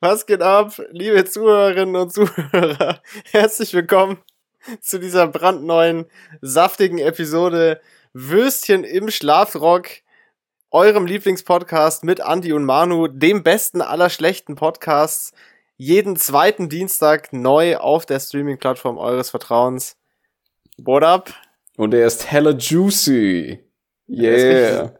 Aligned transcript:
Was 0.00 0.26
geht 0.26 0.42
ab, 0.42 0.80
liebe 0.90 1.24
Zuhörerinnen 1.24 1.96
und 1.96 2.12
Zuhörer? 2.12 3.00
Herzlich 3.32 3.74
willkommen 3.74 4.18
zu 4.80 4.98
dieser 4.98 5.26
brandneuen, 5.26 6.06
saftigen 6.40 6.98
Episode 6.98 7.80
Würstchen 8.12 8.84
im 8.84 9.10
Schlafrock, 9.10 9.88
eurem 10.70 11.06
Lieblingspodcast 11.06 12.04
mit 12.04 12.20
Andy 12.20 12.52
und 12.52 12.64
Manu, 12.64 13.08
dem 13.08 13.42
besten 13.42 13.82
aller 13.82 14.10
schlechten 14.10 14.54
Podcasts, 14.54 15.32
jeden 15.76 16.16
zweiten 16.16 16.68
Dienstag 16.68 17.32
neu 17.32 17.76
auf 17.76 18.06
der 18.06 18.20
Streaming-Plattform 18.20 18.96
eures 18.96 19.30
Vertrauens. 19.30 19.96
What 20.78 21.02
up? 21.02 21.34
Und 21.76 21.92
er 21.92 22.06
ist 22.06 22.30
hella 22.30 22.50
juicy. 22.52 23.60
Yeah. 24.08 24.94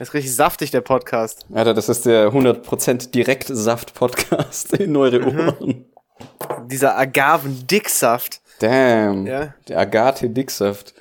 Das 0.00 0.08
ist 0.08 0.14
richtig 0.14 0.34
saftig, 0.34 0.70
der 0.70 0.80
Podcast. 0.80 1.44
Alter, 1.52 1.74
das 1.74 1.90
ist 1.90 2.06
der 2.06 2.32
100% 2.32 3.10
Direktsaft-Podcast 3.10 4.72
in 4.78 4.96
eure 4.96 5.18
mhm. 5.18 5.38
Ohren. 5.38 5.56
Mhm. 5.60 6.68
Dieser 6.68 6.96
Agaven-Dicksaft. 6.96 8.40
Damn. 8.60 9.26
Ja. 9.26 9.54
Der 9.68 9.78
Agate-Dicksaft. 9.78 10.94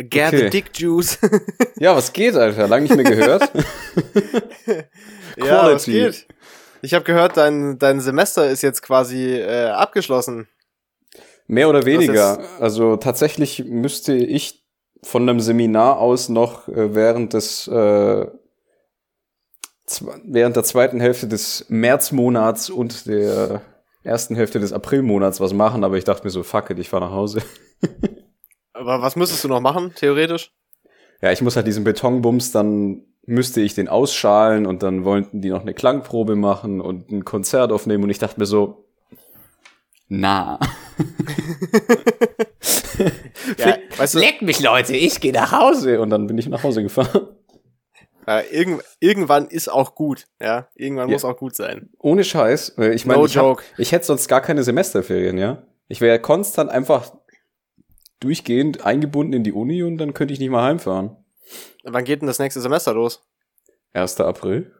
Agate 0.00 0.36
okay. 0.36 0.50
Dick 0.50 0.76
Juice. 0.76 1.16
ja, 1.76 1.94
was 1.94 2.12
geht, 2.12 2.34
Alter? 2.34 2.66
Lang 2.66 2.82
nicht 2.82 2.96
mehr 2.96 3.04
gehört. 3.04 3.52
ja, 5.36 5.72
was 5.72 5.84
geht? 5.84 6.26
Ich 6.80 6.94
habe 6.94 7.04
gehört, 7.04 7.36
dein, 7.36 7.78
dein 7.78 8.00
Semester 8.00 8.50
ist 8.50 8.62
jetzt 8.62 8.82
quasi 8.82 9.36
äh, 9.36 9.66
abgeschlossen. 9.66 10.48
Mehr 11.46 11.68
oder 11.68 11.84
weniger. 11.84 12.40
Also 12.58 12.96
tatsächlich 12.96 13.64
müsste 13.64 14.14
ich 14.14 14.61
von 15.02 15.28
einem 15.28 15.40
Seminar 15.40 15.98
aus 15.98 16.28
noch 16.28 16.68
äh, 16.68 16.94
während 16.94 17.32
des 17.34 17.68
äh, 17.68 18.26
während 20.24 20.56
der 20.56 20.64
zweiten 20.64 21.00
Hälfte 21.00 21.28
des 21.28 21.66
Märzmonats 21.68 22.70
und 22.70 23.06
der 23.06 23.62
ersten 24.04 24.34
Hälfte 24.34 24.58
des 24.58 24.72
Aprilmonats 24.72 25.40
was 25.40 25.52
machen, 25.52 25.84
aber 25.84 25.96
ich 25.96 26.04
dachte 26.04 26.24
mir 26.24 26.30
so, 26.30 26.42
fuck 26.42 26.70
it, 26.70 26.78
ich 26.78 26.88
fahr 26.88 27.00
nach 27.00 27.10
Hause. 27.10 27.42
aber 28.72 29.02
was 29.02 29.16
müsstest 29.16 29.44
du 29.44 29.48
noch 29.48 29.60
machen, 29.60 29.92
theoretisch? 29.94 30.52
Ja, 31.20 31.30
ich 31.30 31.42
muss 31.42 31.56
halt 31.56 31.66
diesen 31.66 31.84
Betonbums, 31.84 32.52
dann 32.52 33.04
müsste 33.24 33.60
ich 33.60 33.74
den 33.74 33.88
ausschalen 33.88 34.66
und 34.66 34.82
dann 34.82 35.04
wollten 35.04 35.40
die 35.40 35.50
noch 35.50 35.60
eine 35.60 35.74
Klangprobe 35.74 36.34
machen 36.34 36.80
und 36.80 37.10
ein 37.10 37.24
Konzert 37.24 37.70
aufnehmen 37.70 38.04
und 38.04 38.10
ich 38.10 38.18
dachte 38.18 38.40
mir 38.40 38.46
so, 38.46 38.88
na. 40.12 40.60
ja, 43.56 43.78
weißt 43.96 44.14
du, 44.14 44.18
Leck 44.18 44.42
mich, 44.42 44.60
Leute, 44.60 44.94
ich 44.94 45.20
gehe 45.20 45.32
nach 45.32 45.52
Hause. 45.52 46.02
Und 46.02 46.10
dann 46.10 46.26
bin 46.26 46.36
ich 46.36 46.46
nach 46.48 46.62
Hause 46.62 46.82
gefahren. 46.82 47.28
Ja, 48.26 48.40
irgend, 48.50 48.82
irgendwann 49.00 49.48
ist 49.48 49.68
auch 49.68 49.94
gut, 49.94 50.26
ja. 50.38 50.68
Irgendwann 50.74 51.08
ja. 51.08 51.14
muss 51.14 51.24
auch 51.24 51.38
gut 51.38 51.56
sein. 51.56 51.88
Ohne 51.98 52.24
Scheiß. 52.24 52.76
Ich 52.92 53.06
meine, 53.06 53.20
no 53.20 53.26
ich, 53.26 53.38
hab, 53.38 53.62
ich 53.78 53.92
hätte 53.92 54.04
sonst 54.04 54.28
gar 54.28 54.42
keine 54.42 54.62
Semesterferien, 54.62 55.38
ja. 55.38 55.62
Ich 55.88 56.02
wäre 56.02 56.20
konstant 56.20 56.70
einfach 56.70 57.16
durchgehend 58.20 58.84
eingebunden 58.84 59.32
in 59.32 59.44
die 59.44 59.52
Uni 59.52 59.82
und 59.82 59.96
dann 59.96 60.12
könnte 60.12 60.34
ich 60.34 60.40
nicht 60.40 60.50
mal 60.50 60.62
heimfahren. 60.62 61.16
Wann 61.84 62.04
geht 62.04 62.20
denn 62.20 62.28
das 62.28 62.38
nächste 62.38 62.60
Semester 62.60 62.92
los? 62.92 63.26
1. 63.94 64.20
April. 64.20 64.72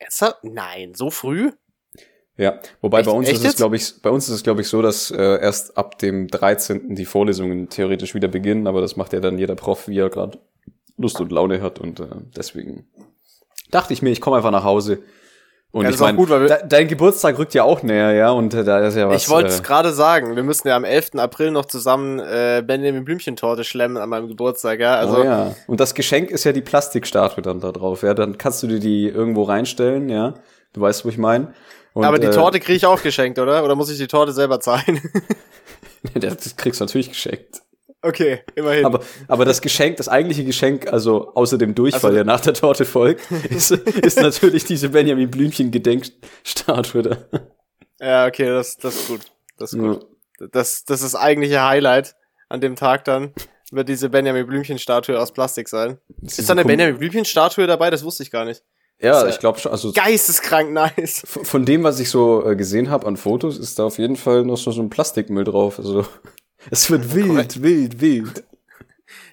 1. 0.00 0.34
Nein, 0.42 0.94
so 0.94 1.10
früh? 1.10 1.52
Ja, 2.38 2.60
wobei 2.80 3.00
echt, 3.00 3.08
bei 3.08 3.12
uns 3.12 3.28
ist 3.28 3.44
es 3.44 3.56
glaube 3.56 3.74
ich 3.74 4.00
bei 4.00 4.10
uns 4.10 4.28
ist 4.28 4.34
es 4.36 4.42
glaube 4.44 4.60
ich 4.60 4.68
so, 4.68 4.80
dass 4.80 5.10
äh, 5.10 5.40
erst 5.40 5.76
ab 5.76 5.98
dem 5.98 6.28
13. 6.28 6.94
die 6.94 7.04
Vorlesungen 7.04 7.68
theoretisch 7.68 8.14
wieder 8.14 8.28
beginnen, 8.28 8.68
aber 8.68 8.80
das 8.80 8.96
macht 8.96 9.12
ja 9.12 9.18
dann 9.18 9.38
jeder 9.38 9.56
Prof, 9.56 9.88
wie 9.88 9.98
er 9.98 10.08
gerade 10.08 10.38
Lust 10.96 11.20
und 11.20 11.32
Laune 11.32 11.60
hat 11.60 11.80
und 11.80 11.98
äh, 11.98 12.06
deswegen 12.36 12.86
dachte 13.72 13.92
ich 13.92 14.02
mir, 14.02 14.10
ich 14.10 14.20
komme 14.20 14.36
einfach 14.36 14.52
nach 14.52 14.64
Hause. 14.64 15.00
Und 15.70 15.84
ja, 15.84 15.90
ich 15.90 15.98
meine, 15.98 16.16
de 16.26 16.56
dein 16.66 16.88
Geburtstag 16.88 17.38
rückt 17.38 17.52
ja 17.52 17.62
auch 17.62 17.82
näher, 17.82 18.12
ja, 18.12 18.30
und 18.30 18.54
äh, 18.54 18.64
da 18.64 18.86
ist 18.86 18.96
ja 18.96 19.06
was. 19.06 19.22
Ich 19.22 19.28
wollte 19.28 19.48
es 19.48 19.60
äh, 19.60 19.62
gerade 19.62 19.92
sagen, 19.92 20.34
wir 20.34 20.42
müssen 20.42 20.66
ja 20.66 20.76
am 20.76 20.84
11. 20.84 21.16
April 21.16 21.50
noch 21.50 21.66
zusammen 21.66 22.20
äh, 22.20 22.62
Benjamin 22.66 23.04
Blümchentorte 23.04 23.64
schlemmen 23.64 23.98
an 23.98 24.08
meinem 24.08 24.28
Geburtstag, 24.28 24.80
ja. 24.80 24.94
Also 24.94 25.18
oh, 25.18 25.24
ja. 25.24 25.54
Und 25.66 25.80
das 25.80 25.94
Geschenk 25.94 26.30
ist 26.30 26.44
ja 26.44 26.52
die 26.52 26.62
Plastikstatue 26.62 27.42
dann 27.42 27.60
da 27.60 27.70
drauf, 27.72 28.02
ja. 28.02 28.14
Dann 28.14 28.38
kannst 28.38 28.62
du 28.62 28.66
dir 28.66 28.78
die 28.78 29.08
irgendwo 29.08 29.42
reinstellen, 29.42 30.08
ja. 30.08 30.34
Du 30.72 30.80
weißt, 30.80 31.04
wo 31.04 31.10
ich 31.10 31.18
meine. 31.18 31.52
Und, 31.94 32.04
Aber 32.04 32.18
die 32.18 32.26
äh, 32.26 32.30
Torte 32.30 32.60
kriege 32.60 32.76
ich 32.76 32.86
auch 32.86 33.02
geschenkt, 33.02 33.38
oder? 33.38 33.64
Oder 33.64 33.74
muss 33.74 33.90
ich 33.90 33.98
die 33.98 34.06
Torte 34.06 34.32
selber 34.32 34.60
zahlen? 34.60 35.00
das 36.14 36.56
kriegst 36.56 36.80
du 36.80 36.84
natürlich 36.84 37.08
geschenkt. 37.08 37.62
Okay, 38.00 38.42
immerhin. 38.54 38.84
Aber, 38.84 39.00
aber 39.26 39.44
das 39.44 39.60
Geschenk, 39.60 39.96
das 39.96 40.08
eigentliche 40.08 40.44
Geschenk, 40.44 40.92
also 40.92 41.34
außer 41.34 41.58
dem 41.58 41.74
Durchfall, 41.74 42.10
also, 42.10 42.14
der 42.14 42.24
nach 42.24 42.40
der 42.40 42.54
Torte 42.54 42.84
folgt, 42.84 43.28
ist, 43.50 43.72
ist 43.72 44.20
natürlich 44.20 44.64
diese 44.64 44.90
Benjamin 44.90 45.30
Blümchen 45.30 45.72
Gedenkstatue 45.72 47.02
da. 47.02 47.16
Ja, 48.00 48.26
okay, 48.26 48.46
das, 48.46 48.76
das 48.76 48.94
ist 48.94 49.08
gut. 49.08 49.20
Das 49.56 49.72
ist 49.72 49.78
gut. 49.80 50.02
Ja. 50.40 50.46
Das, 50.52 50.84
das 50.84 51.02
ist 51.02 51.14
das 51.14 51.20
eigentliche 51.20 51.64
Highlight 51.64 52.14
an 52.48 52.60
dem 52.60 52.76
Tag 52.76 53.04
dann. 53.04 53.34
Wird 53.72 53.88
diese 53.88 54.08
Benjamin 54.08 54.46
Blümchen 54.46 54.78
Statue 54.78 55.20
aus 55.20 55.32
Plastik 55.32 55.68
sein. 55.68 55.98
Ist, 56.22 56.38
ist 56.38 56.48
da 56.48 56.52
eine 56.52 56.64
Benjamin 56.64 56.98
Blümchen 56.98 57.24
Statue 57.24 57.66
dabei? 57.66 57.90
Das 57.90 58.04
wusste 58.04 58.22
ich 58.22 58.30
gar 58.30 58.44
nicht. 58.44 58.62
Ja, 59.00 59.28
ich 59.28 59.38
glaube 59.38 59.58
schon. 59.58 59.70
Also 59.70 59.92
geisteskrank 59.92 60.72
nice. 60.72 61.22
Von 61.24 61.64
dem, 61.64 61.84
was 61.84 62.00
ich 62.00 62.10
so 62.10 62.44
äh, 62.44 62.56
gesehen 62.56 62.90
habe 62.90 63.06
an 63.06 63.16
Fotos, 63.16 63.58
ist 63.58 63.78
da 63.78 63.84
auf 63.84 63.98
jeden 63.98 64.16
Fall 64.16 64.44
noch 64.44 64.56
so, 64.56 64.72
so 64.72 64.82
ein 64.82 64.90
Plastikmüll 64.90 65.44
drauf. 65.44 65.78
Also 65.78 66.04
es 66.70 66.90
wird 66.90 67.14
wild, 67.14 67.28
Correct. 67.28 67.62
wild, 67.62 68.00
wild. 68.00 68.44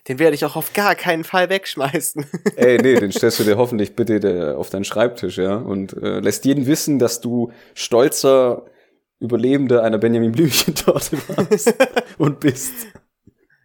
Den 0.08 0.20
werde 0.20 0.36
ich 0.36 0.46
auch 0.46 0.56
auf 0.56 0.74
gar 0.74 0.94
keinen 0.94 1.24
Fall 1.24 1.50
wegschmeißen. 1.50 2.26
Ey, 2.56 2.78
nee, 2.78 2.96
den 2.96 3.12
stellst 3.12 3.40
du 3.40 3.44
dir 3.44 3.58
hoffentlich 3.58 3.96
bitte 3.96 4.56
auf 4.56 4.70
deinen 4.70 4.86
Schreibtisch, 4.86 5.38
ja, 5.38 5.56
und 5.56 5.94
äh, 5.94 6.20
lässt 6.20 6.46
jeden 6.46 6.68
wissen, 6.68 7.00
dass 7.00 7.22
du 7.22 7.52
stolzer 7.74 8.66
Überlebender 9.20 9.82
einer 9.82 9.98
Benjamin 9.98 10.32
Blümchen-Torte 10.32 11.18
warst 11.28 11.74
und 12.18 12.40
bist. 12.40 12.74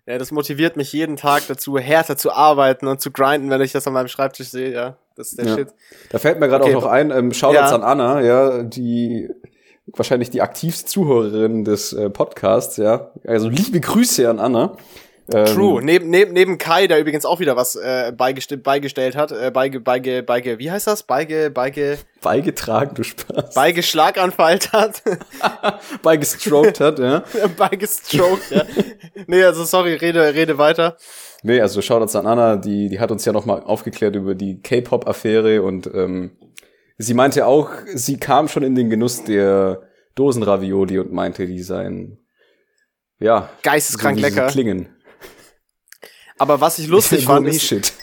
Ja, 0.07 0.17
das 0.17 0.33
motiviert 0.33 0.77
mich 0.77 0.93
jeden 0.93 1.17
Tag 1.17 1.47
dazu, 1.47 1.79
härter 1.79 2.17
zu 2.17 2.33
arbeiten 2.33 2.87
und 2.87 3.01
zu 3.01 3.11
grinden, 3.11 3.51
wenn 3.51 3.61
ich 3.61 3.73
das 3.73 3.87
an 3.87 3.93
meinem 3.93 4.09
Schreibtisch 4.09 4.49
sehe, 4.49 4.73
ja. 4.73 4.97
Das 5.21 5.29
ist 5.29 5.39
der 5.39 5.47
ja. 5.47 5.57
Shit. 5.57 5.69
Da 6.09 6.19
fällt 6.19 6.41
mir 6.41 6.49
gerade 6.49 6.65
okay. 6.65 6.75
auch 6.75 6.83
noch 6.83 6.91
ein, 6.91 7.11
ähm, 7.11 7.33
Shoutouts 7.33 7.71
ja. 7.71 7.77
an 7.77 7.83
Anna, 7.83 8.23
ja, 8.23 8.63
die 8.63 9.29
wahrscheinlich 9.87 10.31
die 10.31 10.41
aktivste 10.41 10.87
Zuhörerin 10.87 11.65
des 11.65 11.93
äh, 11.93 12.09
Podcasts, 12.09 12.79
ja. 12.79 13.11
Also 13.27 13.51
liebe 13.51 13.81
Grüße 13.81 14.29
an 14.29 14.39
Anna. 14.39 14.77
Ähm, 15.33 15.45
True. 15.45 15.83
Neben, 15.83 16.09
neben, 16.09 16.33
neben 16.33 16.57
Kai, 16.57 16.87
der 16.87 17.01
übrigens 17.01 17.27
auch 17.27 17.39
wieder 17.39 17.55
was 17.55 17.77
äh, 17.77 18.13
beigest 18.17 18.63
beigestellt 18.63 19.15
hat, 19.15 19.31
äh, 19.31 19.51
beige, 19.53 19.81
beige, 19.81 20.23
beige, 20.23 20.59
wie 20.59 20.71
heißt 20.71 20.87
das? 20.87 21.03
Beige, 21.03 21.51
beige. 21.53 21.99
Beigetragen, 22.21 22.95
du 22.95 23.03
Spaß. 23.03 23.55
Beigeschlaganfallt 23.55 24.73
hat. 24.73 25.03
Beigestroked 26.03 26.81
hat, 26.81 26.99
ja. 26.99 27.25
Beigestroked, 27.57 28.51
ja. 28.51 28.65
Nee, 29.27 29.45
also 29.45 29.65
sorry, 29.65 29.95
rede, 29.95 30.35
rede 30.35 30.59
weiter. 30.59 30.97
Nee, 31.43 31.61
also 31.61 31.81
Shoutouts 31.81 32.17
an 32.17 32.27
Anna, 32.27 32.57
die, 32.57 32.89
die 32.89 33.01
hat 33.01 33.11
uns 33.11 33.25
ja 33.25 33.33
nochmal 33.33 33.63
aufgeklärt 33.63 34.17
über 34.17 34.35
die 34.35 34.61
K-Pop-Affäre 34.61 35.63
und 35.63 35.87
ähm, 35.95 36.37
sie 36.99 37.15
meinte 37.15 37.47
auch, 37.47 37.71
sie 37.95 38.19
kam 38.19 38.49
schon 38.49 38.63
in 38.63 38.75
den 38.75 38.91
Genuss 38.91 39.25
der 39.25 39.83
Dosenravioli 40.15 40.99
und 40.99 41.13
meinte, 41.13 41.47
die 41.47 41.63
seien 41.63 42.19
ja 43.19 43.49
geisteskrank 43.63 44.19
so, 44.19 44.23
lecker. 44.23 44.47
klingen. 44.49 44.89
Aber 46.39 46.61
was 46.61 46.79
ich 46.79 46.89
lustig 46.89 47.25
fand, 47.27 47.47
ist, 47.49 47.95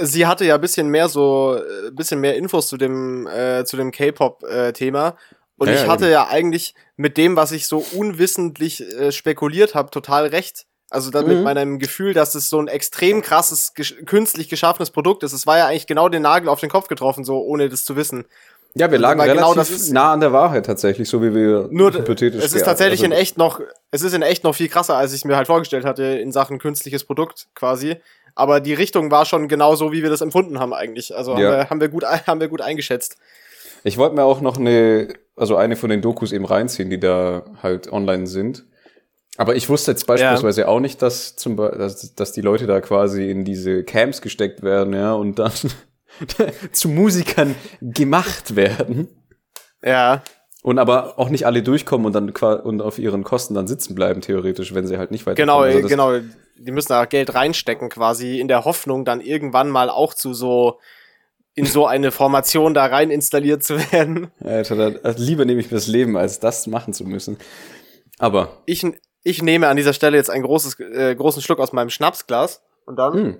sie 0.00 0.26
hatte 0.26 0.44
ja 0.44 0.56
bisschen 0.56 0.88
mehr 0.88 1.08
so, 1.08 1.56
äh, 1.56 1.90
bisschen 1.90 2.20
mehr 2.20 2.36
Infos 2.36 2.68
zu 2.68 2.76
dem, 2.76 3.26
äh, 3.26 3.64
zu 3.64 3.76
dem 3.76 3.90
K-Pop-Thema. 3.90 5.08
Äh, 5.08 5.12
und 5.56 5.68
ja, 5.68 5.74
ich 5.74 5.86
hatte 5.86 6.06
ja, 6.06 6.10
ja 6.10 6.28
eigentlich 6.28 6.74
mit 6.96 7.16
dem, 7.16 7.36
was 7.36 7.52
ich 7.52 7.66
so 7.66 7.84
unwissentlich 7.92 8.80
äh, 8.80 9.12
spekuliert 9.12 9.74
habe, 9.74 9.90
total 9.90 10.26
recht. 10.26 10.66
Also 10.90 11.10
da 11.10 11.22
mit 11.22 11.38
mhm. 11.38 11.44
meinem 11.44 11.78
Gefühl, 11.78 12.12
dass 12.12 12.34
es 12.34 12.50
so 12.50 12.60
ein 12.60 12.68
extrem 12.68 13.22
krasses, 13.22 13.72
gesch 13.72 13.96
künstlich 14.04 14.50
geschaffenes 14.50 14.90
Produkt 14.90 15.22
ist. 15.22 15.32
Es 15.32 15.46
war 15.46 15.56
ja 15.56 15.66
eigentlich 15.66 15.86
genau 15.86 16.10
den 16.10 16.22
Nagel 16.22 16.50
auf 16.50 16.60
den 16.60 16.68
Kopf 16.68 16.86
getroffen, 16.88 17.24
so 17.24 17.40
ohne 17.40 17.70
das 17.70 17.84
zu 17.84 17.96
wissen. 17.96 18.26
Ja, 18.74 18.90
wir 18.90 18.98
lagen 18.98 19.20
genau 19.20 19.52
relativ 19.52 19.78
genau 19.78 19.92
nah 19.92 20.12
an 20.12 20.20
der 20.20 20.32
Wahrheit 20.32 20.66
tatsächlich, 20.66 21.08
so 21.08 21.22
wie 21.22 21.34
wir 21.34 21.68
nur 21.70 21.92
hypothetisch. 21.92 22.42
Es 22.42 22.54
ist 22.54 22.64
tatsächlich 22.64 23.00
also, 23.00 23.12
in 23.14 23.20
echt 23.20 23.38
noch, 23.38 23.60
es 23.90 24.02
ist 24.02 24.14
in 24.14 24.22
echt 24.22 24.44
noch 24.44 24.54
viel 24.54 24.68
krasser, 24.68 24.96
als 24.96 25.12
ich 25.12 25.24
mir 25.24 25.36
halt 25.36 25.46
vorgestellt 25.46 25.84
hatte 25.84 26.04
in 26.04 26.32
Sachen 26.32 26.58
künstliches 26.58 27.04
Produkt 27.04 27.48
quasi. 27.54 27.96
Aber 28.34 28.60
die 28.60 28.74
Richtung 28.74 29.10
war 29.10 29.24
schon 29.24 29.48
genau 29.48 29.74
so, 29.74 29.92
wie 29.92 30.02
wir 30.02 30.10
das 30.10 30.20
empfunden 30.20 30.58
haben 30.58 30.72
eigentlich. 30.72 31.14
Also 31.14 31.32
ja. 31.32 31.36
haben, 31.36 31.42
wir, 31.42 31.70
haben 31.70 31.80
wir 31.80 31.88
gut, 31.88 32.04
haben 32.04 32.40
wir 32.40 32.48
gut 32.48 32.60
eingeschätzt. 32.60 33.16
Ich 33.84 33.98
wollte 33.98 34.14
mir 34.14 34.24
auch 34.24 34.40
noch 34.40 34.58
eine, 34.58 35.08
also 35.36 35.56
eine 35.56 35.76
von 35.76 35.90
den 35.90 36.02
Dokus 36.02 36.32
eben 36.32 36.44
reinziehen, 36.44 36.90
die 36.90 37.00
da 37.00 37.44
halt 37.62 37.92
online 37.92 38.26
sind. 38.26 38.64
Aber 39.38 39.56
ich 39.56 39.68
wusste 39.68 39.90
jetzt 39.92 40.06
beispielsweise 40.06 40.62
ja. 40.62 40.68
auch 40.68 40.80
nicht, 40.80 41.00
dass, 41.00 41.36
zum, 41.36 41.56
dass, 41.56 42.14
dass 42.14 42.32
die 42.32 42.42
Leute 42.42 42.66
da 42.66 42.80
quasi 42.80 43.30
in 43.30 43.44
diese 43.44 43.82
Camps 43.82 44.20
gesteckt 44.20 44.62
werden, 44.62 44.92
ja, 44.94 45.14
und 45.14 45.38
dann 45.38 45.52
zu 46.72 46.88
Musikern 46.88 47.54
gemacht 47.80 48.56
werden. 48.56 49.08
Ja. 49.82 50.22
Und 50.62 50.78
aber 50.78 51.18
auch 51.18 51.30
nicht 51.30 51.46
alle 51.46 51.62
durchkommen 51.62 52.06
und 52.06 52.12
dann 52.12 52.30
und 52.30 52.82
auf 52.82 52.98
ihren 52.98 53.24
Kosten 53.24 53.54
dann 53.54 53.66
sitzen 53.66 53.94
bleiben, 53.94 54.20
theoretisch, 54.20 54.74
wenn 54.74 54.86
sie 54.86 54.98
halt 54.98 55.10
nicht 55.10 55.26
weiter. 55.26 55.36
Genau, 55.36 55.60
also 55.60 55.88
genau. 55.88 56.12
Die 56.56 56.70
müssen 56.72 56.88
da 56.88 57.04
Geld 57.04 57.34
reinstecken, 57.34 57.88
quasi, 57.88 58.40
in 58.40 58.48
der 58.48 58.64
Hoffnung, 58.64 59.04
dann 59.04 59.20
irgendwann 59.20 59.68
mal 59.70 59.90
auch 59.90 60.14
zu 60.14 60.34
so 60.34 60.78
in 61.54 61.66
so 61.66 61.86
eine 61.86 62.10
Formation 62.10 62.74
da 62.74 62.86
rein 62.86 63.10
installiert 63.10 63.62
zu 63.62 63.78
werden. 63.92 64.30
Alter, 64.42 64.76
da, 64.76 64.98
also 65.02 65.22
lieber 65.22 65.44
nehme 65.44 65.60
ich 65.60 65.70
mir 65.70 65.76
das 65.76 65.86
Leben, 65.86 66.16
als 66.16 66.40
das 66.40 66.66
machen 66.66 66.94
zu 66.94 67.04
müssen. 67.04 67.36
Aber. 68.18 68.62
Ich, 68.66 68.86
ich 69.22 69.42
nehme 69.42 69.68
an 69.68 69.76
dieser 69.76 69.92
Stelle 69.92 70.16
jetzt 70.16 70.30
einen 70.30 70.44
großes, 70.44 70.80
äh, 70.80 71.14
großen 71.14 71.42
Schluck 71.42 71.58
aus 71.58 71.72
meinem 71.72 71.90
Schnapsglas 71.90 72.62
und 72.86 72.96
dann. 72.96 73.14
Mm. 73.14 73.38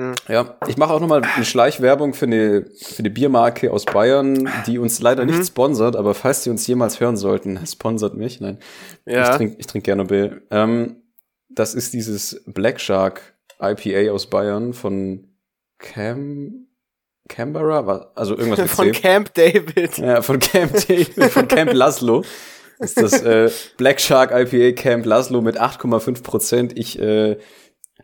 Mm. 0.00 0.14
Ja, 0.28 0.56
ich 0.68 0.76
mache 0.76 0.92
auch 0.92 1.00
nochmal 1.00 1.22
eine 1.22 1.44
Schleichwerbung 1.44 2.14
für 2.14 2.26
eine, 2.26 2.66
für 2.80 3.00
eine 3.00 3.10
Biermarke 3.10 3.72
aus 3.72 3.84
Bayern, 3.84 4.48
die 4.66 4.78
uns 4.78 5.00
leider 5.00 5.24
mhm. 5.24 5.30
nicht 5.30 5.46
sponsert, 5.48 5.96
aber 5.96 6.14
falls 6.14 6.44
sie 6.44 6.50
uns 6.50 6.66
jemals 6.66 7.00
hören 7.00 7.16
sollten, 7.16 7.58
sponsert 7.66 8.14
mich. 8.14 8.40
Nein, 8.40 8.58
ja. 9.04 9.30
ich 9.30 9.36
trinke 9.36 9.56
ich 9.58 9.66
trink 9.66 9.84
gerne 9.84 10.04
Bier. 10.04 10.42
Ähm, 10.50 11.02
das 11.56 11.74
ist 11.74 11.92
dieses 11.92 12.42
Black 12.46 12.80
Shark 12.80 13.34
IPA 13.60 14.12
aus 14.12 14.28
Bayern 14.28 14.72
von 14.72 15.28
Cam 15.78 16.66
Canberra, 17.28 18.12
also 18.14 18.36
irgendwas 18.36 18.60
mit 18.60 18.70
Von 18.70 18.92
C. 18.92 19.00
Camp 19.00 19.34
David. 19.34 19.98
Ja, 19.98 20.22
von 20.22 20.38
Camp 20.38 20.72
David, 20.86 21.24
von 21.32 21.48
Camp 21.48 21.72
Laszlo. 21.72 22.24
Das 22.78 22.90
ist 22.90 23.02
das 23.02 23.22
äh, 23.22 23.50
Black 23.76 24.00
Shark 24.00 24.30
IPA 24.32 24.80
Camp 24.80 25.06
Laszlo 25.06 25.40
mit 25.40 25.60
8,5 25.60 26.22
Prozent. 26.22 26.78
Ich 26.78 27.00
äh, 27.00 27.38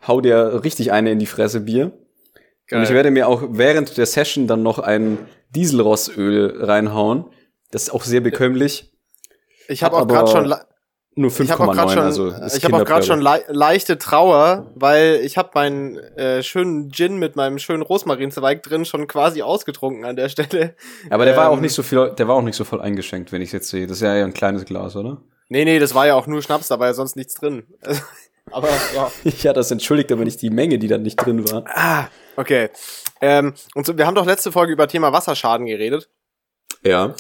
hau 0.07 0.21
dir 0.21 0.65
richtig 0.65 0.91
eine 0.91 1.13
in 1.13 1.19
die 1.19 1.27
Fresse 1.27 1.61
Bier. 1.61 1.93
Geil. 2.67 2.79
Und 2.79 2.85
ich 2.85 2.91
werde 2.91 3.11
mir 3.11 3.29
auch 3.29 3.43
während 3.51 3.97
der 3.97 4.07
Session 4.07 4.47
dann 4.47 4.63
noch 4.63 4.79
ein 4.79 5.19
Dieselrossöl 5.51 6.65
reinhauen. 6.65 7.27
Das 7.71 7.85
ist 7.85 7.91
auch 7.91 8.03
sehr 8.03 8.21
bekömmlich. 8.21 8.93
Ich 9.69 9.83
habe 9.83 9.97
auch 9.97 10.09
gerade 10.09 10.31
schon 10.31 10.55
nur 11.15 11.31
5,9, 11.31 11.99
also 11.99 12.35
Ich 12.57 12.65
habe 12.65 12.77
auch 12.77 12.85
gerade 12.85 13.05
schon 13.05 13.21
le 13.21 13.45
leichte 13.49 13.99
Trauer, 13.99 14.71
weil 14.75 15.21
ich 15.23 15.37
habe 15.37 15.51
meinen 15.55 15.99
äh, 15.99 16.43
schönen 16.43 16.91
Gin 16.91 17.19
mit 17.19 17.37
meinem 17.37 17.59
schönen 17.59 17.83
Rosmarinzweig 17.83 18.63
drin 18.63 18.85
schon 18.87 19.07
quasi 19.07 19.43
ausgetrunken 19.43 20.05
an 20.07 20.17
der 20.17 20.31
Stelle. 20.31 20.75
Aber 21.11 21.25
der 21.25 21.35
ähm, 21.35 21.41
war 21.41 21.51
auch 21.51 21.57
ähm, 21.57 21.63
nicht 21.63 21.75
so 21.75 21.83
viel, 21.83 22.13
der 22.17 22.29
war 22.29 22.37
auch 22.37 22.43
nicht 22.43 22.57
so 22.57 22.65
voll 22.65 22.81
eingeschenkt, 22.81 23.31
wenn 23.31 23.43
ich 23.43 23.53
jetzt 23.53 23.69
sehe. 23.69 23.87
Das 23.87 23.99
ist 23.99 24.03
ja 24.03 24.13
ein 24.13 24.33
kleines 24.33 24.65
Glas, 24.65 24.97
oder? 24.97 25.21
Nee, 25.49 25.67
nee, 25.67 25.79
das 25.79 25.95
war 25.95 26.07
ja 26.07 26.15
auch 26.15 26.27
nur 26.27 26.41
Schnaps, 26.41 26.69
da 26.69 26.79
war 26.79 26.87
ja 26.87 26.95
sonst 26.95 27.15
nichts 27.17 27.35
drin. 27.35 27.65
Aber 28.51 28.69
ja. 28.95 29.11
ja, 29.43 29.53
das 29.53 29.71
entschuldigt 29.71 30.11
aber 30.11 30.25
nicht 30.25 30.43
die 30.43 30.51
Menge, 30.51 30.79
die 30.79 30.89
dann 30.89 31.03
nicht 31.03 31.17
drin 31.17 31.49
war. 31.51 31.65
Ah, 31.69 32.09
okay. 32.37 32.71
Ähm, 33.21 33.55
und 33.75 33.87
so, 33.87 33.97
wir 33.97 34.07
haben 34.07 34.17
doch 34.17 34.27
letzte 34.27 34.51
Folge 34.51 34.73
über 34.73 34.89
Thema 34.89 35.13
Wasserschaden 35.13 35.67
geredet. 35.67 36.09
Ja. 36.83 37.15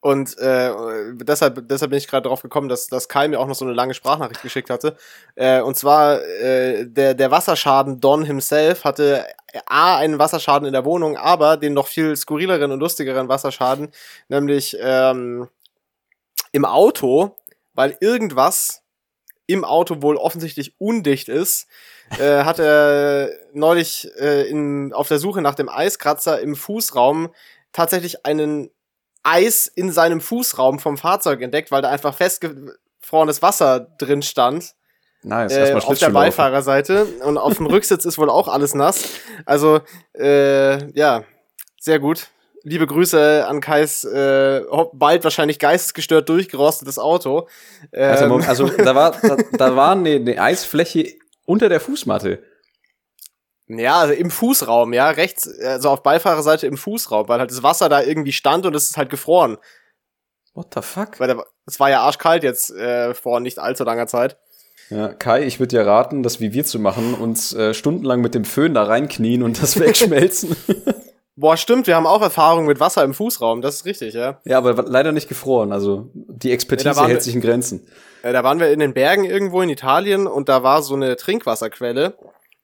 Und 0.00 0.38
äh, 0.38 0.70
deshalb, 1.14 1.68
deshalb 1.68 1.90
bin 1.90 1.98
ich 1.98 2.06
gerade 2.06 2.28
drauf 2.28 2.42
gekommen, 2.42 2.68
dass, 2.68 2.86
dass 2.86 3.08
Kai 3.08 3.26
mir 3.26 3.40
auch 3.40 3.48
noch 3.48 3.56
so 3.56 3.64
eine 3.64 3.74
lange 3.74 3.94
Sprachnachricht 3.94 4.42
geschickt 4.42 4.70
hatte. 4.70 4.96
Äh, 5.34 5.60
und 5.60 5.76
zwar 5.76 6.22
äh, 6.22 6.86
der, 6.86 7.14
der 7.14 7.30
Wasserschaden 7.32 8.00
Don 8.00 8.22
himself 8.24 8.84
hatte 8.84 9.26
A, 9.66 9.96
einen 9.96 10.18
Wasserschaden 10.18 10.66
in 10.66 10.72
der 10.72 10.84
Wohnung, 10.84 11.16
aber 11.16 11.56
den 11.56 11.74
noch 11.74 11.88
viel 11.88 12.14
skurrileren 12.14 12.70
und 12.70 12.78
lustigeren 12.78 13.28
Wasserschaden, 13.28 13.88
nämlich 14.28 14.76
ähm, 14.80 15.48
im 16.52 16.64
Auto, 16.64 17.36
weil 17.74 17.96
irgendwas 18.00 18.82
im 19.46 19.64
Auto 19.64 20.02
wohl 20.02 20.16
offensichtlich 20.16 20.74
undicht 20.78 21.28
ist, 21.28 21.66
äh, 22.18 22.44
hat 22.44 22.58
er 22.58 23.30
neulich 23.52 24.08
äh, 24.18 24.48
in, 24.48 24.92
auf 24.92 25.08
der 25.08 25.18
Suche 25.18 25.42
nach 25.42 25.54
dem 25.54 25.68
Eiskratzer 25.68 26.40
im 26.40 26.54
Fußraum 26.54 27.30
tatsächlich 27.72 28.26
einen 28.26 28.70
Eis 29.22 29.66
in 29.66 29.92
seinem 29.92 30.20
Fußraum 30.20 30.78
vom 30.78 30.96
Fahrzeug 30.96 31.42
entdeckt, 31.42 31.70
weil 31.70 31.82
da 31.82 31.90
einfach 31.90 32.14
festgefrorenes 32.14 33.42
Wasser 33.42 33.80
drin 33.98 34.22
stand. 34.22 34.74
Nice, 35.22 35.52
äh, 35.52 35.74
auf 35.74 35.98
der 35.98 36.10
Beifahrerseite 36.10 37.06
und 37.24 37.38
auf 37.38 37.56
dem 37.56 37.66
Rücksitz 37.66 38.04
ist 38.04 38.18
wohl 38.18 38.30
auch 38.30 38.48
alles 38.48 38.74
nass. 38.74 39.04
Also 39.44 39.80
äh, 40.16 40.92
ja, 40.92 41.24
sehr 41.80 41.98
gut. 41.98 42.28
Liebe 42.62 42.86
Grüße 42.86 43.46
an 43.46 43.60
Kais 43.60 44.04
äh, 44.04 44.62
bald 44.92 45.24
wahrscheinlich 45.24 45.58
geistesgestört 45.58 46.28
durchgerostetes 46.28 46.98
Auto. 46.98 47.48
Ähm. 47.92 48.32
Also, 48.32 48.66
also 48.66 48.68
da 48.68 48.94
war 48.94 49.16
da, 49.20 49.36
da 49.52 49.76
war 49.76 49.92
eine, 49.92 50.16
eine 50.16 50.40
Eisfläche 50.40 51.14
unter 51.44 51.68
der 51.68 51.80
Fußmatte. 51.80 52.42
Ja, 53.68 54.00
also 54.00 54.14
im 54.14 54.30
Fußraum, 54.30 54.92
ja, 54.94 55.10
rechts, 55.10 55.48
also 55.60 55.90
auf 55.90 56.02
Beifahrerseite 56.02 56.66
im 56.66 56.78
Fußraum, 56.78 57.28
weil 57.28 57.38
halt 57.38 57.50
das 57.50 57.62
Wasser 57.62 57.88
da 57.88 58.02
irgendwie 58.02 58.32
stand 58.32 58.64
und 58.64 58.74
es 58.74 58.88
ist 58.88 58.96
halt 58.96 59.10
gefroren. 59.10 59.58
What 60.54 60.68
the 60.74 60.80
fuck? 60.80 61.20
Weil 61.20 61.36
es 61.66 61.78
war 61.78 61.90
ja 61.90 62.00
arschkalt 62.00 62.42
jetzt 62.42 62.70
äh, 62.70 63.14
vor 63.14 63.40
nicht 63.40 63.58
allzu 63.58 63.84
langer 63.84 64.06
Zeit. 64.06 64.38
Ja, 64.90 65.08
Kai, 65.08 65.44
ich 65.44 65.60
würde 65.60 65.76
dir 65.76 65.86
raten, 65.86 66.22
das 66.22 66.40
wie 66.40 66.54
wir 66.54 66.64
zu 66.64 66.78
machen, 66.78 67.12
uns 67.12 67.52
äh, 67.52 67.74
stundenlang 67.74 68.22
mit 68.22 68.34
dem 68.34 68.46
Föhn 68.46 68.72
da 68.72 68.84
reinknien 68.84 69.42
und 69.42 69.62
das 69.62 69.78
wegschmelzen. 69.80 70.56
Boah, 71.36 71.56
stimmt, 71.56 71.86
wir 71.86 71.94
haben 71.94 72.06
auch 72.06 72.22
Erfahrung 72.22 72.64
mit 72.64 72.80
Wasser 72.80 73.04
im 73.04 73.12
Fußraum, 73.12 73.60
das 73.60 73.76
ist 73.76 73.84
richtig, 73.84 74.14
ja. 74.14 74.40
Ja, 74.44 74.58
aber 74.58 74.82
leider 74.82 75.12
nicht 75.12 75.28
gefroren, 75.28 75.72
also 75.72 76.10
die 76.14 76.52
Expertise 76.52 76.88
ja, 76.88 77.06
hält 77.06 77.22
sich 77.22 77.34
in 77.34 77.42
Grenzen. 77.42 77.86
Äh, 78.22 78.32
da 78.32 78.42
waren 78.42 78.58
wir 78.58 78.72
in 78.72 78.80
den 78.80 78.94
Bergen 78.94 79.24
irgendwo 79.24 79.60
in 79.60 79.68
Italien 79.68 80.26
und 80.26 80.48
da 80.48 80.62
war 80.62 80.82
so 80.82 80.94
eine 80.94 81.16
Trinkwasserquelle 81.16 82.14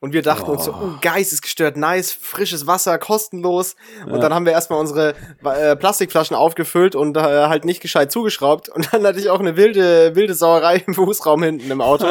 und 0.04 0.12
wir 0.12 0.20
dachten 0.20 0.50
oh. 0.50 0.52
uns 0.52 0.66
so, 0.66 0.72
oh, 0.72 0.98
geistesgestört, 1.00 1.78
nice, 1.78 2.12
frisches 2.12 2.66
Wasser, 2.66 2.98
kostenlos. 2.98 3.74
Und 4.04 4.12
ja. 4.12 4.18
dann 4.18 4.34
haben 4.34 4.44
wir 4.44 4.52
erstmal 4.52 4.78
unsere 4.78 5.14
äh, 5.42 5.76
Plastikflaschen 5.76 6.36
aufgefüllt 6.36 6.94
und 6.94 7.16
äh, 7.16 7.20
halt 7.20 7.64
nicht 7.64 7.80
gescheit 7.80 8.12
zugeschraubt. 8.12 8.68
Und 8.68 8.92
dann 8.92 9.02
hatte 9.02 9.18
ich 9.18 9.30
auch 9.30 9.40
eine 9.40 9.56
wilde, 9.56 10.14
wilde 10.14 10.34
Sauerei 10.34 10.84
im 10.86 10.92
Fußraum 10.92 11.42
hinten 11.42 11.70
im 11.70 11.80
Auto. 11.80 12.06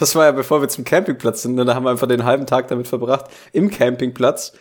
Das 0.00 0.16
war 0.16 0.24
ja 0.24 0.32
bevor 0.32 0.60
wir 0.60 0.68
zum 0.68 0.82
Campingplatz 0.82 1.42
sind. 1.42 1.56
Und 1.60 1.68
da 1.68 1.76
haben 1.76 1.84
wir 1.84 1.90
einfach 1.90 2.08
den 2.08 2.24
halben 2.24 2.46
Tag 2.46 2.66
damit 2.66 2.88
verbracht, 2.88 3.26
im 3.52 3.70
Campingplatz 3.70 4.52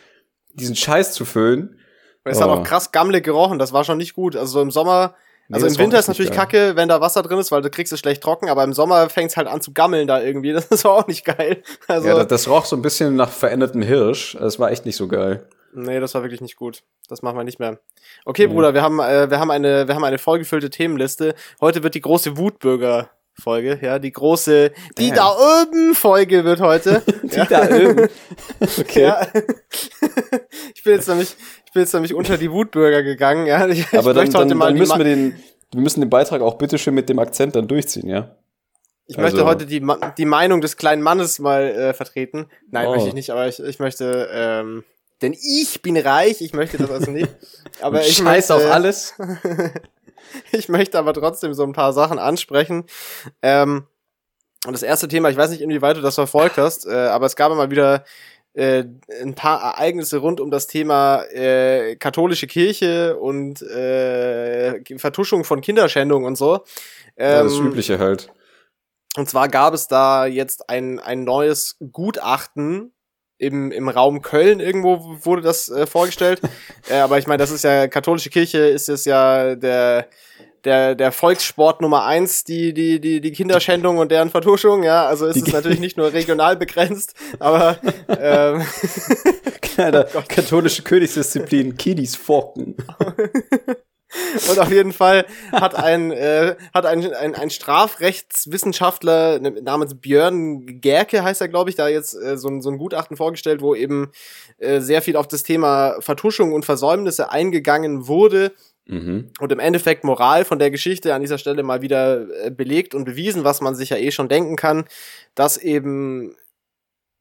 diesen 0.54 0.76
Scheiß 0.76 1.14
zu 1.14 1.26
füllen. 1.26 1.80
es 2.24 2.38
oh. 2.38 2.42
hat 2.42 2.50
auch 2.50 2.64
krass 2.64 2.92
gammelig 2.92 3.26
gerochen, 3.26 3.58
das 3.58 3.74
war 3.74 3.84
schon 3.84 3.98
nicht 3.98 4.14
gut. 4.14 4.36
Also 4.36 4.54
so 4.54 4.62
im 4.62 4.70
Sommer 4.70 5.16
Nee, 5.48 5.56
also 5.56 5.68
im 5.68 5.78
Winter 5.78 6.00
ist 6.00 6.08
natürlich 6.08 6.32
geil. 6.32 6.40
kacke, 6.40 6.76
wenn 6.76 6.90
da 6.90 7.02
Wasser 7.02 7.22
drin 7.22 7.38
ist, 7.38 7.52
weil 7.52 7.62
du 7.62 7.70
kriegst 7.70 7.94
es 7.94 8.00
schlecht 8.00 8.24
trocken, 8.24 8.50
aber 8.50 8.64
im 8.64 8.74
Sommer 8.74 9.10
fängt 9.10 9.30
es 9.30 9.38
halt 9.38 9.48
an 9.48 9.62
zu 9.62 9.74
gammeln 9.74 10.08
da 10.08 10.22
irgendwie. 10.22 10.54
Das 10.56 10.66
ist 10.66 10.86
auch 10.86 11.06
nicht 11.08 11.26
geil. 11.26 11.62
Also, 11.88 12.08
ja, 12.08 12.16
das, 12.16 12.28
das 12.28 12.48
roch 12.48 12.66
so 12.66 12.76
ein 12.76 12.82
bisschen 12.82 13.16
nach 13.16 13.30
verändertem 13.30 13.82
Hirsch. 13.82 14.38
Das 14.40 14.60
war 14.60 14.72
echt 14.72 14.86
nicht 14.86 14.96
so 14.96 15.08
geil. 15.08 15.48
Nee, 15.74 16.00
das 16.00 16.16
war 16.16 16.24
wirklich 16.24 16.42
nicht 16.42 16.56
gut. 16.56 16.84
Das 17.10 17.22
machen 17.22 17.38
wir 17.38 17.44
nicht 17.44 17.60
mehr. 17.60 17.80
Okay, 18.24 18.48
nee. 18.48 18.54
Bruder, 18.54 18.74
wir 18.74 18.82
haben, 18.82 19.00
äh, 19.00 19.30
wir 19.30 19.40
haben 19.40 19.52
eine, 19.52 19.88
wir 19.88 19.96
haben 19.96 20.04
eine 20.04 20.18
vollgefüllte 20.18 20.70
Themenliste. 20.70 21.36
Heute 21.60 21.84
wird 21.84 21.96
die 21.96 22.02
große 22.02 22.38
Wutbürger 22.38 23.10
Folge, 23.38 23.80
ja, 23.82 24.00
die 24.00 24.14
große, 24.14 24.72
die 24.98 25.10
Damn. 25.10 25.16
da 25.18 25.64
oben 25.64 25.94
Folge 25.94 26.46
wird 26.46 26.62
heute. 26.62 27.04
die 27.24 27.36
ja. 27.36 27.46
da 27.46 27.64
oben. 27.66 28.10
Okay. 28.80 29.04
Ja. 29.04 29.28
ich 30.74 30.84
bin 30.84 30.94
jetzt 30.94 31.10
nämlich, 31.10 31.36
bin 31.76 31.84
jetzt 31.84 31.94
nämlich 31.94 32.16
unter 32.16 32.38
die 32.38 32.52
Wutbürger 32.52 33.04
gegangen, 33.04 33.46
ja. 33.46 33.68
Ich, 33.68 33.86
Aber 33.96 34.12
ich 34.12 34.32
dann, 34.32 34.32
dann, 34.32 34.50
dann, 34.50 34.60
dann 34.60 34.74
müssen 34.76 34.98
wir 34.98 35.06
den, 35.06 35.36
wir 35.72 35.82
müssen 35.82 36.00
den 36.00 36.10
Beitrag 36.10 36.42
auch 36.42 36.56
bitteschön 36.56 36.96
mit 36.96 37.10
dem 37.10 37.20
Akzent 37.20 37.56
dann 37.56 37.68
durchziehen, 37.68 38.08
ja. 38.08 38.36
Ich 39.08 39.20
also. 39.20 39.38
möchte 39.38 39.46
heute 39.46 39.66
die, 39.66 39.86
die 40.18 40.26
Meinung 40.26 40.62
des 40.62 40.78
kleinen 40.78 41.02
Mannes 41.02 41.38
mal 41.38 41.64
äh, 41.64 41.94
vertreten. 41.94 42.48
Nein, 42.72 42.88
oh. 42.88 42.92
möchte 42.92 43.10
ich 43.10 43.14
nicht, 43.14 43.30
aber 43.30 43.48
ich, 43.48 43.60
ich 43.60 43.78
möchte, 43.78 44.30
ähm, 44.32 44.84
denn 45.22 45.34
ich 45.34 45.82
bin 45.82 45.98
reich, 45.98 46.42
ich 46.42 46.54
möchte 46.54 46.78
das 46.78 46.90
also 46.90 47.12
nicht. 47.12 47.30
Aber 47.82 48.02
ich 48.02 48.16
scheiß 48.16 48.52
auf 48.52 48.66
alles. 48.66 49.14
ich 50.52 50.70
möchte 50.70 50.98
aber 50.98 51.14
trotzdem 51.14 51.54
so 51.54 51.64
ein 51.64 51.74
paar 51.74 51.94
Sachen 51.94 52.20
ansprechen. 52.20 52.86
Ähm, 53.42 53.86
und 54.66 54.74
das 54.74 54.82
erste 54.82 55.08
Thema, 55.08 55.30
ich 55.30 55.38
weiß 55.38 55.52
nicht, 55.52 55.62
inwieweit 55.62 55.98
du 55.98 56.02
das 56.02 56.16
verfolgt 56.16 56.58
hast, 56.58 56.88
äh, 56.88 56.94
aber 56.94 57.26
es 57.26 57.36
gab 57.36 57.52
immer 57.52 57.70
wieder 57.70 58.04
äh, 58.56 58.86
ein 59.22 59.36
paar 59.36 59.62
Ereignisse 59.62 60.18
rund 60.18 60.40
um 60.40 60.50
das 60.50 60.68
Thema 60.68 61.24
äh, 61.24 61.98
katholische 61.98 62.48
Kirche 62.48 63.18
und 63.18 63.62
äh, 63.62 64.82
Vertuschung 64.98 65.44
von 65.44 65.62
Kinderschändung 65.62 66.24
und 66.24 66.38
so. 66.38 66.62
Ähm, 67.18 67.32
ja, 67.32 67.44
das 67.44 67.54
ähm, 67.54 67.68
Übliche 67.68 68.00
halt. 68.00 68.32
Und 69.18 69.30
zwar 69.30 69.50
gab 69.50 69.74
es 69.74 69.88
da 69.88 70.26
jetzt 70.26 70.70
ein, 70.70 71.00
ein 71.00 71.24
neues 71.24 71.78
Gutachten 71.92 72.94
im, 73.38 73.72
im 73.72 73.90
Raum 73.90 74.22
Köln 74.22 74.62
irgendwo 74.62 75.18
wurde 75.26 75.42
das 75.42 75.70
äh, 75.70 75.86
vorgestellt. 75.86 76.42
äh, 76.90 77.00
aber 77.00 77.18
ich 77.18 77.28
meine, 77.28 77.40
das 77.40 77.52
ist 77.52 77.64
ja, 77.64 77.88
katholische 77.88 78.30
Kirche 78.30 78.60
ist 78.60 78.88
es 78.88 79.04
ja 79.06 79.56
der, 79.56 80.08
der, 80.66 80.96
der 80.96 81.12
Volkssport 81.12 81.82
Nummer 81.82 82.06
eins, 82.06 82.44
die, 82.44 82.74
die, 82.74 83.00
die, 83.00 83.22
die 83.22 83.32
Kinderschändung 83.32 83.98
und 83.98 84.12
deren 84.12 84.30
Vertuschung, 84.30 84.84
ja. 84.84 85.06
Also 85.06 85.28
ist 85.28 85.36
die 85.36 85.42
es 85.42 85.54
natürlich 85.54 85.80
nicht 85.80 85.98
nur 85.98 86.12
regional 86.12 86.58
begrenzt, 86.58 87.14
aber 87.40 87.78
ähm, 88.08 88.66
Kleiner 89.76 90.08
oh 90.16 90.22
katholische 90.28 90.84
Königsdisziplin, 90.84 91.78
Kiddies 91.78 92.16
forken. 92.16 92.76
Und 94.50 94.60
auf 94.60 94.72
jeden 94.72 94.94
Fall 94.94 95.26
hat 95.52 95.76
ein, 95.76 96.12
äh, 96.12 96.56
hat 96.74 96.86
ein, 96.86 97.14
ein, 97.14 97.36
ein 97.36 97.50
Strafrechtswissenschaftler 97.50 99.40
namens 99.40 100.00
Björn 100.00 100.80
Gerke, 100.80 101.22
heißt 101.22 101.42
er, 101.42 101.50
glaube 101.50 101.70
ich, 101.70 101.76
da 101.76 101.90
jetzt 101.90 102.14
äh, 102.14 102.38
so, 102.38 102.48
ein, 102.48 102.62
so 102.62 102.70
ein 102.70 102.78
Gutachten 102.78 103.18
vorgestellt, 103.18 103.62
wo 103.62 103.76
eben 103.76 104.12
äh, 104.58 104.80
sehr 104.80 105.02
viel 105.02 105.18
auf 105.18 105.28
das 105.28 105.44
Thema 105.44 105.98
Vertuschung 106.00 106.54
und 106.54 106.64
Versäumnisse 106.64 107.30
eingegangen 107.30 108.08
wurde 108.08 108.54
Mhm. 108.88 109.32
Und 109.40 109.52
im 109.52 109.60
Endeffekt 109.60 110.04
Moral 110.04 110.46
von 110.46 110.60
der 110.60 110.72
Geschichte 110.72 111.14
an 111.14 111.22
dieser 111.22 111.38
Stelle 111.38 111.64
mal 111.64 111.82
wieder 111.82 112.46
äh, 112.46 112.52
belegt 112.52 112.94
und 112.94 113.06
bewiesen, 113.06 113.44
was 113.44 113.62
man 113.62 113.76
sich 113.76 113.90
ja 113.90 113.98
eh 113.98 114.12
schon 114.12 114.30
denken 114.30 114.56
kann, 114.56 114.86
dass 115.34 115.58
eben 115.58 116.36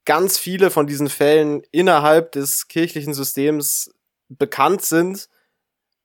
ganz 0.05 0.39
viele 0.39 0.71
von 0.71 0.87
diesen 0.87 1.09
Fällen 1.09 1.63
innerhalb 1.71 2.33
des 2.33 2.69
kirchlichen 2.69 3.15
Systems 3.15 3.95
bekannt 4.29 4.83
sind 4.83 5.29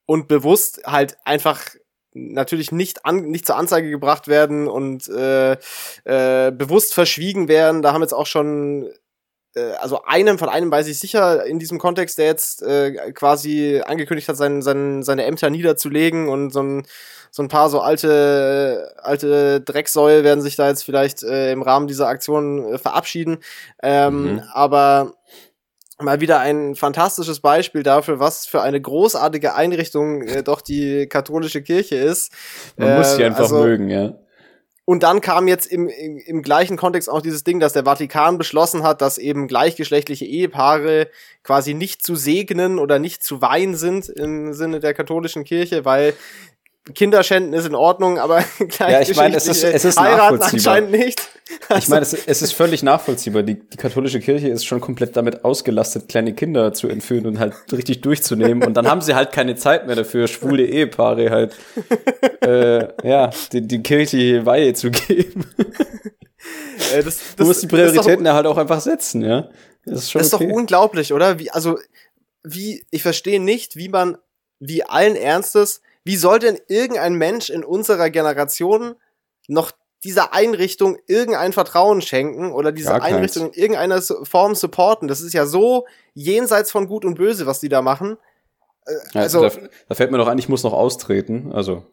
und 0.05 0.27
bewusst 0.27 0.81
halt 0.85 1.17
einfach 1.25 1.65
natürlich 2.13 2.71
nicht, 2.71 3.05
an, 3.05 3.29
nicht 3.29 3.45
zur 3.45 3.57
Anzeige 3.57 3.89
gebracht 3.89 4.27
werden 4.27 4.67
und 4.67 5.07
äh, 5.09 5.53
äh, 6.05 6.51
bewusst 6.51 6.93
verschwiegen 6.93 7.47
werden. 7.47 7.81
Da 7.81 7.93
haben 7.93 8.01
jetzt 8.01 8.13
auch 8.13 8.25
schon 8.25 8.89
also 9.79 10.03
einem 10.03 10.38
von 10.38 10.50
einem 10.50 10.72
weiß 10.72 10.88
ich 10.88 11.00
sicher 11.00 11.46
in 11.46 11.60
diesem 11.60 11.79
Kontext, 11.79 12.18
der 12.18 12.25
jetzt 12.25 12.62
äh, 12.62 13.12
quasi 13.13 13.82
angekündigt 13.86 14.29
hat, 14.29 14.38
sein, 14.38 14.62
sein, 14.62 15.03
seine 15.03 15.25
Ämter 15.25 15.50
niederzulegen 15.50 16.29
und 16.29 16.51
so 16.51 16.62
ein, 16.62 16.88
so 17.32 17.44
ein 17.44 17.48
paar 17.48 17.70
so 17.70 17.82
alte, 17.82 18.94
alte 18.98 19.62
Drecksäule 19.62 20.24
werden 20.24 20.41
sich 20.41 20.56
da 20.56 20.68
jetzt 20.68 20.84
vielleicht 20.84 21.24
äh, 21.24 21.51
im 21.51 21.62
Rahmen 21.62 21.88
dieser 21.88 22.08
Aktion 22.08 22.74
äh, 22.74 22.77
verabschieden. 22.77 23.38
Ähm, 23.82 24.34
mhm. 24.34 24.44
Aber 24.53 25.13
mal 26.00 26.22
wieder 26.22 26.39
ein 26.39 26.75
fantastisches 26.75 27.39
Beispiel 27.39 27.84
dafür, 27.84 28.20
was 28.20 28.46
für 28.46 28.62
eine 28.62 28.79
großartige 28.79 29.56
Einrichtung 29.56 30.22
äh, 30.24 30.44
doch 30.44 30.62
die 30.62 31.08
katholische 31.08 31.62
Kirche 31.62 31.96
ist. 31.96 32.32
Man 32.77 32.89
äh, 32.89 32.98
muss 32.98 33.15
sie 33.15 33.25
einfach 33.25 33.41
also, 33.41 33.63
mögen, 33.63 33.89
ja. 33.89 34.13
Und 34.89 35.03
dann 35.03 35.22
kam 35.22 35.48
jetzt 35.48 35.67
im, 35.67 35.88
im, 35.88 36.17
im 36.17 36.41
gleichen 36.41 36.75
Kontext 36.75 37.12
auch 37.12 37.22
dieses 37.22 37.43
Ding, 37.43 37.60
dass 37.60 37.74
der 37.74 37.86
Vatikan 37.86 38.39
beschlossen 38.39 38.81
hat, 38.81 39.03
dass 39.03 39.19
eben 39.19 39.48
gleichgeschlechtliche 39.48 40.25
Ehepaare 40.25 41.12
quasi 41.43 41.75
nicht 41.75 42.01
zu 42.01 42.15
segnen 42.15 42.79
oder 42.79 42.98
nicht 42.98 43.22
zu 43.22 43.39
weihen 43.39 43.75
sind 43.75 44.10
im 44.10 44.51
Sinne 44.53 44.79
der 44.79 44.96
katholischen 44.96 45.43
Kirche, 45.43 45.86
weil 45.86 46.15
Kinderschänden 46.93 47.53
ist 47.53 47.65
in 47.65 47.75
Ordnung, 47.75 48.19
aber 48.19 48.39
ja, 48.79 49.01
ich 49.01 49.15
meine, 49.15 49.36
es 49.36 49.48
ist, 49.48 49.63
es 49.63 49.86
ist 49.86 50.00
heiraten 50.00 50.41
anscheinend 50.41 50.91
nicht. 50.91 51.21
Also, 51.67 51.79
ich 51.79 51.88
meine, 51.89 52.01
es, 52.01 52.13
es, 52.13 52.41
ist 52.41 52.53
völlig 52.53 52.83
nachvollziehbar. 52.83 53.43
Die, 53.43 53.59
die 53.59 53.77
katholische 53.77 54.19
Kirche 54.19 54.50
ist 54.50 54.65
schon 54.65 54.81
komplett 54.81 55.17
damit 55.17 55.43
ausgelastet, 55.43 56.07
kleine 56.07 56.33
Kinder 56.33 56.74
zu 56.74 56.88
entführen 56.88 57.25
und 57.25 57.39
halt 57.39 57.53
richtig 57.71 58.01
durchzunehmen. 58.01 58.63
Und 58.63 58.75
dann 58.75 58.88
haben 58.88 59.01
sie 59.01 59.15
halt 59.15 59.31
keine 59.31 59.55
Zeit 59.55 59.88
mehr 59.88 59.95
dafür, 59.95 60.27
schwule 60.27 60.65
Ehepaare 60.65 61.31
halt, 61.31 61.55
äh, 62.41 62.88
ja, 63.07 63.31
die, 63.51 63.62
die 63.62 63.81
kirchliche 63.81 64.45
Weihe 64.45 64.74
zu 64.74 64.91
geben. 64.91 65.45
Äh, 66.93 67.03
das, 67.03 67.17
das, 67.17 67.36
du 67.36 67.45
musst 67.45 67.63
die 67.63 67.67
Prioritäten 67.67 68.25
ja 68.25 68.33
halt 68.33 68.45
auch 68.45 68.57
einfach 68.57 68.81
setzen, 68.81 69.21
ja. 69.21 69.50
Das 69.86 70.03
ist, 70.03 70.12
schon 70.12 70.19
das 70.19 70.27
ist 70.27 70.33
okay. 70.33 70.48
doch 70.48 70.55
unglaublich, 70.55 71.13
oder? 71.13 71.39
Wie, 71.39 71.51
also, 71.51 71.79
wie, 72.43 72.86
ich 72.91 73.01
verstehe 73.01 73.41
nicht, 73.41 73.75
wie 73.75 73.89
man, 73.89 74.17
wie 74.59 74.83
allen 74.83 75.15
Ernstes 75.15 75.81
wie 76.09 76.15
soll 76.15 76.39
denn 76.39 76.57
irgendein 76.67 77.13
Mensch 77.13 77.51
in 77.51 77.63
unserer 77.63 78.09
Generation 78.09 78.95
noch 79.47 79.71
dieser 80.03 80.33
Einrichtung 80.33 80.97
irgendein 81.05 81.53
Vertrauen 81.53 82.01
schenken 82.01 82.51
oder 82.51 82.71
diese 82.71 82.89
Gar 82.89 83.03
Einrichtung 83.03 83.51
in 83.51 83.61
irgendeiner 83.61 84.01
Form 84.01 84.55
supporten? 84.55 85.07
Das 85.07 85.21
ist 85.21 85.33
ja 85.33 85.45
so 85.45 85.85
jenseits 86.15 86.71
von 86.71 86.87
Gut 86.87 87.05
und 87.05 87.13
Böse, 87.13 87.45
was 87.45 87.59
die 87.59 87.69
da 87.69 87.83
machen. 87.83 88.17
Äh, 88.87 89.19
also, 89.19 89.43
ja, 89.43 89.49
da, 89.49 89.59
da, 89.89 89.93
fällt 89.93 90.09
mir 90.09 90.17
doch 90.17 90.27
ein, 90.27 90.39
ich 90.39 90.49
muss 90.49 90.63
noch 90.63 90.73
austreten. 90.73 91.51
Also 91.53 91.85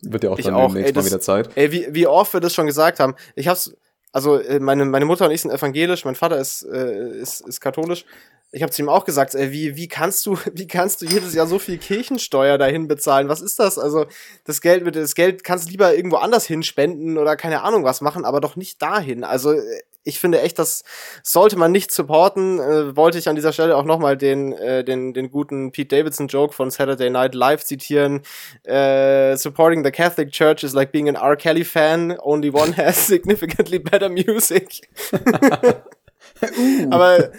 wird 0.00 0.24
ja 0.24 0.30
auch 0.30 0.40
dann 0.40 0.54
auch, 0.54 0.68
demnächst 0.68 0.86
ey, 0.86 0.92
das, 0.94 1.04
mal 1.04 1.10
wieder 1.10 1.20
Zeit. 1.20 1.50
Ey, 1.54 1.70
wie, 1.70 1.86
wie 1.90 2.06
oft 2.06 2.32
wir 2.32 2.40
das 2.40 2.54
schon 2.54 2.64
gesagt 2.64 2.98
haben. 2.98 3.14
Ich 3.34 3.46
hab's, 3.46 3.76
also 4.10 4.38
äh, 4.38 4.58
meine, 4.58 4.86
meine 4.86 5.04
Mutter 5.04 5.26
und 5.26 5.32
ich 5.32 5.42
sind 5.42 5.50
evangelisch, 5.50 6.06
mein 6.06 6.14
Vater 6.14 6.38
ist, 6.38 6.62
äh, 6.62 7.10
ist, 7.10 7.42
ist 7.42 7.60
katholisch 7.60 8.06
ich 8.52 8.62
habe 8.62 8.72
zu 8.72 8.82
ihm 8.82 8.88
auch 8.88 9.04
gesagt, 9.04 9.34
ey, 9.34 9.52
wie, 9.52 9.76
wie 9.76 9.88
kannst 9.88 10.26
du, 10.26 10.36
wie 10.52 10.66
kannst 10.66 11.02
du 11.02 11.06
jedes 11.06 11.34
Jahr 11.34 11.46
so 11.46 11.58
viel 11.58 11.78
Kirchensteuer 11.78 12.58
dahin 12.58 12.88
bezahlen? 12.88 13.28
Was 13.28 13.40
ist 13.40 13.58
das? 13.58 13.78
Also, 13.78 14.06
das 14.44 14.60
Geld 14.60 14.84
mit, 14.84 14.96
das 14.96 15.14
Geld 15.14 15.44
kannst 15.44 15.66
du 15.66 15.70
lieber 15.70 15.94
irgendwo 15.94 16.16
anders 16.16 16.46
hinspenden 16.46 17.18
oder 17.18 17.36
keine 17.36 17.62
Ahnung 17.62 17.84
was 17.84 18.00
machen, 18.00 18.24
aber 18.24 18.40
doch 18.40 18.56
nicht 18.56 18.82
dahin. 18.82 19.24
Also, 19.24 19.54
ich 20.02 20.18
finde 20.18 20.40
echt, 20.40 20.58
das 20.58 20.82
sollte 21.22 21.56
man 21.56 21.72
nicht 21.72 21.92
supporten. 21.92 22.58
Äh, 22.58 22.96
wollte 22.96 23.18
ich 23.18 23.28
an 23.28 23.36
dieser 23.36 23.52
Stelle 23.52 23.76
auch 23.76 23.84
nochmal 23.84 24.16
den, 24.16 24.52
äh, 24.52 24.82
den, 24.82 25.12
den 25.12 25.30
guten 25.30 25.72
Pete 25.72 25.96
Davidson 25.96 26.28
Joke 26.28 26.54
von 26.54 26.70
Saturday 26.70 27.10
Night 27.10 27.34
Live 27.34 27.64
zitieren. 27.64 28.22
Äh, 28.64 29.36
supporting 29.36 29.84
the 29.84 29.90
Catholic 29.90 30.32
Church 30.32 30.64
is 30.64 30.72
like 30.72 30.90
being 30.90 31.08
an 31.08 31.16
R. 31.16 31.36
Kelly 31.36 31.64
fan. 31.64 32.16
Only 32.18 32.50
one 32.50 32.74
has 32.76 32.96
significantly 33.06 33.78
better 33.78 34.08
music. 34.08 34.88
Uh. 36.42 36.88
Aber 36.90 37.30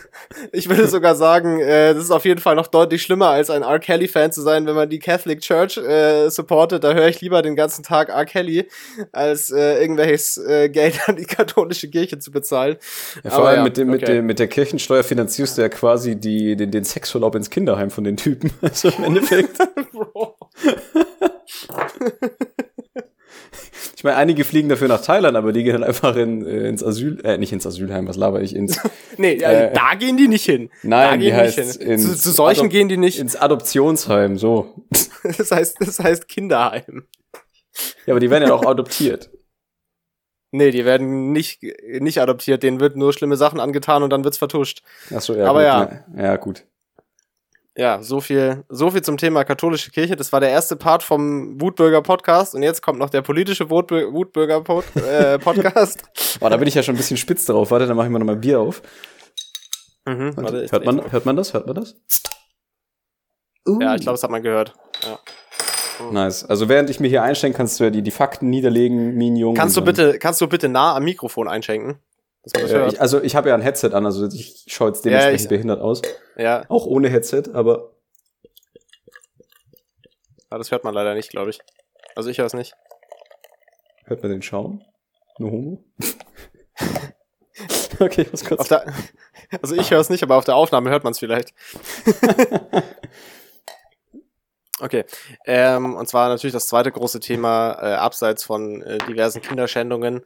ich 0.52 0.70
würde 0.70 0.88
sogar 0.88 1.16
sagen, 1.16 1.60
äh, 1.60 1.94
das 1.94 2.04
ist 2.04 2.12
auf 2.12 2.26
jeden 2.26 2.40
Fall 2.40 2.56
noch 2.56 2.68
deutlich 2.68 3.02
schlimmer, 3.02 3.30
als 3.30 3.50
ein 3.50 3.64
R. 3.64 3.80
Kelly-Fan 3.80 4.32
zu 4.32 4.42
sein, 4.42 4.66
wenn 4.66 4.76
man 4.76 4.90
die 4.90 5.00
Catholic 5.00 5.42
Church 5.42 5.78
äh, 5.78 6.30
supportet. 6.30 6.84
Da 6.84 6.94
höre 6.94 7.08
ich 7.08 7.22
lieber 7.22 7.42
den 7.42 7.56
ganzen 7.56 7.84
Tag 7.84 8.10
R. 8.10 8.26
Kelly, 8.26 8.68
als 9.12 9.52
äh, 9.52 9.82
irgendwelches 9.82 10.38
äh, 10.38 10.70
Geld 10.70 11.00
an 11.08 11.16
die 11.16 11.26
katholische 11.26 11.90
Kirche 11.90 12.20
zu 12.20 12.32
bezahlen. 12.32 12.78
Ja, 13.24 13.32
vor 13.32 13.40
Aber 13.40 13.50
allem 13.50 13.58
ja, 13.58 13.64
mit, 13.64 13.78
dem, 13.78 13.90
okay. 13.90 14.00
mit, 14.00 14.08
dem, 14.08 14.26
mit 14.26 14.40
der 14.40 14.48
Kirchensteuer 14.48 15.04
finanzierst 15.04 15.58
du 15.58 15.62
ja 15.62 15.70
quasi 15.70 16.16
die, 16.16 16.56
den, 16.56 16.72
den 16.72 16.84
Sexurlaub 16.84 17.36
ins 17.36 17.50
Kinderheim 17.50 17.90
von 17.90 18.04
den 18.04 18.18
Typen. 18.18 18.52
Also 18.62 18.90
im 18.90 19.04
Endeffekt. 19.04 19.58
Bro. 19.92 20.38
Ich 23.96 24.04
meine, 24.04 24.18
einige 24.18 24.44
fliegen 24.44 24.70
dafür 24.70 24.88
nach 24.88 25.02
Thailand, 25.02 25.38
aber 25.38 25.52
die 25.52 25.64
gehen 25.64 25.74
dann 25.74 25.84
einfach 25.84 26.16
in, 26.16 26.46
äh, 26.46 26.68
ins 26.68 26.84
Asyl, 26.84 27.20
äh, 27.24 27.38
nicht 27.38 27.52
ins 27.52 27.66
Asylheim, 27.66 28.08
was 28.08 28.16
laber 28.16 28.42
ich, 28.42 28.56
ins. 28.56 28.80
nee, 29.18 29.34
äh, 29.34 29.74
da 29.74 29.96
gehen 29.96 30.18
die 30.18 30.28
nicht 30.28 30.46
hin. 30.46 30.70
Nein, 30.84 31.20
die 31.20 31.34
heißt 31.34 31.58
ins 31.78 32.04
zu, 32.04 32.18
zu 32.18 32.32
solchen 32.32 32.62
Adop 32.62 32.72
gehen 32.72 32.90
die 32.90 32.98
nicht. 32.98 33.20
Ins 33.20 33.36
Adoptionsheim, 33.36 34.38
so. 34.38 34.86
das 35.24 35.52
heißt, 35.52 35.78
das 35.80 36.00
heißt 36.00 36.28
Kinderheim. 36.28 37.06
Ja, 38.06 38.14
aber 38.14 38.20
die 38.20 38.30
werden 38.30 38.48
ja 38.48 38.54
auch 38.54 38.66
adoptiert. 38.66 39.30
Nee, 40.54 40.72
die 40.72 40.84
werden 40.84 41.32
nicht, 41.32 41.62
nicht 42.02 42.20
adoptiert, 42.20 42.62
denen 42.62 42.82
wird 42.82 42.98
nur 42.98 43.14
schlimme 43.14 43.38
Sachen 43.38 43.62
angetan 43.62 44.04
und 44.04 44.10
dann 44.10 44.26
wird's 44.26 44.38
vertuscht. 44.38 44.84
Ach 45.16 45.22
so, 45.22 45.34
ja. 45.34 45.46
Aber 45.46 45.60
gut, 45.60 45.66
ja. 45.66 46.04
Ne, 46.14 46.24
ja, 46.24 46.36
gut 46.36 46.66
ja, 47.78 48.04
so 48.04 48.20
viel, 48.20 48.66
so 48.68 48.92
viel 48.92 49.02
zum 49.02 49.18
Thema 49.18 49.44
katholische 49.46 49.92
Kirche. 49.92 50.16
Das 50.16 50.34
war 50.34 50.40
der 50.40 50.50
erste 50.50 50.76
Part 50.76 51.04
vom 51.04 51.60
Wutbürger 51.62 52.02
Podcast 52.02 52.54
und 52.54 52.64
jetzt 52.64 52.82
kommt 52.82 53.00
noch 53.00 53.10
der 53.10 53.22
politische 53.22 53.70
Wutbürger 53.70 54.62
Pod, 54.62 54.84
äh, 54.96 55.40
Podcast. 55.40 56.04
Boah, 56.40 56.50
da 56.50 56.58
bin 56.58 56.68
ich 56.68 56.76
ja 56.76 56.84
schon 56.84 56.96
ein 56.96 56.98
bisschen 56.98 57.18
spitz 57.18 57.46
drauf. 57.46 57.72
Warte, 57.72 57.88
dann 57.88 57.96
mache 57.96 58.08
ich 58.08 58.12
mal 58.12 58.20
nochmal 58.20 58.36
Bier 58.36 58.60
auf. 58.60 58.82
Mhm, 60.06 60.36
warte, 60.36 60.68
hört, 60.70 60.86
man, 60.86 61.12
hört 61.12 61.26
man 61.26 61.36
das? 61.36 61.54
Hört 61.54 61.68
man 61.68 61.76
das? 61.76 61.96
Uh. 63.68 63.80
Ja, 63.80 63.96
ich 63.96 64.02
glaube, 64.02 64.16
das 64.16 64.24
hat 64.24 64.32
man 64.32 64.42
gehört. 64.42 64.74
Ja. 65.04 65.20
Nice. 66.12 66.44
Also 66.44 66.68
während 66.68 66.90
ich 66.90 67.00
mir 67.00 67.08
hier 67.08 67.24
einschenke, 67.24 67.56
kannst 67.56 67.80
du 67.80 67.84
ja 67.84 67.90
die, 67.90 68.02
die 68.02 68.12
Fakten 68.12 68.50
niederlegen, 68.50 69.16
Minion. 69.16 69.56
Kannst 69.56 69.78
du 69.78 69.82
bitte, 69.82 70.18
kannst 70.20 70.42
du 70.42 70.48
bitte 70.48 70.68
nah 70.68 70.96
am 70.96 71.04
Mikrofon 71.04 71.48
einschenken? 71.48 72.00
Äh, 72.56 72.88
ich, 72.88 73.02
also 73.02 73.22
ich 73.22 73.36
habe 73.36 73.50
ja 73.50 73.56
ein 73.56 73.62
Headset 73.62 73.92
an, 73.94 74.06
also 74.06 74.28
ich 74.28 74.66
schaue 74.68 74.90
jetzt 74.90 75.06
dementsprechend 75.06 75.40
ja, 75.40 75.46
ich, 75.46 75.50
behindert 75.50 75.82
aus. 75.82 76.02
Ja. 76.38 76.66
Auch 76.70 76.86
ohne 76.86 77.10
Headset, 77.10 77.44
aber. 77.54 77.92
Ah, 80.50 80.58
das 80.58 80.72
hört 80.72 80.84
man 80.84 80.94
leider 80.94 81.14
nicht, 81.14 81.30
glaube 81.30 81.52
ich. 81.52 81.60
Also 82.16 82.30
ich 82.30 82.40
höre 82.40 82.48
es 82.48 82.54
nicht. 82.54 82.74
Hört 84.06 84.22
man 84.22 84.32
den 84.32 84.42
Schaum? 84.42 84.84
Nur 85.38 85.52
Homo? 85.52 85.84
okay, 88.00 88.22
ich 88.24 88.32
muss 88.32 88.46
kurz. 88.46 88.68
Der, 88.68 88.86
also 89.62 89.76
ich 89.76 89.92
höre 89.92 90.00
es 90.00 90.10
nicht, 90.10 90.24
aber 90.24 90.36
auf 90.36 90.46
der 90.46 90.56
Aufnahme 90.56 90.90
hört 90.90 91.04
man 91.04 91.12
es 91.12 91.20
vielleicht. 91.20 91.54
okay. 94.80 95.06
Ähm, 95.46 95.96
und 95.96 96.08
zwar 96.08 96.30
natürlich 96.30 96.54
das 96.54 96.68
zweite 96.68 96.92
große 96.92 97.20
Thema, 97.20 97.78
äh, 97.82 97.96
abseits 97.96 98.44
von 98.44 98.82
äh, 98.82 98.98
diversen 99.00 99.42
Kinderschändungen. 99.42 100.24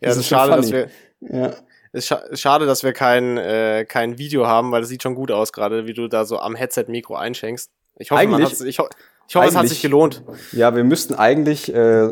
Ja, 0.00 0.08
das, 0.08 0.18
ist 0.18 0.28
schade, 0.28 0.56
dass 0.56 0.70
wir. 0.70 0.88
Ja. 1.20 1.52
Es 1.92 2.10
ist 2.10 2.40
schade, 2.40 2.64
dass 2.64 2.82
wir 2.82 2.94
kein, 2.94 3.36
äh, 3.36 3.84
kein 3.86 4.16
Video 4.16 4.46
haben, 4.46 4.72
weil 4.72 4.80
das 4.80 4.88
sieht 4.88 5.02
schon 5.02 5.14
gut 5.14 5.30
aus, 5.30 5.52
gerade 5.52 5.86
wie 5.86 5.92
du 5.92 6.08
da 6.08 6.24
so 6.24 6.38
am 6.38 6.54
Headset-Mikro 6.54 7.14
einschenkst. 7.16 7.70
Ich 7.96 8.10
hoffe, 8.10 8.42
hat's, 8.42 8.62
ich, 8.62 8.78
ho 8.78 8.88
ich 9.28 9.36
hoffe 9.36 9.48
es 9.48 9.56
hat 9.56 9.68
sich 9.68 9.82
gelohnt. 9.82 10.22
Ja, 10.52 10.74
wir 10.74 10.84
müssten 10.84 11.14
eigentlich 11.14 11.72
äh, 11.74 12.10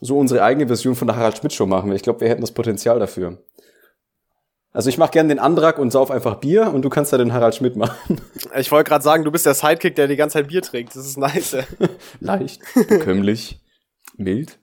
so 0.00 0.16
unsere 0.16 0.44
eigene 0.44 0.68
Version 0.68 0.94
von 0.94 1.08
der 1.08 1.16
Harald 1.16 1.38
Schmidt 1.38 1.52
Show 1.52 1.66
machen. 1.66 1.90
Ich 1.92 2.02
glaube, 2.02 2.20
wir 2.20 2.28
hätten 2.28 2.40
das 2.40 2.52
Potenzial 2.52 3.00
dafür. 3.00 3.38
Also 4.72 4.88
ich 4.88 4.98
mache 4.98 5.10
gerne 5.10 5.30
den 5.30 5.40
Antrag 5.40 5.78
und 5.78 5.90
sauf 5.90 6.12
einfach 6.12 6.36
Bier 6.36 6.72
und 6.72 6.82
du 6.82 6.88
kannst 6.88 7.12
da 7.12 7.18
den 7.18 7.32
Harald 7.32 7.56
Schmidt 7.56 7.74
machen. 7.74 8.20
Ich 8.56 8.70
wollte 8.70 8.88
gerade 8.88 9.02
sagen, 9.02 9.24
du 9.24 9.32
bist 9.32 9.44
der 9.44 9.54
Sidekick, 9.54 9.96
der 9.96 10.06
die 10.06 10.14
ganze 10.14 10.34
Zeit 10.34 10.46
Bier 10.46 10.62
trinkt. 10.62 10.94
Das 10.94 11.04
ist 11.04 11.18
nice. 11.18 11.56
Leicht, 12.20 12.60
bekömmlich, 12.74 13.60
mild. 14.16 14.59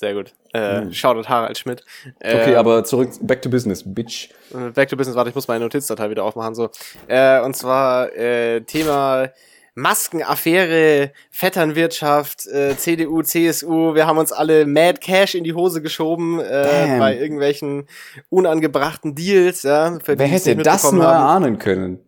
Sehr 0.00 0.14
gut. 0.14 0.32
Äh, 0.54 0.80
mhm. 0.80 0.94
Shoutout 0.94 1.28
Harald 1.28 1.58
Schmidt. 1.58 1.84
okay, 2.24 2.52
ähm, 2.52 2.56
aber 2.56 2.84
zurück, 2.84 3.10
back 3.20 3.42
to 3.42 3.50
business, 3.50 3.82
bitch. 3.84 4.30
Äh, 4.50 4.70
back 4.70 4.88
to 4.88 4.96
business, 4.96 5.14
warte, 5.14 5.28
ich 5.28 5.34
muss 5.34 5.46
meine 5.46 5.62
Notizdatei 5.62 6.08
wieder 6.08 6.24
aufmachen, 6.24 6.54
so. 6.54 6.70
Äh, 7.06 7.42
und 7.42 7.54
zwar, 7.54 8.10
äh, 8.16 8.62
Thema 8.62 9.28
Maskenaffäre, 9.74 11.12
Vetternwirtschaft, 11.30 12.46
äh, 12.46 12.78
CDU, 12.78 13.20
CSU, 13.20 13.94
wir 13.94 14.06
haben 14.06 14.16
uns 14.16 14.32
alle 14.32 14.64
Mad 14.64 15.00
Cash 15.00 15.34
in 15.34 15.44
die 15.44 15.52
Hose 15.52 15.82
geschoben 15.82 16.40
äh, 16.40 16.96
bei 16.98 17.18
irgendwelchen 17.18 17.86
unangebrachten 18.30 19.14
Deals, 19.14 19.64
ja. 19.64 19.98
Wer 20.06 20.26
hätte 20.26 20.56
das 20.56 20.90
nur 20.90 21.04
erahnen 21.04 21.58
können? 21.58 21.98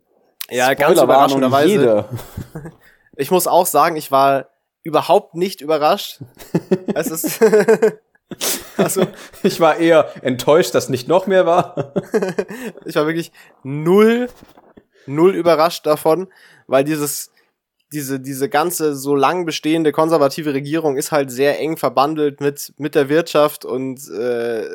Ja, 0.51 0.73
ganz 0.73 0.99
überraschenderweise. 0.99 2.07
Ich 3.15 3.31
muss 3.31 3.47
auch 3.47 3.67
sagen, 3.67 3.97
ich 3.97 4.11
war 4.11 4.47
überhaupt 4.83 5.35
nicht 5.35 5.61
überrascht. 5.61 6.21
es 6.95 7.11
ist 7.11 7.41
Also, 8.77 9.07
ich 9.43 9.61
war 9.61 9.77
eher 9.77 10.11
enttäuscht, 10.23 10.75
dass 10.75 10.89
nicht 10.89 11.09
noch 11.09 11.27
mehr 11.27 11.47
war. 11.47 11.95
ich 12.85 12.95
war 12.95 13.07
wirklich 13.07 13.33
null, 13.63 14.29
null 15.07 15.35
überrascht 15.35 15.87
davon, 15.87 16.29
weil 16.67 16.85
dieses, 16.85 17.31
diese, 17.93 18.21
diese 18.21 18.49
ganze 18.49 18.95
so 18.95 19.15
lang 19.15 19.45
bestehende 19.45 19.93
konservative 19.93 20.55
Regierung 20.55 20.97
ist 20.97 21.13
halt 21.13 21.31
sehr 21.31 21.59
eng 21.61 21.77
verbandelt 21.77 22.41
mit, 22.41 22.73
mit 22.79 22.95
der 22.95 23.09
Wirtschaft 23.09 23.65
und 23.65 24.09
äh, 24.11 24.67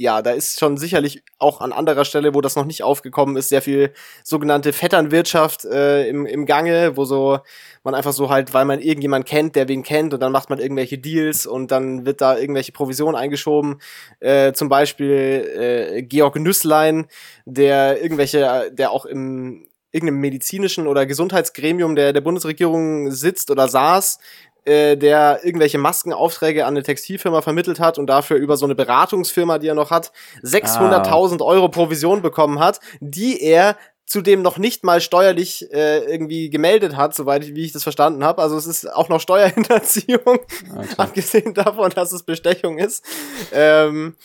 ja, 0.00 0.22
da 0.22 0.30
ist 0.30 0.60
schon 0.60 0.76
sicherlich 0.76 1.24
auch 1.38 1.60
an 1.60 1.72
anderer 1.72 2.04
Stelle, 2.04 2.32
wo 2.32 2.40
das 2.40 2.54
noch 2.54 2.64
nicht 2.64 2.84
aufgekommen 2.84 3.36
ist, 3.36 3.48
sehr 3.48 3.62
viel 3.62 3.92
sogenannte 4.22 4.72
Vetternwirtschaft 4.72 5.64
äh, 5.64 6.08
im, 6.08 6.24
im 6.24 6.46
Gange, 6.46 6.96
wo 6.96 7.04
so 7.04 7.40
man 7.82 7.96
einfach 7.96 8.12
so 8.12 8.30
halt, 8.30 8.54
weil 8.54 8.64
man 8.64 8.80
irgendjemand 8.80 9.26
kennt, 9.26 9.56
der 9.56 9.66
wen 9.66 9.82
kennt 9.82 10.14
und 10.14 10.20
dann 10.20 10.30
macht 10.30 10.50
man 10.50 10.60
irgendwelche 10.60 10.98
Deals 10.98 11.46
und 11.46 11.72
dann 11.72 12.06
wird 12.06 12.20
da 12.20 12.38
irgendwelche 12.38 12.70
Provisionen 12.70 13.16
eingeschoben. 13.16 13.80
Äh, 14.20 14.52
zum 14.52 14.68
Beispiel 14.68 15.96
äh, 15.98 16.02
Georg 16.02 16.36
Nüsslein, 16.36 17.08
der 17.44 18.00
irgendwelche, 18.00 18.70
der 18.72 18.92
auch 18.92 19.04
im 19.04 19.68
irgendeinem 19.90 20.20
medizinischen 20.20 20.86
oder 20.86 21.06
Gesundheitsgremium 21.06 21.96
der, 21.96 22.12
der 22.12 22.20
Bundesregierung 22.20 23.10
sitzt 23.10 23.50
oder 23.50 23.68
saß, 23.68 24.18
äh, 24.68 24.96
der 24.96 25.40
irgendwelche 25.42 25.78
Maskenaufträge 25.78 26.66
an 26.66 26.74
eine 26.74 26.82
Textilfirma 26.82 27.40
vermittelt 27.40 27.80
hat 27.80 27.98
und 27.98 28.06
dafür 28.06 28.36
über 28.36 28.56
so 28.56 28.66
eine 28.66 28.74
Beratungsfirma, 28.74 29.58
die 29.58 29.68
er 29.68 29.74
noch 29.74 29.90
hat, 29.90 30.12
600.000 30.42 31.40
ah. 31.40 31.44
Euro 31.44 31.68
Provision 31.68 32.20
bekommen 32.20 32.60
hat, 32.60 32.80
die 33.00 33.42
er 33.42 33.76
zudem 34.08 34.40
noch 34.40 34.56
nicht 34.56 34.84
mal 34.84 35.00
steuerlich 35.00 35.72
äh, 35.72 35.98
irgendwie 35.98 36.48
gemeldet 36.48 36.96
hat, 36.96 37.14
soweit 37.14 37.44
ich, 37.44 37.54
wie 37.54 37.64
ich 37.64 37.72
das 37.72 37.82
verstanden 37.82 38.24
habe. 38.24 38.40
Also 38.40 38.56
es 38.56 38.66
ist 38.66 38.90
auch 38.90 39.08
noch 39.08 39.20
Steuerhinterziehung, 39.20 40.20
okay. 40.26 40.88
abgesehen 40.96 41.54
davon, 41.54 41.90
dass 41.90 42.12
es 42.12 42.22
Bestechung 42.22 42.78
ist. 42.78 43.04
Ähm. 43.52 44.16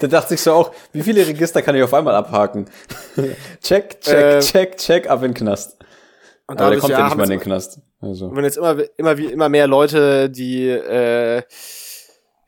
da 0.00 0.06
dachte 0.08 0.34
ich 0.34 0.40
so 0.40 0.52
auch, 0.52 0.72
wie 0.92 1.02
viele 1.02 1.26
Register 1.26 1.62
kann 1.62 1.76
ich 1.76 1.82
auf 1.82 1.94
einmal 1.94 2.14
abhaken? 2.16 2.68
check, 3.62 4.00
check, 4.00 4.14
äh, 4.14 4.40
check, 4.40 4.76
check, 4.76 5.08
ab 5.08 5.22
in 5.22 5.30
den 5.30 5.34
Knast. 5.34 5.76
Und 6.50 6.60
Aber 6.60 6.70
der 6.70 6.80
kommt 6.80 6.90
ja, 6.90 6.98
ja 6.98 7.04
nicht 7.04 7.16
mal 7.16 7.22
in 7.22 7.30
den 7.30 7.40
Knast. 7.40 7.78
Also. 8.00 8.34
Wenn 8.34 8.42
jetzt 8.42 8.56
immer, 8.56 8.76
immer, 8.96 9.16
wie, 9.16 9.26
immer 9.26 9.48
mehr 9.48 9.68
Leute, 9.68 10.28
die 10.28 10.66
äh, 10.66 11.42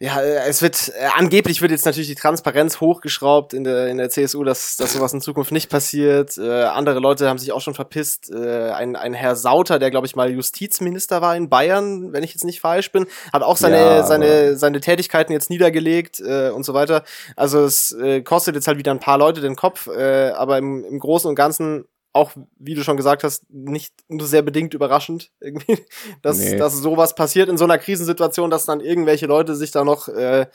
ja, 0.01 0.21
es 0.21 0.61
wird, 0.61 0.89
äh, 0.99 1.07
angeblich 1.17 1.63
wird 1.63 1.71
jetzt 1.71 1.87
natürlich 1.87 2.09
die 2.09 2.17
Transparenz 2.17 2.81
hochgeschraubt 2.81 3.55
in 3.55 3.63
der, 3.63 3.87
in 3.87 3.99
der 3.99 4.11
CSU, 4.11 4.43
dass, 4.43 4.77
dass 4.77 4.95
sowas 4.95 5.13
in 5.13 5.21
Zukunft 5.21 5.53
nicht 5.53 5.71
passiert. 5.71 6.37
Äh, 6.37 6.65
andere 6.65 6.99
Leute 6.99 7.29
haben 7.29 7.39
sich 7.39 7.53
auch 7.53 7.61
schon 7.61 7.75
verpisst. 7.75 8.29
Äh, 8.29 8.71
ein, 8.73 8.97
ein 8.97 9.15
Herr 9.15 9.37
Sauter, 9.37 9.79
der, 9.79 9.93
glaube 9.93 10.09
ich, 10.09 10.17
mal 10.17 10.29
Justizminister 10.33 11.23
war 11.23 11.37
in 11.37 11.49
Bayern, 11.49 12.13
wenn 12.13 12.25
ich 12.25 12.33
jetzt 12.33 12.45
nicht 12.45 12.61
falsch 12.61 12.91
bin, 12.91 13.07
hat 13.33 13.45
auch 13.45 13.57
seine, 13.57 13.77
ja, 13.77 14.03
seine, 14.03 14.57
seine 14.57 14.81
Tätigkeiten 14.81 15.33
jetzt 15.33 15.51
niedergelegt 15.51 16.19
äh, 16.19 16.51
und 16.51 16.65
so 16.65 16.75
weiter. 16.75 17.05
Also 17.37 17.61
es 17.61 17.93
äh, 17.93 18.23
kostet 18.23 18.57
jetzt 18.57 18.67
halt 18.67 18.79
wieder 18.79 18.91
ein 18.91 18.99
paar 18.99 19.19
Leute 19.19 19.41
den 19.41 19.55
Kopf, 19.55 19.87
äh, 19.87 20.31
aber 20.31 20.59
im, 20.59 20.85
im 20.85 20.99
Großen 20.99 21.29
und 21.29 21.37
Ganzen 21.37 21.85
auch, 22.13 22.33
wie 22.59 22.75
du 22.75 22.83
schon 22.83 22.97
gesagt 22.97 23.25
hast, 23.25 23.45
nicht 23.51 23.95
nur 24.09 24.27
sehr 24.27 24.43
bedingt 24.43 24.75
überraschend, 24.75 25.31
irgendwie, 25.41 25.79
dass, 26.23 26.39
nee. 26.39 26.57
dass 26.57 26.77
sowas 26.77 27.15
passiert 27.15 27.49
in 27.49 27.57
so 27.57 27.65
einer 27.65 27.79
Krisensituation, 27.79 28.51
dass 28.51 28.67
dann 28.67 28.81
irgendwelche 28.81 29.27
Leute 29.27 29.55
sich 29.55 29.71
da 29.71 29.85
noch, 29.85 30.09
äh, 30.09 30.47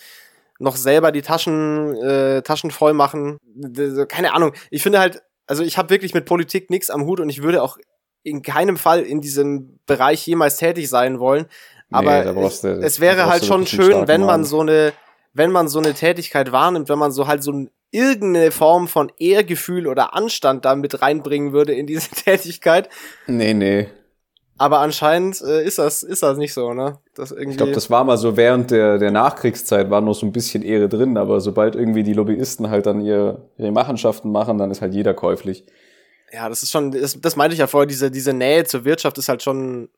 noch 0.60 0.76
selber 0.76 1.12
die 1.12 1.22
Taschen, 1.22 1.96
äh, 1.96 2.42
Taschen 2.42 2.72
voll 2.72 2.94
machen. 2.94 3.40
Keine 4.08 4.34
Ahnung. 4.34 4.54
Ich 4.72 4.84
finde 4.84 5.00
halt, 5.00 5.24
also 5.46 5.64
ich 5.64 5.78
habe 5.78 5.90
wirklich 5.90 6.14
mit 6.14 6.26
Politik 6.26 6.70
nichts 6.70 6.90
am 6.90 7.06
Hut 7.06 7.20
und 7.20 7.30
ich 7.30 7.44
würde 7.44 7.62
auch 7.64 7.78
in 8.24 8.42
keinem 8.42 8.78
Fall 8.78 9.04
in 9.04 9.22
diesem 9.22 9.80
Bereich 9.86 10.26
jemals 10.28 10.58
tätig 10.58 10.90
sein 10.90 11.20
wollen. 11.20 11.46
Aber 11.92 12.34
nee, 12.34 12.46
es, 12.46 12.62
du, 12.62 12.68
es 12.68 13.00
wäre 13.00 13.28
halt 13.28 13.46
schon 13.46 13.66
schön, 13.66 14.08
wenn 14.08 14.22
man 14.22 14.44
so 14.44 14.60
eine, 14.60 14.94
wenn 15.34 15.52
man 15.52 15.70
so 15.70 15.80
eine 15.80 15.94
Tätigkeit 15.94 16.52
wahrnimmt, 16.52 16.90
wenn 16.90 17.00
man 17.00 17.12
so 17.12 17.28
halt 17.28 17.44
so 17.44 17.52
ein 17.54 17.70
irgendeine 17.92 18.52
Form 18.52 18.88
von 18.88 19.12
Ehrgefühl 19.18 19.88
oder 19.88 20.14
Anstand 20.14 20.66
da 20.66 20.76
mit 20.76 21.02
reinbringen 21.02 21.54
würde 21.54 21.74
in 21.74 21.88
diese 21.88 22.10
Tätigkeit. 22.16 22.90
Nee, 23.28 23.54
nee. 23.54 23.88
Aber 24.60 24.80
anscheinend 24.80 25.40
äh, 25.42 25.64
ist 25.64 25.78
das 25.78 26.02
ist 26.02 26.24
das 26.24 26.38
nicht 26.38 26.54
so, 26.54 26.74
ne? 26.74 26.98
Das 27.14 27.32
irgendwie 27.32 27.52
ich 27.52 27.58
glaube, 27.58 27.74
das 27.74 27.92
war 27.92 28.04
mal 28.04 28.18
so 28.18 28.36
während 28.36 28.72
der, 28.72 28.98
der 28.98 29.12
Nachkriegszeit 29.12 29.92
war 29.92 30.02
noch 30.02 30.16
so 30.16 30.26
ein 30.26 30.32
bisschen 30.32 30.64
Ehre 30.64 30.90
drin, 30.90 31.16
aber 31.18 31.42
sobald 31.42 31.76
irgendwie 31.76 32.02
die 32.02 32.14
Lobbyisten 32.14 32.70
halt 32.70 32.88
dann 32.88 33.02
ihre, 33.02 33.50
ihre 33.58 33.72
Machenschaften 33.72 34.32
machen, 34.32 34.58
dann 34.58 34.72
ist 34.72 34.82
halt 34.82 34.96
jeder 34.96 35.14
käuflich. 35.14 35.66
Ja, 36.32 36.50
das 36.50 36.64
ist 36.64 36.72
schon, 36.72 36.92
das, 36.92 37.22
das 37.22 37.36
meinte 37.36 37.54
ich 37.54 37.60
ja 37.60 37.68
vorher, 37.68 37.86
diese, 37.86 38.10
diese 38.10 38.34
Nähe 38.34 38.66
zur 38.66 38.84
Wirtschaft 38.84 39.18
ist 39.20 39.30
halt 39.30 39.44
schon, 39.44 39.90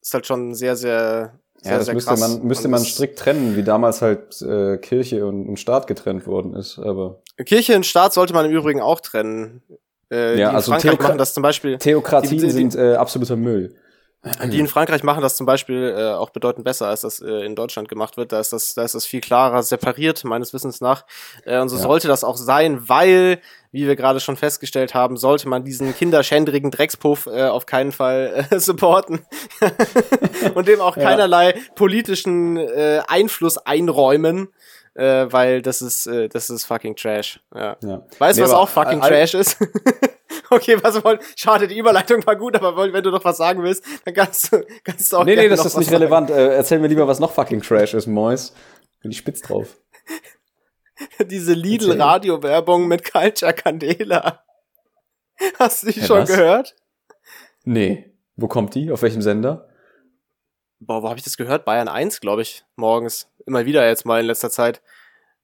ist 0.00 0.14
halt 0.14 0.26
schon 0.26 0.54
sehr, 0.54 0.76
sehr 0.76 1.40
sehr, 1.64 1.72
ja, 1.72 1.78
das 1.78 1.92
müsste 1.92 2.10
krass. 2.10 2.20
man 2.20 2.46
müsste 2.46 2.68
man 2.68 2.84
strikt 2.84 3.18
trennen, 3.18 3.56
wie 3.56 3.62
damals 3.62 4.02
halt 4.02 4.40
äh, 4.42 4.76
Kirche 4.76 5.24
und, 5.24 5.48
und 5.48 5.58
Staat 5.58 5.86
getrennt 5.86 6.26
worden 6.26 6.54
ist. 6.54 6.78
Aber 6.78 7.22
Kirche 7.44 7.74
und 7.74 7.86
Staat 7.86 8.12
sollte 8.12 8.34
man 8.34 8.44
im 8.44 8.52
Übrigen 8.52 8.82
auch 8.82 9.00
trennen. 9.00 9.62
Äh, 10.10 10.38
ja, 10.38 10.50
also 10.50 10.72
Frankreich 10.72 10.90
Theokra 10.90 11.08
machen 11.08 11.18
das 11.18 11.32
zum 11.32 11.42
Beispiel. 11.42 11.78
Theokratien 11.78 12.38
die, 12.38 12.44
die, 12.44 12.50
sind 12.50 12.76
äh, 12.76 12.96
absoluter 12.96 13.36
Müll. 13.36 13.74
Die 14.46 14.58
in 14.58 14.68
Frankreich 14.68 15.02
machen 15.02 15.22
das 15.22 15.36
zum 15.36 15.46
Beispiel 15.46 15.94
äh, 15.96 16.12
auch 16.12 16.30
bedeutend 16.30 16.64
besser, 16.64 16.88
als 16.88 17.02
das 17.02 17.20
äh, 17.20 17.44
in 17.44 17.56
Deutschland 17.56 17.88
gemacht 17.88 18.16
wird. 18.18 18.32
Da 18.32 18.40
ist 18.40 18.52
das, 18.52 18.74
da 18.74 18.82
ist 18.82 18.94
das 18.94 19.04
viel 19.06 19.20
klarer 19.20 19.62
separiert, 19.62 20.22
meines 20.24 20.52
Wissens 20.52 20.80
nach. 20.80 21.04
Äh, 21.44 21.60
und 21.60 21.70
so 21.70 21.76
ja. 21.76 21.82
sollte 21.82 22.08
das 22.08 22.24
auch 22.24 22.36
sein, 22.36 22.88
weil, 22.88 23.40
wie 23.74 23.88
wir 23.88 23.96
gerade 23.96 24.20
schon 24.20 24.36
festgestellt 24.36 24.94
haben, 24.94 25.16
sollte 25.16 25.48
man 25.48 25.64
diesen 25.64 25.96
kinderschändrigen 25.96 26.70
Dreckspuff 26.70 27.26
äh, 27.26 27.42
auf 27.42 27.66
keinen 27.66 27.90
Fall 27.90 28.46
äh, 28.48 28.58
supporten 28.60 29.26
und 30.54 30.68
dem 30.68 30.80
auch 30.80 30.94
keinerlei 30.94 31.50
ja. 31.50 31.60
politischen 31.74 32.56
äh, 32.56 33.02
Einfluss 33.08 33.58
einräumen. 33.58 34.48
Äh, 34.94 35.26
weil 35.32 35.60
das 35.60 35.82
ist, 35.82 36.06
äh, 36.06 36.28
das 36.28 36.50
ist 36.50 36.66
fucking 36.66 36.94
Trash. 36.94 37.40
Ja. 37.52 37.76
ja. 37.82 38.02
Weißt 38.20 38.38
du, 38.38 38.42
nee, 38.42 38.48
was 38.48 38.54
auch 38.54 38.68
fucking 38.68 39.00
Trash 39.00 39.34
ist? 39.34 39.58
Okay, 40.50 40.76
was 40.82 41.02
wollen. 41.02 41.18
Schade, 41.36 41.66
die 41.66 41.78
Überleitung 41.78 42.24
war 42.26 42.36
gut, 42.36 42.54
aber 42.56 42.92
wenn 42.92 43.02
du 43.02 43.10
noch 43.10 43.24
was 43.24 43.36
sagen 43.38 43.62
willst, 43.62 43.84
dann 44.04 44.14
kannst 44.14 44.52
du, 44.52 44.64
kannst 44.84 45.12
du 45.12 45.16
auch. 45.16 45.24
Nee, 45.24 45.36
nee, 45.36 45.48
das 45.48 45.64
ist 45.64 45.76
nicht 45.76 45.90
relevant. 45.90 46.30
Äh, 46.30 46.54
erzähl 46.56 46.78
mir 46.78 46.88
lieber, 46.88 47.08
was 47.08 47.18
noch 47.18 47.32
fucking 47.32 47.62
Trash 47.62 47.94
ist, 47.94 48.06
Mois. 48.06 48.52
Bin 49.00 49.10
ich 49.10 49.18
spitz 49.18 49.40
drauf. 49.40 49.76
Diese 51.26 51.52
Lidl-Radio-Werbung 51.52 52.86
mit 52.86 53.10
Culture 53.10 53.52
Candela. 53.52 54.44
Hast 55.58 55.82
du 55.82 55.90
die 55.90 56.00
ja, 56.00 56.06
schon 56.06 56.22
was? 56.22 56.28
gehört? 56.28 56.76
Nee. 57.64 58.12
Wo 58.36 58.48
kommt 58.48 58.74
die? 58.74 58.90
Auf 58.90 59.02
welchem 59.02 59.22
Sender? 59.22 59.68
Boah, 60.80 61.02
wo 61.02 61.08
habe 61.08 61.18
ich 61.18 61.24
das 61.24 61.36
gehört? 61.36 61.64
Bayern 61.64 61.88
1, 61.88 62.20
glaube 62.20 62.42
ich, 62.42 62.64
morgens. 62.76 63.28
Immer 63.46 63.64
wieder 63.64 63.86
jetzt 63.86 64.04
mal 64.06 64.20
in 64.20 64.26
letzter 64.26 64.50
Zeit. 64.50 64.82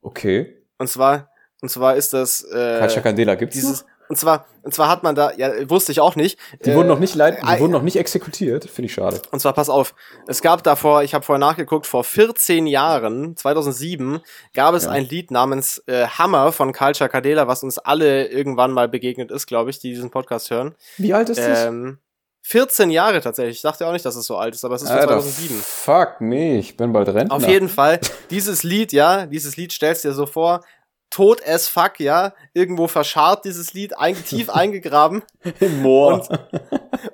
Okay. 0.02 0.66
Und 0.78 0.88
zwar, 0.88 1.30
und 1.62 1.68
zwar 1.68 1.96
ist 1.96 2.12
das. 2.12 2.42
Äh, 2.44 2.78
Culture 2.78 3.02
Candela 3.02 3.34
gibt's 3.34 3.54
dieses, 3.54 3.82
noch? 3.82 3.89
Und 4.10 4.16
zwar, 4.16 4.46
und 4.64 4.74
zwar 4.74 4.88
hat 4.88 5.04
man 5.04 5.14
da, 5.14 5.30
ja, 5.36 5.70
wusste 5.70 5.92
ich 5.92 6.00
auch 6.00 6.16
nicht. 6.16 6.36
Die 6.64 6.70
äh, 6.70 6.74
wurden 6.74 6.88
noch 6.88 6.98
nicht 6.98 7.14
leid, 7.14 7.38
die 7.44 7.46
äh, 7.46 7.60
wurden 7.60 7.70
noch 7.70 7.82
nicht 7.82 7.94
exekutiert, 7.94 8.64
finde 8.64 8.86
ich 8.86 8.94
schade. 8.94 9.22
Und 9.30 9.38
zwar, 9.38 9.52
pass 9.52 9.70
auf, 9.70 9.94
es 10.26 10.42
gab 10.42 10.64
davor, 10.64 11.04
ich 11.04 11.14
habe 11.14 11.24
vorher 11.24 11.38
nachgeguckt, 11.38 11.86
vor 11.86 12.02
14 12.02 12.66
Jahren, 12.66 13.36
2007, 13.36 14.18
gab 14.52 14.74
es 14.74 14.86
ja. 14.86 14.90
ein 14.90 15.08
Lied 15.08 15.30
namens 15.30 15.80
äh, 15.86 16.08
Hammer 16.08 16.50
von 16.50 16.72
Culture 16.72 17.08
Cadela, 17.08 17.46
was 17.46 17.62
uns 17.62 17.78
alle 17.78 18.26
irgendwann 18.26 18.72
mal 18.72 18.88
begegnet 18.88 19.30
ist, 19.30 19.46
glaube 19.46 19.70
ich, 19.70 19.78
die 19.78 19.90
diesen 19.90 20.10
Podcast 20.10 20.50
hören. 20.50 20.74
Wie 20.96 21.14
alt 21.14 21.28
ist 21.28 21.38
ähm, 21.38 22.00
das? 22.00 22.50
14 22.50 22.90
Jahre 22.90 23.20
tatsächlich. 23.20 23.58
Ich 23.58 23.62
dachte 23.62 23.86
auch 23.86 23.92
nicht, 23.92 24.04
dass 24.04 24.16
es 24.16 24.26
so 24.26 24.36
alt 24.36 24.56
ist, 24.56 24.64
aber 24.64 24.74
es 24.74 24.82
ist 24.82 24.90
von 24.90 24.98
2007. 24.98 25.56
Fuck 25.62 26.20
me, 26.20 26.58
ich 26.58 26.76
bin 26.76 26.92
bald 26.92 27.08
Rentner. 27.10 27.36
Auf 27.36 27.46
jeden 27.46 27.68
Fall, 27.68 28.00
dieses 28.30 28.64
Lied, 28.64 28.92
ja, 28.92 29.26
dieses 29.26 29.56
Lied 29.56 29.72
stellst 29.72 30.02
dir 30.02 30.14
so 30.14 30.26
vor, 30.26 30.64
tot 31.10 31.46
as 31.46 31.68
fuck, 31.68 31.98
ja, 31.98 32.32
irgendwo 32.54 32.86
verscharrt 32.86 33.44
dieses 33.44 33.74
Lied, 33.74 33.98
ein, 33.98 34.14
tief 34.24 34.48
eingegraben. 34.50 35.22
Im 35.58 35.82
Moor. 35.82 36.14
Und, 36.14 36.28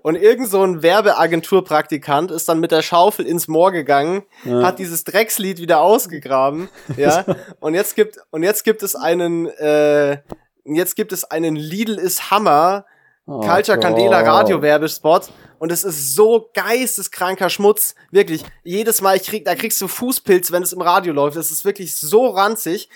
und 0.02 0.14
irgend 0.16 0.48
so 0.48 0.62
ein 0.62 0.82
Werbeagenturpraktikant 0.82 2.30
ist 2.30 2.48
dann 2.48 2.60
mit 2.60 2.70
der 2.70 2.82
Schaufel 2.82 3.26
ins 3.26 3.48
Moor 3.48 3.72
gegangen, 3.72 4.22
ja. 4.44 4.62
hat 4.62 4.78
dieses 4.78 5.04
Dreckslied 5.04 5.58
wieder 5.60 5.80
ausgegraben, 5.80 6.68
ja, 6.96 7.24
und 7.60 7.74
jetzt 7.74 7.96
gibt, 7.96 8.18
und 8.30 8.42
jetzt 8.42 8.64
gibt 8.64 8.82
es 8.82 8.94
einen, 8.94 9.46
äh, 9.46 10.18
jetzt 10.64 10.94
gibt 10.94 11.12
es 11.12 11.24
einen 11.24 11.56
Lidl 11.56 11.94
ist 11.98 12.30
Hammer, 12.30 12.84
oh, 13.26 13.40
Culture 13.40 13.78
Candela 13.78 14.20
Radio-Werbespot 14.20 15.30
und 15.58 15.72
es 15.72 15.84
ist 15.84 16.14
so 16.14 16.50
geisteskranker 16.54 17.48
Schmutz, 17.48 17.94
wirklich. 18.10 18.44
Jedes 18.62 19.00
Mal, 19.00 19.16
ich 19.16 19.24
krieg, 19.24 19.44
da 19.44 19.54
kriegst 19.54 19.80
du 19.80 19.88
Fußpilz, 19.88 20.52
wenn 20.52 20.62
es 20.62 20.72
im 20.72 20.82
Radio 20.82 21.12
läuft. 21.12 21.36
Es 21.36 21.50
ist 21.50 21.64
wirklich 21.64 21.96
so 21.96 22.26
ranzig. 22.28 22.90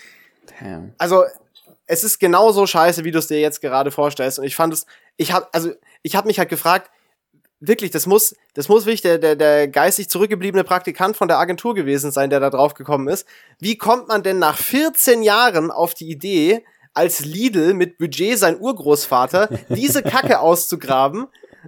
Damn. 0.58 0.94
Also, 0.98 1.24
es 1.86 2.04
ist 2.04 2.18
genauso 2.18 2.66
scheiße, 2.66 3.04
wie 3.04 3.10
du 3.10 3.18
es 3.18 3.26
dir 3.26 3.40
jetzt 3.40 3.60
gerade 3.60 3.90
vorstellst. 3.90 4.38
Und 4.38 4.44
ich 4.44 4.54
fand 4.56 4.72
es, 4.72 4.86
ich 5.16 5.32
hab, 5.32 5.48
also, 5.54 5.72
ich 6.02 6.16
habe 6.16 6.26
mich 6.28 6.38
halt 6.38 6.48
gefragt, 6.48 6.90
wirklich, 7.60 7.90
das 7.90 8.06
muss, 8.06 8.34
das 8.54 8.68
muss 8.68 8.86
wirklich 8.86 9.02
der, 9.02 9.18
der, 9.18 9.36
der 9.36 9.68
geistig 9.68 10.08
zurückgebliebene 10.08 10.64
Praktikant 10.64 11.16
von 11.16 11.28
der 11.28 11.38
Agentur 11.38 11.74
gewesen 11.74 12.10
sein, 12.10 12.30
der 12.30 12.40
da 12.40 12.50
drauf 12.50 12.74
gekommen 12.74 13.08
ist. 13.08 13.26
Wie 13.58 13.76
kommt 13.76 14.08
man 14.08 14.22
denn 14.22 14.38
nach 14.38 14.56
14 14.56 15.22
Jahren 15.22 15.70
auf 15.70 15.94
die 15.94 16.08
Idee, 16.08 16.64
als 16.92 17.20
Lidl 17.20 17.74
mit 17.74 17.98
Budget 17.98 18.38
sein 18.38 18.58
Urgroßvater 18.58 19.48
diese 19.68 20.02
Kacke 20.02 20.40
auszugraben 20.40 21.26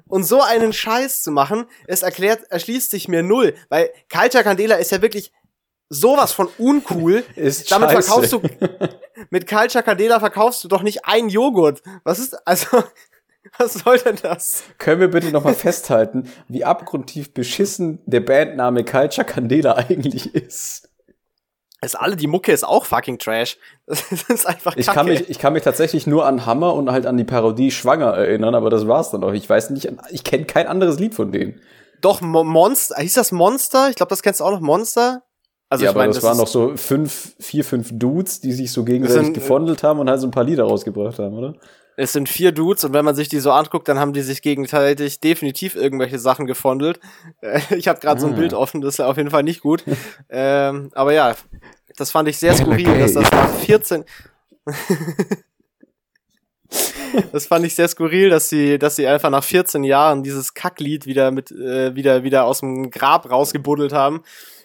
und 0.08 0.24
so 0.24 0.40
einen 0.40 0.72
Scheiß 0.72 1.22
zu 1.22 1.30
machen? 1.30 1.66
Es 1.86 2.02
erklärt, 2.02 2.50
erschließt 2.50 2.90
sich 2.90 3.06
mir 3.06 3.22
null, 3.22 3.54
weil 3.68 3.90
Culture 4.10 4.42
Candela 4.42 4.76
ist 4.76 4.90
ja 4.90 5.02
wirklich 5.02 5.32
sowas 5.92 6.32
von 6.32 6.48
uncool. 6.58 7.24
Ist 7.36 7.70
Damit 7.70 7.90
scheiße. 7.90 8.02
verkaufst 8.02 8.32
du, 8.32 8.42
mit 9.30 9.46
Culture 9.48 9.84
Candela 9.84 10.18
verkaufst 10.20 10.64
du 10.64 10.68
doch 10.68 10.82
nicht 10.82 11.04
einen 11.04 11.28
Joghurt. 11.28 11.82
Was 12.04 12.18
ist, 12.18 12.34
also, 12.46 12.82
was 13.58 13.74
soll 13.74 13.98
denn 13.98 14.16
das? 14.22 14.64
Können 14.78 15.00
wir 15.00 15.08
bitte 15.08 15.30
nochmal 15.30 15.54
festhalten, 15.54 16.30
wie 16.48 16.64
abgrundtief 16.64 17.34
beschissen 17.34 18.00
der 18.06 18.20
Bandname 18.20 18.84
Culture 18.84 19.26
Candela 19.26 19.74
eigentlich 19.74 20.34
ist? 20.34 20.88
ist 21.84 21.96
alle, 21.96 22.14
die 22.14 22.28
Mucke 22.28 22.52
ist 22.52 22.64
auch 22.64 22.86
fucking 22.86 23.18
Trash. 23.18 23.58
Das 23.86 24.02
ist 24.28 24.46
einfach 24.46 24.76
ich 24.76 24.86
kann 24.86 25.06
mich 25.06 25.28
Ich 25.28 25.38
kann 25.40 25.52
mich 25.52 25.64
tatsächlich 25.64 26.06
nur 26.06 26.24
an 26.26 26.46
Hammer 26.46 26.74
und 26.74 26.90
halt 26.90 27.06
an 27.06 27.16
die 27.16 27.24
Parodie 27.24 27.72
Schwanger 27.72 28.14
erinnern, 28.14 28.54
aber 28.54 28.70
das 28.70 28.86
war's 28.86 29.10
dann 29.10 29.24
auch. 29.24 29.32
Ich 29.32 29.48
weiß 29.50 29.70
nicht, 29.70 29.90
ich 30.10 30.22
kenne 30.24 30.44
kein 30.44 30.68
anderes 30.68 31.00
Lied 31.00 31.14
von 31.14 31.32
denen. 31.32 31.60
Doch, 32.00 32.20
Mo 32.20 32.44
Monster, 32.44 32.96
hieß 33.00 33.14
das 33.14 33.32
Monster? 33.32 33.88
Ich 33.90 33.96
glaube, 33.96 34.10
das 34.10 34.22
kennst 34.22 34.40
du 34.40 34.44
auch 34.44 34.52
noch, 34.52 34.60
Monster? 34.60 35.24
Also 35.72 35.86
ja, 35.86 35.90
ich 35.90 35.96
aber 35.96 36.02
mein, 36.02 36.10
das, 36.10 36.16
das 36.16 36.24
waren 36.24 36.36
noch 36.36 36.48
so 36.48 36.76
fünf, 36.76 37.34
vier, 37.40 37.64
fünf 37.64 37.88
Dudes, 37.92 38.40
die 38.40 38.52
sich 38.52 38.70
so 38.70 38.84
gegenseitig 38.84 39.24
sind, 39.24 39.32
gefondelt 39.32 39.82
haben 39.82 40.00
und 40.00 40.10
halt 40.10 40.20
so 40.20 40.26
ein 40.26 40.30
paar 40.30 40.44
Lieder 40.44 40.64
rausgebracht 40.64 41.18
haben, 41.18 41.32
oder? 41.32 41.54
Es 41.96 42.12
sind 42.12 42.28
vier 42.28 42.52
Dudes 42.52 42.84
und 42.84 42.92
wenn 42.92 43.06
man 43.06 43.14
sich 43.14 43.30
die 43.30 43.40
so 43.40 43.52
anguckt, 43.52 43.88
dann 43.88 43.98
haben 43.98 44.12
die 44.12 44.20
sich 44.20 44.42
gegenseitig 44.42 45.20
definitiv 45.20 45.74
irgendwelche 45.74 46.18
Sachen 46.18 46.46
gefondelt. 46.46 47.00
Ich 47.70 47.88
habe 47.88 48.00
gerade 48.00 48.18
ah. 48.18 48.20
so 48.20 48.26
ein 48.26 48.34
ah. 48.34 48.36
Bild 48.36 48.52
offen, 48.52 48.82
das 48.82 48.96
ist 48.96 49.00
auf 49.00 49.16
jeden 49.16 49.30
Fall 49.30 49.44
nicht 49.44 49.62
gut. 49.62 49.82
ähm, 50.28 50.90
aber 50.92 51.14
ja, 51.14 51.34
das 51.96 52.10
fand 52.10 52.28
ich 52.28 52.36
sehr 52.36 52.54
skurril, 52.54 52.90
okay. 52.90 53.00
dass 53.00 53.14
das 53.14 53.30
nach 53.30 53.48
14 53.48 54.04
das 57.32 57.46
fand 57.46 57.64
ich 57.64 57.74
sehr 57.74 57.88
skurril, 57.88 58.28
dass 58.28 58.50
sie, 58.50 58.78
dass 58.78 58.96
sie 58.96 59.06
einfach 59.06 59.30
nach 59.30 59.42
14 59.42 59.84
Jahren 59.84 60.22
dieses 60.22 60.52
Kacklied 60.52 61.06
wieder 61.06 61.30
mit, 61.30 61.50
äh, 61.50 61.94
wieder, 61.94 62.24
wieder 62.24 62.44
aus 62.44 62.60
dem 62.60 62.90
Grab 62.90 63.30
rausgebuddelt 63.30 63.94
haben 63.94 64.22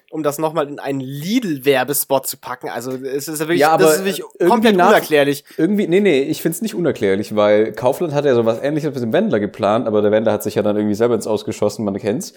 um 0.10 0.24
das 0.24 0.38
nochmal 0.38 0.70
in 0.70 0.80
einen 0.80 1.00
Lidl-Werbespot 1.00 2.28
zu 2.28 2.38
packen. 2.38 2.70
Also 2.70 2.92
es 2.92 3.28
ist 3.28 3.40
ja 3.40 3.48
wirklich, 3.48 3.60
ja, 3.60 3.72
aber 3.72 3.84
das 3.84 3.98
ist 3.98 4.06
wirklich 4.06 4.24
komplett 4.48 4.76
nach, 4.76 4.90
unerklärlich. 4.90 5.44
Irgendwie, 5.58 5.88
nee, 5.88 6.00
nee, 6.00 6.22
ich 6.22 6.42
find's 6.42 6.62
nicht 6.62 6.76
unerklärlich, 6.76 7.36
weil 7.36 7.74
Kaufland 7.74 8.14
hat 8.14 8.26
ja 8.26 8.34
sowas 8.36 8.60
ähnliches 8.62 8.94
mit 8.94 9.04
dem 9.04 9.14
Wendler 9.14 9.40
geplant, 9.40 9.88
aber 9.88 10.02
der 10.02 10.12
Wendler 10.12 10.32
hat 10.32 10.44
sich 10.44 10.56
ja 10.56 10.64
dann 10.64 10.78
irgendwie 10.78 10.96
selber 10.96 11.16
ins 11.16 11.28
Ausgeschossen, 11.28 11.84
man 11.84 11.98
kennt's. 11.98 12.34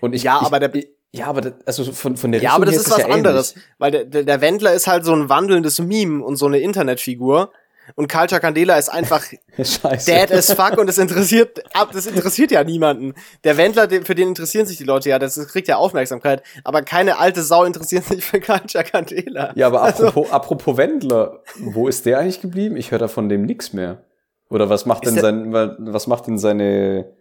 Und 0.00 0.14
ich, 0.14 0.22
ja, 0.22 0.38
ich, 0.40 0.46
aber 0.46 0.60
der, 0.60 0.82
ja, 1.12 1.26
aber 1.26 1.40
das, 1.40 1.54
also 1.66 1.92
von, 1.92 2.16
von 2.16 2.32
der 2.32 2.40
Ja, 2.40 2.52
aber 2.52 2.66
das 2.66 2.76
ist, 2.76 2.86
ist 2.86 2.92
was 2.92 2.98
ja 2.98 3.08
anderes, 3.08 3.54
weil 3.78 3.90
der, 3.90 4.04
der, 4.04 4.22
der 4.24 4.40
Wendler 4.40 4.72
ist 4.72 4.86
halt 4.86 5.04
so 5.04 5.12
ein 5.12 5.28
wandelndes 5.28 5.78
Meme 5.80 6.24
und 6.24 6.36
so 6.36 6.46
eine 6.46 6.60
Internetfigur. 6.60 7.52
Und 7.94 8.10
Culture 8.10 8.40
Candela 8.40 8.78
ist 8.78 8.88
einfach 8.88 9.24
Scheiße. 9.56 10.10
dead 10.10 10.32
as 10.32 10.52
fuck 10.52 10.78
und 10.78 10.86
das 10.86 10.98
interessiert, 10.98 11.62
das 11.92 12.06
interessiert 12.06 12.50
ja 12.50 12.64
niemanden. 12.64 13.14
Der 13.44 13.56
Wendler, 13.56 13.88
für 14.04 14.14
den 14.14 14.28
interessieren 14.28 14.66
sich 14.66 14.78
die 14.78 14.84
Leute 14.84 15.10
ja, 15.10 15.18
das 15.18 15.34
kriegt 15.48 15.68
ja 15.68 15.76
Aufmerksamkeit. 15.76 16.42
Aber 16.64 16.82
keine 16.82 17.18
alte 17.18 17.42
Sau 17.42 17.64
interessiert 17.64 18.04
sich 18.04 18.24
für 18.24 18.40
Culture 18.40 18.84
Candela. 18.84 19.52
Ja, 19.56 19.66
aber 19.66 19.82
also, 19.82 20.06
apropos, 20.06 20.30
apropos 20.30 20.76
Wendler, 20.76 21.42
wo 21.58 21.88
ist 21.88 22.06
der 22.06 22.18
eigentlich 22.18 22.40
geblieben? 22.40 22.76
Ich 22.76 22.90
höre 22.90 22.98
da 22.98 23.08
von 23.08 23.28
dem 23.28 23.42
nix 23.42 23.72
mehr. 23.72 24.04
Oder 24.48 24.68
was 24.68 24.86
macht 24.86 25.06
denn 25.06 25.18
sein, 25.18 25.52
was 25.52 26.06
macht 26.06 26.26
denn 26.26 26.38
seine, 26.38 27.12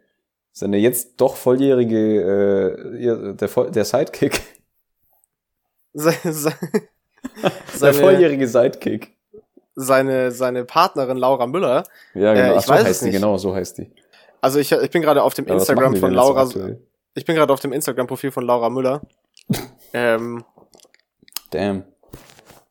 seine 0.51 0.77
jetzt 0.77 1.21
doch 1.21 1.37
volljährige, 1.37 2.77
äh, 2.99 3.35
der, 3.35 3.47
der 3.47 3.85
Sidekick? 3.85 4.41
Se, 5.93 6.13
se, 6.23 6.53
der 7.81 7.93
volljährige 7.93 8.47
Sidekick 8.47 9.17
seine, 9.81 10.31
seine 10.31 10.65
Partnerin 10.65 11.17
Laura 11.17 11.47
Müller. 11.47 11.83
Ja, 12.13 12.33
genau. 12.33 12.53
Äh, 12.53 12.57
ich 12.57 12.65
so 12.65 12.73
weiß 12.73 12.85
heißt 12.85 13.05
die, 13.05 13.11
genau, 13.11 13.37
so 13.37 13.55
heißt 13.55 13.77
die. 13.77 13.91
Also 14.41 14.59
ich, 14.59 14.71
ich 14.71 14.89
bin 14.89 15.01
gerade 15.01 15.23
auf 15.23 15.33
dem 15.33 15.47
ja, 15.47 15.53
Instagram 15.53 15.95
von 15.95 16.13
Laura. 16.13 16.49
Ich 17.13 17.25
bin 17.25 17.35
gerade 17.35 17.51
auf 17.51 17.59
dem 17.59 17.73
Instagram-Profil 17.73 18.31
von 18.31 18.45
Laura 18.45 18.69
Müller. 18.69 19.01
ähm, 19.93 20.43
Damn. 21.51 21.83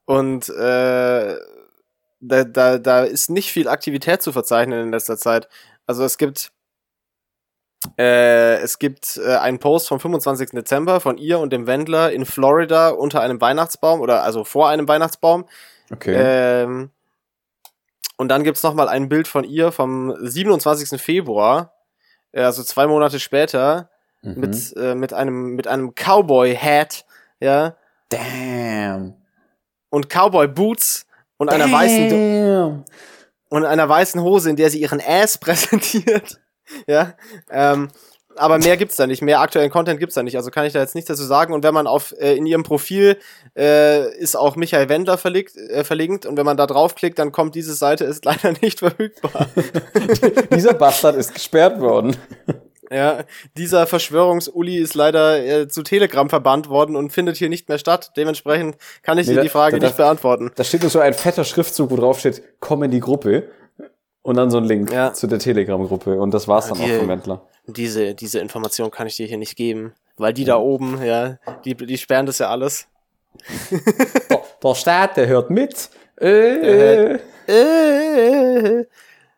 Und 0.06 0.48
äh, 0.48 1.36
da, 2.20 2.44
da, 2.44 2.78
da 2.78 3.04
ist 3.04 3.30
nicht 3.30 3.52
viel 3.52 3.68
Aktivität 3.68 4.22
zu 4.22 4.32
verzeichnen 4.32 4.84
in 4.84 4.90
letzter 4.90 5.16
Zeit. 5.16 5.48
Also 5.86 6.04
es 6.04 6.18
gibt 6.18 6.52
äh, 7.98 8.56
es 8.56 8.78
gibt 8.78 9.18
äh, 9.24 9.36
einen 9.36 9.58
Post 9.58 9.88
vom 9.88 10.00
25. 10.00 10.50
Dezember 10.50 11.00
von 11.00 11.16
ihr 11.16 11.38
und 11.38 11.52
dem 11.52 11.66
Wendler 11.66 12.12
in 12.12 12.26
Florida 12.26 12.90
unter 12.90 13.20
einem 13.22 13.40
Weihnachtsbaum 13.40 14.00
oder 14.00 14.22
also 14.22 14.44
vor 14.44 14.68
einem 14.68 14.86
Weihnachtsbaum. 14.86 15.46
Okay. 15.90 16.14
Ähm, 16.14 16.90
und 18.20 18.28
dann 18.28 18.44
gibt's 18.44 18.62
noch 18.62 18.74
mal 18.74 18.86
ein 18.86 19.08
Bild 19.08 19.26
von 19.26 19.44
ihr 19.44 19.72
vom 19.72 20.14
27. 20.20 21.00
Februar, 21.00 21.72
äh, 22.32 22.42
also 22.42 22.62
zwei 22.62 22.86
Monate 22.86 23.18
später, 23.18 23.88
mhm. 24.20 24.34
mit, 24.34 24.76
äh, 24.76 24.94
mit 24.94 25.14
einem, 25.14 25.54
mit 25.54 25.66
einem 25.66 25.94
Cowboy-Hat, 25.94 27.06
ja. 27.40 27.76
Damn. 28.10 29.14
Und 29.88 30.10
Cowboy-Boots 30.10 31.06
und 31.38 31.50
Damn. 31.50 31.62
einer 31.62 31.72
weißen 31.72 32.84
und 33.48 33.64
einer 33.64 33.88
weißen 33.88 34.20
Hose, 34.20 34.50
in 34.50 34.56
der 34.56 34.68
sie 34.68 34.82
ihren 34.82 35.00
Ass 35.00 35.38
präsentiert. 35.40 36.38
ja. 36.86 37.14
Ähm, 37.48 37.88
aber 38.40 38.58
mehr 38.58 38.76
gibt's 38.76 38.96
da 38.96 39.06
nicht, 39.06 39.22
mehr 39.22 39.40
aktuellen 39.40 39.70
Content 39.70 40.00
gibt's 40.00 40.14
da 40.14 40.22
nicht, 40.22 40.36
also 40.36 40.50
kann 40.50 40.66
ich 40.66 40.72
da 40.72 40.80
jetzt 40.80 40.94
nichts 40.94 41.08
dazu 41.08 41.22
sagen. 41.22 41.52
Und 41.52 41.62
wenn 41.62 41.74
man 41.74 41.86
auf 41.86 42.14
äh, 42.18 42.34
in 42.34 42.46
ihrem 42.46 42.62
Profil 42.62 43.18
äh, 43.56 44.12
ist 44.16 44.36
auch 44.36 44.56
Michael 44.56 44.88
Wendler 44.88 45.18
verlinkt, 45.18 45.56
äh, 45.56 45.84
verlinkt 45.84 46.26
und 46.26 46.36
wenn 46.36 46.46
man 46.46 46.56
da 46.56 46.66
draufklickt, 46.66 47.18
dann 47.18 47.32
kommt 47.32 47.54
diese 47.54 47.74
Seite 47.74 48.04
ist 48.04 48.24
leider 48.24 48.54
nicht 48.62 48.80
verfügbar. 48.80 49.46
Dieser 50.54 50.74
Bastard 50.74 51.16
ist 51.16 51.34
gesperrt 51.34 51.80
worden. 51.80 52.16
Ja, 52.92 53.22
dieser 53.56 53.86
Verschwörungsuli 53.86 54.78
ist 54.78 54.94
leider 54.94 55.44
äh, 55.44 55.68
zu 55.68 55.84
Telegram 55.84 56.28
verbannt 56.28 56.68
worden 56.68 56.96
und 56.96 57.12
findet 57.12 57.36
hier 57.36 57.48
nicht 57.48 57.68
mehr 57.68 57.78
statt. 57.78 58.10
Dementsprechend 58.16 58.78
kann 59.04 59.16
ich 59.16 59.28
nee, 59.28 59.34
dir 59.34 59.42
die 59.42 59.48
Frage 59.48 59.76
da, 59.76 59.80
da, 59.80 59.86
nicht 59.86 59.96
beantworten. 59.96 60.50
Da 60.56 60.64
steht 60.64 60.80
nur 60.80 60.90
so 60.90 60.98
ein 60.98 61.14
fetter 61.14 61.44
Schriftzug, 61.44 61.92
wo 61.92 61.96
drauf 61.96 62.18
steht, 62.18 62.42
komm 62.58 62.82
in 62.82 62.90
die 62.90 62.98
Gruppe. 62.98 63.44
Und 64.22 64.36
dann 64.36 64.50
so 64.50 64.58
ein 64.58 64.64
Link 64.64 64.92
ja. 64.92 65.12
zu 65.12 65.28
der 65.28 65.38
Telegram-Gruppe. 65.38 66.20
Und 66.20 66.34
das 66.34 66.48
war's 66.48 66.66
dann 66.66 66.78
die, 66.78 66.84
auch 66.84 66.98
vom 66.98 67.08
Wendler 67.08 67.46
diese, 67.66 68.14
diese 68.14 68.40
Information 68.40 68.90
kann 68.90 69.06
ich 69.06 69.16
dir 69.16 69.26
hier 69.26 69.38
nicht 69.38 69.56
geben, 69.56 69.94
weil 70.16 70.32
die 70.32 70.44
da 70.44 70.56
oben, 70.56 71.02
ja, 71.02 71.38
die, 71.64 71.74
die 71.74 71.98
sperren 71.98 72.26
das 72.26 72.38
ja 72.38 72.50
alles. 72.50 72.86
der, 74.30 74.42
der 74.62 74.74
Staat, 74.74 75.16
der 75.16 75.26
hört 75.28 75.50
mit. 75.50 75.90
Äh, 76.20 77.18
äh, 77.46 78.86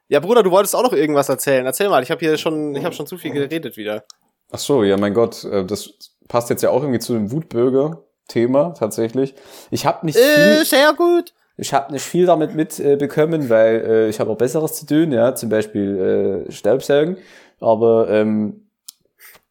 ja, 0.08 0.20
Bruder, 0.20 0.42
du 0.42 0.50
wolltest 0.50 0.74
auch 0.74 0.82
noch 0.82 0.92
irgendwas 0.92 1.28
erzählen. 1.28 1.64
Erzähl 1.64 1.88
mal, 1.88 2.02
ich 2.02 2.10
habe 2.10 2.20
hier 2.20 2.36
schon, 2.36 2.74
ich 2.74 2.84
habe 2.84 2.94
schon 2.94 3.06
zu 3.06 3.16
viel 3.16 3.32
geredet 3.32 3.76
wieder. 3.76 4.04
Ach 4.50 4.58
so, 4.58 4.82
ja, 4.84 4.96
mein 4.96 5.14
Gott, 5.14 5.44
äh, 5.44 5.64
das 5.64 5.94
passt 6.28 6.50
jetzt 6.50 6.62
ja 6.62 6.70
auch 6.70 6.82
irgendwie 6.82 6.98
zu 6.98 7.14
dem 7.14 7.30
Wutbürger-Thema 7.30 8.74
tatsächlich. 8.74 9.34
Ich 9.70 9.86
habe 9.86 10.04
nicht 10.04 10.18
äh, 10.18 10.56
viel, 10.56 10.64
sehr 10.66 10.92
gut. 10.94 11.32
Ich 11.56 11.72
habe 11.72 11.92
nicht 11.92 12.04
viel 12.04 12.26
damit 12.26 12.54
mitbekommen, 12.54 13.42
äh, 13.42 13.50
weil 13.50 14.06
ich 14.10 14.20
habe 14.20 14.30
auch 14.30 14.36
Besseres 14.36 14.74
zu 14.74 14.86
tun, 14.86 15.12
ja, 15.12 15.34
zum 15.34 15.48
Beispiel 15.48 16.46
äh, 16.48 16.52
Staubsaugen. 16.52 17.16
Aber 17.62 18.08
ähm, 18.10 18.68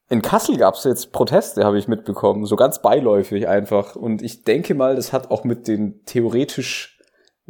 in 0.09 0.21
Kassel 0.21 0.57
gab 0.57 0.75
es 0.75 0.83
jetzt 0.83 1.13
Proteste, 1.13 1.63
habe 1.63 1.79
ich 1.79 1.87
mitbekommen, 1.87 2.45
so 2.45 2.57
ganz 2.57 2.81
beiläufig 2.81 3.47
einfach. 3.47 3.95
Und 3.95 4.21
ich 4.21 4.43
denke 4.43 4.75
mal, 4.75 4.95
das 4.95 5.13
hat 5.13 5.31
auch 5.31 5.45
mit 5.45 5.67
den 5.67 6.03
theoretisch 6.05 6.99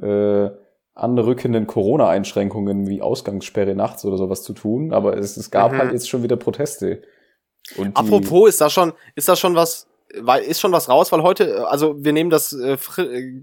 äh, 0.02 0.50
anrückenden 0.93 1.65
Corona-Einschränkungen 1.65 2.88
wie 2.88 3.02
Ausgangssperre 3.02 3.74
nachts 3.74 4.06
oder 4.06 4.17
sowas 4.17 4.43
zu 4.43 4.54
tun. 4.54 4.93
Aber 4.93 5.17
es, 5.17 5.38
es 5.38 5.50
gab 5.50 5.71
mhm. 5.71 5.78
halt 5.80 5.93
jetzt 5.93 6.08
schon 6.08 6.21
wieder 6.21 6.36
Proteste. 6.36 7.02
Und 7.78 7.97
Apropos, 7.97 8.50
ist 8.50 8.62
da 8.62 8.69
schon, 8.69 8.93
ist 9.15 9.28
da 9.28 9.36
schon 9.36 9.56
was, 9.56 9.88
ist 10.45 10.60
schon 10.60 10.71
was 10.71 10.89
raus, 10.89 11.12
weil 11.12 11.24
heute, 11.24 11.67
also 11.67 11.95
wir 12.04 12.13
nehmen 12.13 12.30
das 12.30 12.54
äh, 12.54 12.78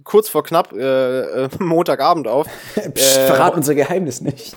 kurz 0.05 0.29
vor 0.29 0.45
knapp 0.45 0.73
äh, 0.73 1.45
äh, 1.45 1.49
Montagabend 1.59 2.29
auf. 2.29 2.47
Psst, 2.95 3.19
äh, 3.19 3.27
verrat 3.27 3.57
unser 3.57 3.75
Geheimnis 3.75 4.21
nicht. 4.21 4.57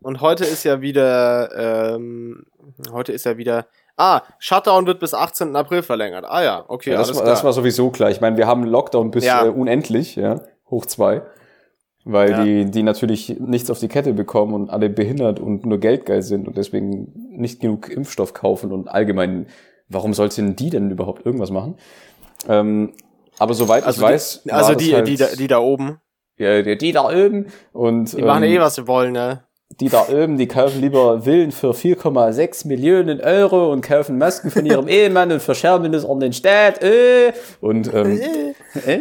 Und 0.00 0.20
heute 0.20 0.44
ist 0.44 0.64
ja 0.64 0.80
wieder, 0.80 1.94
ähm, 1.96 2.44
heute 2.92 3.12
ist 3.12 3.24
ja 3.24 3.36
wieder, 3.36 3.66
ah, 3.96 4.22
Shutdown 4.38 4.86
wird 4.86 5.00
bis 5.00 5.12
18. 5.12 5.56
April 5.56 5.82
verlängert. 5.82 6.24
Ah 6.26 6.42
ja, 6.42 6.64
okay, 6.68 6.92
ja, 6.92 6.98
das, 6.98 7.14
war, 7.14 7.24
das 7.24 7.42
war 7.42 7.52
sowieso 7.52 7.90
klar. 7.90 8.10
Ich 8.10 8.20
meine, 8.20 8.36
wir 8.36 8.46
haben 8.46 8.64
Lockdown 8.64 9.10
bis 9.10 9.24
ja. 9.24 9.46
äh, 9.46 9.48
unendlich, 9.48 10.16
ja, 10.16 10.40
hoch 10.70 10.86
zwei. 10.86 11.22
Weil 12.04 12.30
ja. 12.30 12.44
die, 12.44 12.70
die 12.70 12.82
natürlich 12.82 13.38
nichts 13.38 13.70
auf 13.70 13.80
die 13.80 13.88
Kette 13.88 14.14
bekommen 14.14 14.54
und 14.54 14.70
alle 14.70 14.88
behindert 14.88 15.40
und 15.40 15.66
nur 15.66 15.78
geldgeil 15.78 16.22
sind 16.22 16.48
und 16.48 16.56
deswegen 16.56 17.12
nicht 17.30 17.60
genug 17.60 17.90
Impfstoff 17.90 18.32
kaufen 18.32 18.72
und 18.72 18.88
allgemein, 18.88 19.46
warum 19.88 20.14
sollten 20.14 20.56
die 20.56 20.70
denn 20.70 20.90
überhaupt 20.90 21.26
irgendwas 21.26 21.50
machen? 21.50 21.76
Ähm, 22.48 22.92
aber 23.38 23.52
soweit 23.52 23.84
also 23.84 24.00
ich 24.00 24.06
die, 24.06 24.12
weiß. 24.12 24.48
Also 24.48 24.74
die, 24.74 24.94
halt, 24.94 25.08
die, 25.08 25.16
da, 25.16 25.26
die 25.26 25.48
da 25.48 25.58
oben. 25.58 26.00
Ja, 26.38 26.62
die, 26.62 26.78
die 26.78 26.92
da 26.92 27.04
oben. 27.04 27.46
Und, 27.72 28.16
die 28.16 28.22
machen 28.22 28.44
ähm, 28.44 28.52
eh, 28.52 28.60
was 28.60 28.76
sie 28.76 28.86
wollen, 28.86 29.12
ne? 29.12 29.44
Die 29.80 29.88
da 29.88 30.08
oben, 30.08 30.38
die 30.38 30.48
kaufen 30.48 30.80
lieber 30.80 31.22
Villen 31.22 31.52
für 31.52 31.70
4,6 31.70 32.66
Millionen 32.66 33.20
Euro 33.20 33.72
und 33.72 33.82
kaufen 33.82 34.18
Masken 34.18 34.50
von 34.50 34.66
ihrem 34.66 34.88
Ehemann 34.88 35.30
und 35.30 35.40
verschärfen 35.40 35.92
das 35.92 36.04
an 36.04 36.20
den 36.20 36.32
Staat. 36.32 36.82
Äh. 36.82 37.32
Und, 37.60 37.92
ähm, 37.94 38.20
äh. 38.84 39.00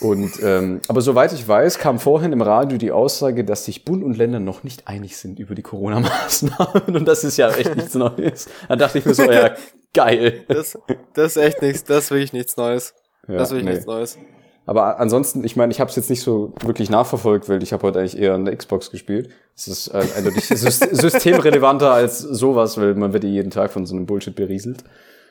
und 0.00 0.32
ähm, 0.42 0.80
aber 0.88 1.00
soweit 1.00 1.32
ich 1.32 1.46
weiß, 1.46 1.78
kam 1.78 2.00
vorhin 2.00 2.32
im 2.32 2.42
Radio 2.42 2.76
die 2.76 2.90
Aussage, 2.90 3.44
dass 3.44 3.66
sich 3.66 3.84
Bund 3.84 4.02
und 4.02 4.16
Länder 4.16 4.40
noch 4.40 4.64
nicht 4.64 4.88
einig 4.88 5.16
sind 5.16 5.38
über 5.38 5.54
die 5.54 5.62
Corona-Maßnahmen. 5.62 6.96
Und 6.96 7.06
das 7.06 7.22
ist 7.22 7.36
ja 7.36 7.50
echt 7.50 7.76
nichts 7.76 7.94
Neues. 7.94 8.48
Da 8.68 8.74
dachte 8.74 8.98
ich 8.98 9.04
mir 9.04 9.14
so, 9.14 9.30
ja, 9.30 9.54
geil. 9.94 10.44
Das, 10.48 10.76
das 11.14 11.36
ist 11.36 11.42
echt 11.42 11.62
nichts, 11.62 11.84
das 11.84 12.04
ist 12.04 12.10
wirklich 12.10 12.32
nichts 12.32 12.56
Neues. 12.56 12.94
Ja, 13.28 13.36
das 13.36 13.52
will 13.52 13.58
ich 13.58 13.64
nee. 13.64 13.70
nichts 13.72 13.86
Neues. 13.86 14.18
Aber 14.68 15.00
ansonsten, 15.00 15.44
ich 15.44 15.56
meine, 15.56 15.72
ich 15.72 15.80
habe 15.80 15.88
es 15.88 15.96
jetzt 15.96 16.10
nicht 16.10 16.20
so 16.20 16.52
wirklich 16.60 16.90
nachverfolgt, 16.90 17.48
weil 17.48 17.62
ich 17.62 17.72
habe 17.72 17.84
heute 17.84 18.00
eigentlich 18.00 18.18
eher 18.18 18.34
eine 18.34 18.54
Xbox 18.54 18.90
gespielt. 18.90 19.30
Es 19.56 19.66
ist 19.66 19.88
äh, 19.88 20.04
eindeutig 20.14 20.44
systemrelevanter 20.46 21.90
als 21.90 22.18
sowas, 22.18 22.78
weil 22.78 22.94
man 22.94 23.14
wird 23.14 23.24
ja 23.24 23.30
jeden 23.30 23.50
Tag 23.50 23.72
von 23.72 23.86
so 23.86 23.96
einem 23.96 24.04
Bullshit 24.04 24.36
berieselt. 24.36 24.84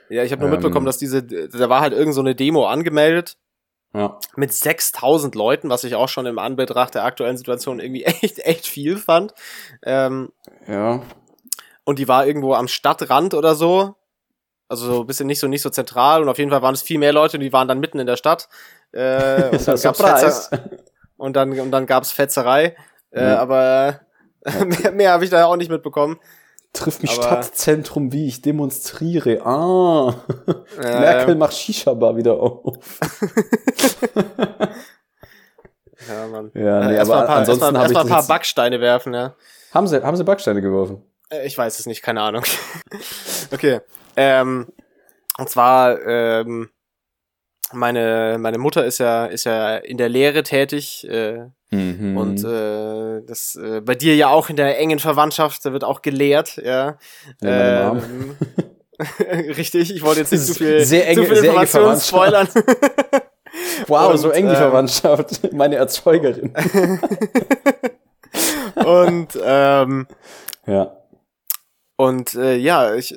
Ja, 0.09 0.23
ich 0.23 0.31
habe 0.31 0.41
nur 0.41 0.49
ähm, 0.49 0.55
mitbekommen, 0.55 0.87
dass 0.87 0.97
diese, 0.97 1.21
da 1.21 1.69
war 1.69 1.81
halt 1.81 1.93
irgend 1.93 2.15
so 2.15 2.21
eine 2.21 2.33
Demo 2.33 2.65
angemeldet. 2.65 3.37
Ja. 3.93 4.17
Mit 4.35 4.53
6000 4.53 5.35
Leuten, 5.35 5.69
was 5.69 5.83
ich 5.83 5.93
auch 5.93 6.09
schon 6.09 6.25
im 6.25 6.39
Anbetracht 6.39 6.95
der 6.95 7.05
aktuellen 7.05 7.37
Situation 7.37 7.79
irgendwie 7.79 8.03
echt, 8.05 8.39
echt 8.39 8.65
viel 8.65 8.97
fand. 8.97 9.35
Ähm, 9.83 10.29
ja. 10.67 11.03
Und 11.83 11.99
die 11.99 12.07
war 12.07 12.25
irgendwo 12.25 12.55
am 12.55 12.67
Stadtrand 12.67 13.35
oder 13.35 13.53
so. 13.53 13.97
Also 14.67 14.87
so 14.87 15.01
ein 15.01 15.07
bisschen 15.07 15.27
nicht 15.27 15.39
so, 15.39 15.47
nicht 15.47 15.61
so 15.61 15.69
zentral. 15.69 16.23
Und 16.23 16.29
auf 16.29 16.39
jeden 16.39 16.49
Fall 16.49 16.63
waren 16.63 16.73
es 16.73 16.81
viel 16.81 16.97
mehr 16.97 17.13
Leute, 17.13 17.37
die 17.37 17.53
waren 17.53 17.67
dann 17.67 17.79
mitten 17.79 17.99
in 17.99 18.07
der 18.07 18.17
Stadt. 18.17 18.49
Äh, 18.91 19.49
und, 19.51 19.67
dann 19.67 19.81
gab's 19.81 20.49
und 21.17 21.35
dann 21.35 21.59
und 21.59 21.71
dann 21.71 21.85
gab's 21.85 22.11
Fetzerei. 22.11 22.75
Äh, 23.11 23.23
ja. 23.23 23.39
Aber 23.39 24.01
mehr, 24.65 24.91
mehr 24.91 25.11
habe 25.11 25.23
ich 25.23 25.29
da 25.29 25.45
auch 25.45 25.55
nicht 25.55 25.71
mitbekommen. 25.71 26.19
Triff 26.73 27.01
mich 27.01 27.11
aber 27.11 27.23
Stadtzentrum, 27.23 28.11
wie 28.11 28.27
ich 28.27 28.41
demonstriere. 28.41 29.45
Ah, 29.45 30.15
äh, 30.77 30.81
Merkel 30.99 31.35
macht 31.35 31.53
Shisha-Bar 31.53 32.17
wieder 32.17 32.33
auf. 32.33 32.77
ja, 36.07 36.27
Mann. 36.27 36.51
Ja, 36.53 36.87
nee, 36.87 36.95
äh, 36.95 36.99
aber 36.99 37.25
paar, 37.25 37.37
ansonsten 37.37 37.77
habe 37.77 37.91
ich 37.91 37.97
ein 37.97 38.07
paar 38.07 38.27
Backsteine 38.27 38.79
werfen, 38.79 39.13
ja. 39.13 39.35
Haben 39.73 39.87
sie, 39.87 40.03
haben 40.03 40.17
sie 40.17 40.23
Backsteine 40.23 40.61
geworfen? 40.61 41.03
Äh, 41.29 41.47
ich 41.47 41.57
weiß 41.57 41.79
es 41.79 41.85
nicht, 41.85 42.01
keine 42.01 42.21
Ahnung. 42.21 42.43
okay. 43.51 43.81
Ähm, 44.15 44.67
und 45.37 45.49
zwar 45.49 46.01
ähm, 46.05 46.69
meine, 47.73 48.37
meine 48.39 48.57
Mutter 48.57 48.85
ist 48.85 48.99
ja, 48.99 49.25
ist 49.25 49.45
ja 49.45 49.77
in 49.77 49.97
der 49.97 50.09
Lehre 50.09 50.43
tätig 50.43 51.07
äh, 51.09 51.45
mhm. 51.69 52.17
und 52.17 52.43
äh, 52.43 53.21
das 53.25 53.55
äh, 53.55 53.81
bei 53.81 53.95
dir 53.95 54.15
ja 54.15 54.29
auch 54.29 54.49
in 54.49 54.55
der 54.55 54.79
engen 54.79 54.99
Verwandtschaft, 54.99 55.65
da 55.65 55.73
wird 55.73 55.83
auch 55.83 56.01
gelehrt, 56.01 56.57
ja. 56.57 56.97
ja 57.41 57.91
ähm, 57.91 58.35
richtig, 59.57 59.93
ich 59.93 60.03
wollte 60.03 60.21
jetzt 60.21 60.31
nicht 60.31 60.45
zu 60.45 60.53
viel, 60.57 60.85
sehr 60.85 61.07
enge, 61.07 61.27
zu 61.27 61.35
viel 61.35 61.43
Informationen 61.43 61.99
spoilern. 61.99 62.47
wow, 63.87 64.11
und, 64.11 64.17
so 64.17 64.29
eng 64.29 64.47
die 64.47 64.53
äh, 64.53 64.57
Verwandtschaft, 64.57 65.53
meine 65.53 65.75
Erzeugerin. 65.75 66.53
und 68.75 69.37
ähm, 69.43 70.07
ja. 70.65 70.93
Und 71.99 72.35
äh, 72.35 72.55
ja, 72.55 72.93
ich, 72.93 73.15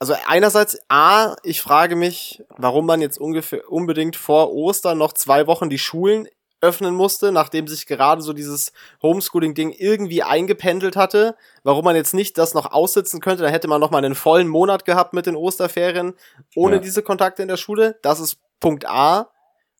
also 0.00 0.14
einerseits, 0.26 0.80
A, 0.88 1.36
ich 1.42 1.60
frage 1.60 1.94
mich, 1.94 2.42
warum 2.56 2.86
man 2.86 3.02
jetzt 3.02 3.20
ungefähr 3.20 3.70
unbedingt 3.70 4.16
vor 4.16 4.52
Ostern 4.52 4.96
noch 4.96 5.12
zwei 5.12 5.46
Wochen 5.46 5.68
die 5.68 5.78
Schulen 5.78 6.26
öffnen 6.62 6.94
musste, 6.94 7.32
nachdem 7.32 7.68
sich 7.68 7.86
gerade 7.86 8.22
so 8.22 8.32
dieses 8.32 8.72
Homeschooling-Ding 9.02 9.72
irgendwie 9.72 10.22
eingependelt 10.22 10.96
hatte. 10.96 11.36
Warum 11.64 11.84
man 11.84 11.96
jetzt 11.96 12.14
nicht 12.14 12.38
das 12.38 12.54
noch 12.54 12.72
aussitzen 12.72 13.20
könnte, 13.20 13.42
da 13.42 13.50
hätte 13.50 13.68
man 13.68 13.80
noch 13.80 13.90
mal 13.90 14.04
einen 14.04 14.14
vollen 14.14 14.48
Monat 14.48 14.86
gehabt 14.86 15.12
mit 15.12 15.26
den 15.26 15.36
Osterferien 15.36 16.14
ohne 16.54 16.76
ja. 16.76 16.80
diese 16.80 17.02
Kontakte 17.02 17.42
in 17.42 17.48
der 17.48 17.56
Schule. 17.56 17.98
Das 18.02 18.20
ist 18.20 18.38
Punkt 18.58 18.86
A. 18.86 19.30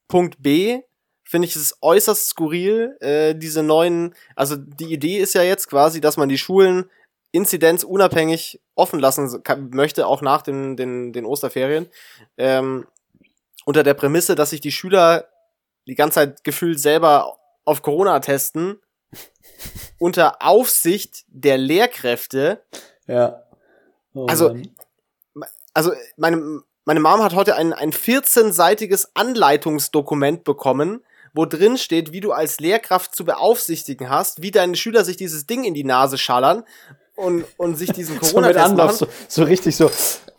Punkt 0.08 0.42
B, 0.42 0.82
finde 1.22 1.46
ich 1.46 1.54
es 1.54 1.78
äußerst 1.80 2.30
skurril, 2.30 2.96
äh, 3.00 3.34
diese 3.34 3.62
neuen, 3.62 4.14
also 4.34 4.56
die 4.56 4.92
Idee 4.92 5.18
ist 5.18 5.34
ja 5.34 5.42
jetzt 5.42 5.68
quasi, 5.68 6.00
dass 6.00 6.16
man 6.16 6.28
die 6.28 6.38
Schulen 6.38 6.90
Inzidenz 7.32 7.84
unabhängig 7.84 8.60
offen 8.74 8.98
lassen 8.98 9.42
kann, 9.42 9.70
möchte, 9.70 10.06
auch 10.06 10.22
nach 10.22 10.42
den, 10.42 10.76
den, 10.76 11.12
den 11.12 11.24
Osterferien. 11.24 11.88
Ähm, 12.36 12.86
unter 13.64 13.82
der 13.82 13.94
Prämisse, 13.94 14.34
dass 14.34 14.50
sich 14.50 14.60
die 14.60 14.72
Schüler 14.72 15.28
die 15.86 15.94
ganze 15.94 16.16
Zeit 16.16 16.44
gefühlt 16.44 16.80
selber 16.80 17.38
auf 17.64 17.82
Corona 17.82 18.20
testen, 18.20 18.80
unter 19.98 20.42
Aufsicht 20.42 21.24
der 21.28 21.58
Lehrkräfte. 21.58 22.62
Ja. 23.06 23.44
Oh 24.14 24.26
also, 24.26 24.56
also 25.72 25.92
meine, 26.16 26.62
meine 26.84 27.00
Mom 27.00 27.22
hat 27.22 27.34
heute 27.34 27.54
ein, 27.54 27.72
ein 27.72 27.92
14-seitiges 27.92 29.10
Anleitungsdokument 29.14 30.42
bekommen, 30.42 31.04
wo 31.32 31.46
drin 31.46 31.78
steht, 31.78 32.10
wie 32.10 32.20
du 32.20 32.32
als 32.32 32.58
Lehrkraft 32.58 33.14
zu 33.14 33.24
beaufsichtigen 33.24 34.10
hast, 34.10 34.42
wie 34.42 34.50
deine 34.50 34.74
Schüler 34.74 35.04
sich 35.04 35.16
dieses 35.16 35.46
Ding 35.46 35.62
in 35.62 35.74
die 35.74 35.84
Nase 35.84 36.18
schallern 36.18 36.64
und, 37.20 37.44
und 37.56 37.76
sich 37.76 37.92
diesen 37.92 38.18
Corona-Test 38.20 38.68
so 38.68 38.74
machen. 38.74 38.96
So, 38.96 39.06
so 39.28 39.44
richtig 39.44 39.76
so, 39.76 39.90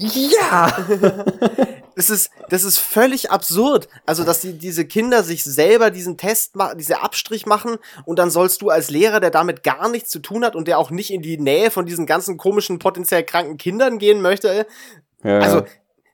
ja! 0.02 0.76
das 1.96 2.10
ist, 2.10 2.32
das 2.50 2.63
ist 2.63 2.80
völlig 2.80 3.32
absurd. 3.32 3.88
Also, 4.06 4.24
dass 4.24 4.41
die, 4.41 4.54
diese 4.54 4.86
Kinder 4.86 5.24
sich 5.24 5.44
selber 5.44 5.91
diesen 5.91 6.17
Test 6.17 6.56
machen, 6.56 6.78
diese 6.78 7.02
Abstrich 7.02 7.46
machen 7.46 7.78
und 8.06 8.20
dann 8.20 8.30
sollst 8.30 8.62
du 8.62 8.70
als 8.70 8.89
Lehrer, 8.89 9.20
der 9.20 9.32
damit 9.32 9.63
gar 9.63 9.89
nichts 9.89 10.10
zu 10.10 10.20
tun 10.20 10.44
hat 10.44 10.56
und 10.56 10.67
der 10.67 10.80
auch 10.80 10.89
nicht 10.91 11.12
in 11.12 11.22
die 11.22 11.38
Nähe 11.38 11.72
von 11.72 11.86
diesen 11.86 12.06
ganzen 12.06 12.38
komischen, 12.38 12.80
potenziell 12.80 13.24
kranken 13.24 13.58
Kindern 13.58 14.00
gehen 14.00 14.22
möchte. 14.22 14.65
Ja, 15.24 15.39
also, 15.39 15.63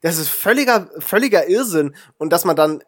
das 0.02 0.18
ist 0.18 0.30
völliger, 0.30 0.90
völliger 1.00 1.48
Irrsinn. 1.48 1.96
Und 2.18 2.32
dass 2.32 2.46
man 2.46 2.56
dann 2.56 2.84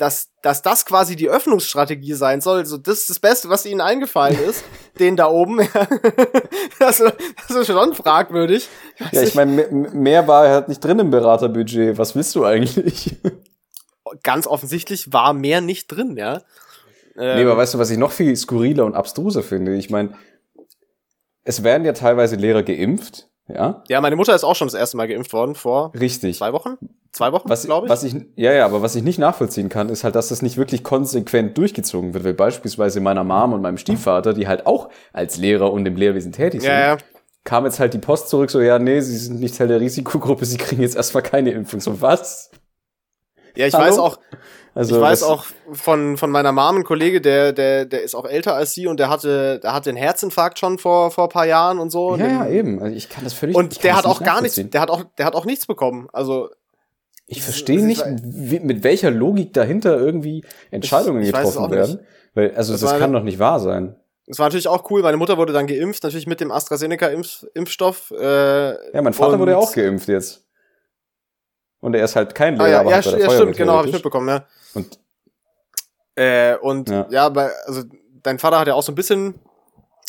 dass, 0.00 0.30
dass 0.42 0.62
das 0.62 0.86
quasi 0.86 1.14
die 1.14 1.28
Öffnungsstrategie 1.28 2.14
sein 2.14 2.40
soll. 2.40 2.64
So, 2.64 2.78
das 2.78 3.00
ist 3.00 3.10
das 3.10 3.18
Beste, 3.18 3.50
was 3.50 3.66
ihnen 3.66 3.82
eingefallen 3.82 4.38
ist. 4.48 4.64
den 4.98 5.16
da 5.16 5.28
oben. 5.28 5.58
das, 6.78 6.98
das 6.98 7.56
ist 7.56 7.66
schon 7.66 7.94
fragwürdig. 7.94 8.68
Ich 8.98 9.12
ja, 9.12 9.22
ich 9.22 9.34
meine, 9.34 9.66
mehr 9.68 10.26
war 10.26 10.48
halt 10.48 10.68
nicht 10.68 10.82
drin 10.82 10.98
im 10.98 11.10
Beraterbudget. 11.10 11.98
Was 11.98 12.14
willst 12.14 12.34
du 12.34 12.44
eigentlich? 12.44 13.16
Ganz 14.22 14.46
offensichtlich 14.46 15.12
war 15.12 15.34
mehr 15.34 15.60
nicht 15.60 15.88
drin, 15.88 16.16
ja. 16.16 16.42
Ähm, 17.16 17.36
nee, 17.36 17.42
aber 17.42 17.56
weißt 17.56 17.74
du, 17.74 17.78
was 17.78 17.90
ich 17.90 17.98
noch 17.98 18.12
viel 18.12 18.34
skurriler 18.36 18.86
und 18.86 18.94
abstruser 18.94 19.42
finde? 19.42 19.76
Ich 19.76 19.90
meine, 19.90 20.14
es 21.44 21.62
werden 21.62 21.84
ja 21.84 21.92
teilweise 21.92 22.36
Lehrer 22.36 22.62
geimpft, 22.62 23.28
ja? 23.54 23.82
Ja, 23.88 24.00
meine 24.00 24.16
Mutter 24.16 24.34
ist 24.34 24.44
auch 24.44 24.56
schon 24.56 24.68
das 24.68 24.74
erste 24.74 24.96
Mal 24.96 25.08
geimpft 25.08 25.32
worden 25.32 25.54
vor 25.54 25.92
Richtig. 25.98 26.38
zwei 26.38 26.52
Wochen. 26.52 26.76
Zwei 27.12 27.32
Wochen, 27.32 27.48
glaube 27.48 27.86
ich. 27.86 27.90
Was 27.90 28.04
ich. 28.04 28.14
Ja, 28.36 28.52
ja, 28.52 28.64
aber 28.64 28.82
was 28.82 28.94
ich 28.94 29.02
nicht 29.02 29.18
nachvollziehen 29.18 29.68
kann, 29.68 29.88
ist 29.88 30.04
halt, 30.04 30.14
dass 30.14 30.28
das 30.28 30.42
nicht 30.42 30.56
wirklich 30.56 30.84
konsequent 30.84 31.58
durchgezogen 31.58 32.14
wird. 32.14 32.24
Weil 32.24 32.34
beispielsweise 32.34 33.00
meiner 33.00 33.24
Mom 33.24 33.52
und 33.52 33.62
meinem 33.62 33.78
Stiefvater, 33.78 34.32
die 34.32 34.46
halt 34.46 34.66
auch 34.66 34.90
als 35.12 35.36
Lehrer 35.36 35.72
und 35.72 35.84
im 35.86 35.96
Lehrwesen 35.96 36.32
tätig 36.32 36.62
sind, 36.62 36.70
ja, 36.70 36.94
ja. 36.94 36.98
kam 37.42 37.64
jetzt 37.64 37.80
halt 37.80 37.94
die 37.94 37.98
Post 37.98 38.28
zurück, 38.28 38.50
so, 38.50 38.60
ja, 38.60 38.78
nee, 38.78 39.00
sie 39.00 39.16
sind 39.16 39.40
nicht 39.40 39.56
Teil 39.56 39.68
der 39.68 39.80
Risikogruppe, 39.80 40.44
sie 40.44 40.56
kriegen 40.56 40.82
jetzt 40.82 40.96
erstmal 40.96 41.22
keine 41.22 41.50
Impfung. 41.50 41.80
So, 41.80 42.00
was? 42.00 42.49
Ja, 43.56 43.66
ich 43.66 43.74
Hallo? 43.74 43.86
weiß 43.86 43.98
auch, 43.98 44.18
also 44.74 44.96
ich 44.96 45.00
weiß 45.00 45.22
auch 45.24 45.46
von, 45.72 46.16
von 46.16 46.30
meiner 46.30 46.52
Mom, 46.52 46.76
ein 46.76 46.84
Kollege, 46.84 47.20
der, 47.20 47.52
der, 47.52 47.84
der 47.86 48.02
ist 48.02 48.14
auch 48.14 48.24
älter 48.24 48.54
als 48.54 48.74
sie 48.74 48.86
und 48.86 49.00
der 49.00 49.10
hatte, 49.10 49.58
der 49.60 49.72
hatte 49.72 49.90
einen 49.90 49.96
Herzinfarkt 49.98 50.58
schon 50.58 50.78
vor, 50.78 51.10
vor 51.10 51.24
ein 51.24 51.30
paar 51.30 51.46
Jahren 51.46 51.78
und 51.78 51.90
so. 51.90 52.16
Ja, 52.16 52.26
ja, 52.26 52.48
eben. 52.48 52.80
Also 52.80 52.94
ich 52.94 53.08
kann 53.08 53.24
das 53.24 53.32
völlig 53.32 53.56
Und 53.56 53.82
der 53.82 53.96
hat 53.96 54.06
auch 54.06 54.22
gar 54.22 54.40
nichts, 54.40 54.60
der 54.62 54.80
hat 54.80 54.90
auch, 54.90 55.04
der 55.18 55.26
hat 55.26 55.34
auch 55.34 55.44
nichts 55.44 55.66
bekommen. 55.66 56.08
Also. 56.12 56.50
Ich 57.26 57.42
verstehe 57.42 57.84
nicht, 57.84 58.04
wie, 58.22 58.58
mit 58.58 58.82
welcher 58.82 59.12
Logik 59.12 59.52
dahinter 59.52 59.96
irgendwie 59.96 60.44
Entscheidungen 60.72 61.22
ich, 61.22 61.28
ich 61.28 61.34
getroffen 61.34 61.70
werden. 61.70 62.00
Weil, 62.34 62.54
also 62.56 62.72
das, 62.72 62.80
das 62.80 62.98
kann 62.98 63.12
doch 63.12 63.22
nicht 63.22 63.38
wahr 63.38 63.60
sein. 63.60 63.94
Es 64.26 64.38
war 64.38 64.46
natürlich 64.46 64.68
auch 64.68 64.88
cool. 64.90 65.02
Meine 65.02 65.16
Mutter 65.16 65.36
wurde 65.36 65.52
dann 65.52 65.66
geimpft, 65.66 66.02
natürlich 66.04 66.26
mit 66.26 66.40
dem 66.40 66.52
AstraZeneca-Impfstoff. 66.52 68.12
Äh, 68.12 68.94
ja, 68.94 69.02
mein 69.02 69.12
Vater 69.12 69.38
wurde 69.38 69.52
ja 69.52 69.58
auch 69.58 69.72
geimpft 69.72 70.08
jetzt. 70.08 70.44
Und 71.80 71.94
er 71.94 72.04
ist 72.04 72.16
halt 72.16 72.34
kein 72.34 72.56
Lehrer. 72.56 72.80
Ah, 72.80 72.82
ja, 72.84 73.00
ja, 73.00 73.18
ja 73.18 73.30
stimmt, 73.30 73.56
genau, 73.56 73.78
habe 73.78 73.88
ich 73.88 73.94
mitbekommen, 73.94 74.28
ja. 74.28 74.44
Und, 74.74 74.98
äh, 76.14 76.56
und 76.56 76.88
ja, 76.88 77.06
ja 77.10 77.28
bei, 77.28 77.50
also 77.66 77.82
dein 78.22 78.38
Vater 78.38 78.58
hat 78.58 78.68
ja 78.68 78.74
auch 78.74 78.82
so 78.82 78.92
ein 78.92 78.96
bisschen 78.96 79.40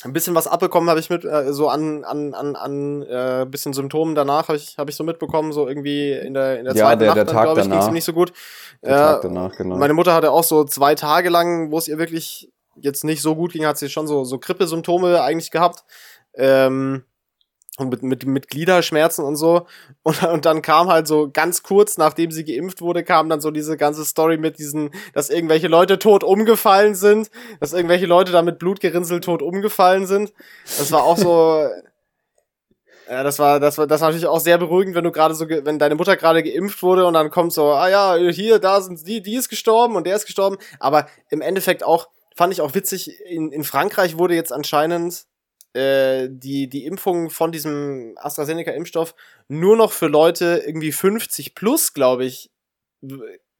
ein 0.03 0.13
bisschen 0.13 0.35
was 0.35 0.47
abbekommen 0.47 0.89
habe 0.89 0.99
ich 0.99 1.09
mit 1.09 1.23
äh, 1.25 1.53
so 1.53 1.69
an 1.69 2.03
an 2.03 2.33
an 2.33 2.55
an 2.55 3.01
äh, 3.03 3.45
bisschen 3.47 3.73
Symptomen 3.73 4.15
danach 4.15 4.47
habe 4.47 4.57
ich 4.57 4.77
habe 4.77 4.89
ich 4.89 4.95
so 4.95 5.03
mitbekommen 5.03 5.51
so 5.51 5.67
irgendwie 5.67 6.11
in 6.13 6.33
der 6.33 6.59
in 6.59 6.65
der 6.65 6.75
ja, 6.75 6.85
zweiten 6.85 6.99
der, 7.01 7.15
Nacht 7.15 7.29
glaube 7.29 7.61
ich 7.61 7.69
ging's 7.69 7.87
ihm 7.87 7.93
nicht 7.93 8.05
so 8.05 8.13
gut 8.13 8.33
der 8.81 8.91
ja, 8.91 9.13
Tag 9.13 9.21
danach, 9.21 9.55
genau. 9.55 9.77
meine 9.77 9.93
Mutter 9.93 10.13
hatte 10.13 10.31
auch 10.31 10.43
so 10.43 10.63
zwei 10.63 10.95
Tage 10.95 11.29
lang 11.29 11.71
wo 11.71 11.77
es 11.77 11.87
ihr 11.87 11.97
wirklich 11.97 12.51
jetzt 12.75 13.03
nicht 13.03 13.21
so 13.21 13.35
gut 13.35 13.53
ging 13.53 13.65
hat 13.65 13.77
sie 13.77 13.89
schon 13.89 14.07
so 14.07 14.23
so 14.23 14.39
Grippesymptome 14.39 15.21
eigentlich 15.21 15.51
gehabt 15.51 15.83
ähm, 16.33 17.03
und 17.81 17.89
mit, 17.89 18.03
mit, 18.03 18.25
mit 18.25 18.47
Gliederschmerzen 18.47 19.25
und 19.25 19.35
so. 19.35 19.65
Und, 20.03 20.23
und 20.23 20.45
dann 20.45 20.61
kam 20.61 20.87
halt 20.87 21.07
so 21.07 21.29
ganz 21.31 21.63
kurz, 21.63 21.97
nachdem 21.97 22.31
sie 22.31 22.45
geimpft 22.45 22.81
wurde, 22.81 23.03
kam 23.03 23.29
dann 23.29 23.41
so 23.41 23.51
diese 23.51 23.77
ganze 23.77 24.05
Story 24.05 24.37
mit 24.37 24.59
diesen, 24.59 24.91
dass 25.13 25.29
irgendwelche 25.29 25.67
Leute 25.67 25.99
tot 25.99 26.23
umgefallen 26.23 26.95
sind, 26.95 27.29
dass 27.59 27.73
irgendwelche 27.73 28.05
Leute 28.05 28.31
da 28.31 28.41
mit 28.41 28.59
Blutgerinnsel 28.59 29.19
tot 29.19 29.41
umgefallen 29.41 30.05
sind. 30.05 30.33
Das 30.77 30.91
war 30.91 31.03
auch 31.03 31.17
so. 31.17 31.67
Ja, 33.09 33.23
das 33.23 33.39
war, 33.39 33.59
das 33.59 33.77
war, 33.77 33.87
das 33.87 33.99
war 33.99 34.07
natürlich 34.07 34.27
auch 34.27 34.39
sehr 34.39 34.57
beruhigend, 34.57 34.95
wenn 34.95 35.03
du 35.03 35.11
gerade 35.11 35.35
so, 35.35 35.49
wenn 35.49 35.79
deine 35.79 35.95
Mutter 35.95 36.15
gerade 36.15 36.43
geimpft 36.43 36.81
wurde 36.81 37.05
und 37.05 37.13
dann 37.13 37.29
kommt 37.29 37.51
so, 37.51 37.71
ah 37.73 37.89
ja, 37.89 38.15
hier, 38.15 38.57
da 38.57 38.79
sind 38.79 39.05
die, 39.05 39.21
die 39.21 39.35
ist 39.35 39.49
gestorben 39.49 39.97
und 39.97 40.07
der 40.07 40.15
ist 40.15 40.27
gestorben. 40.27 40.55
Aber 40.79 41.07
im 41.29 41.41
Endeffekt 41.41 41.83
auch, 41.83 42.07
fand 42.37 42.53
ich 42.53 42.61
auch 42.61 42.73
witzig, 42.73 43.19
in, 43.25 43.51
in 43.51 43.65
Frankreich 43.65 44.17
wurde 44.17 44.35
jetzt 44.35 44.53
anscheinend 44.53 45.25
äh, 45.73 46.27
die, 46.29 46.67
die 46.67 46.85
Impfung 46.85 47.29
von 47.29 47.51
diesem 47.51 48.15
AstraZeneca-Impfstoff 48.17 49.15
nur 49.47 49.77
noch 49.77 49.91
für 49.91 50.07
Leute 50.07 50.63
irgendwie 50.65 50.91
50 50.91 51.55
plus, 51.55 51.93
glaube 51.93 52.25
ich, 52.25 52.51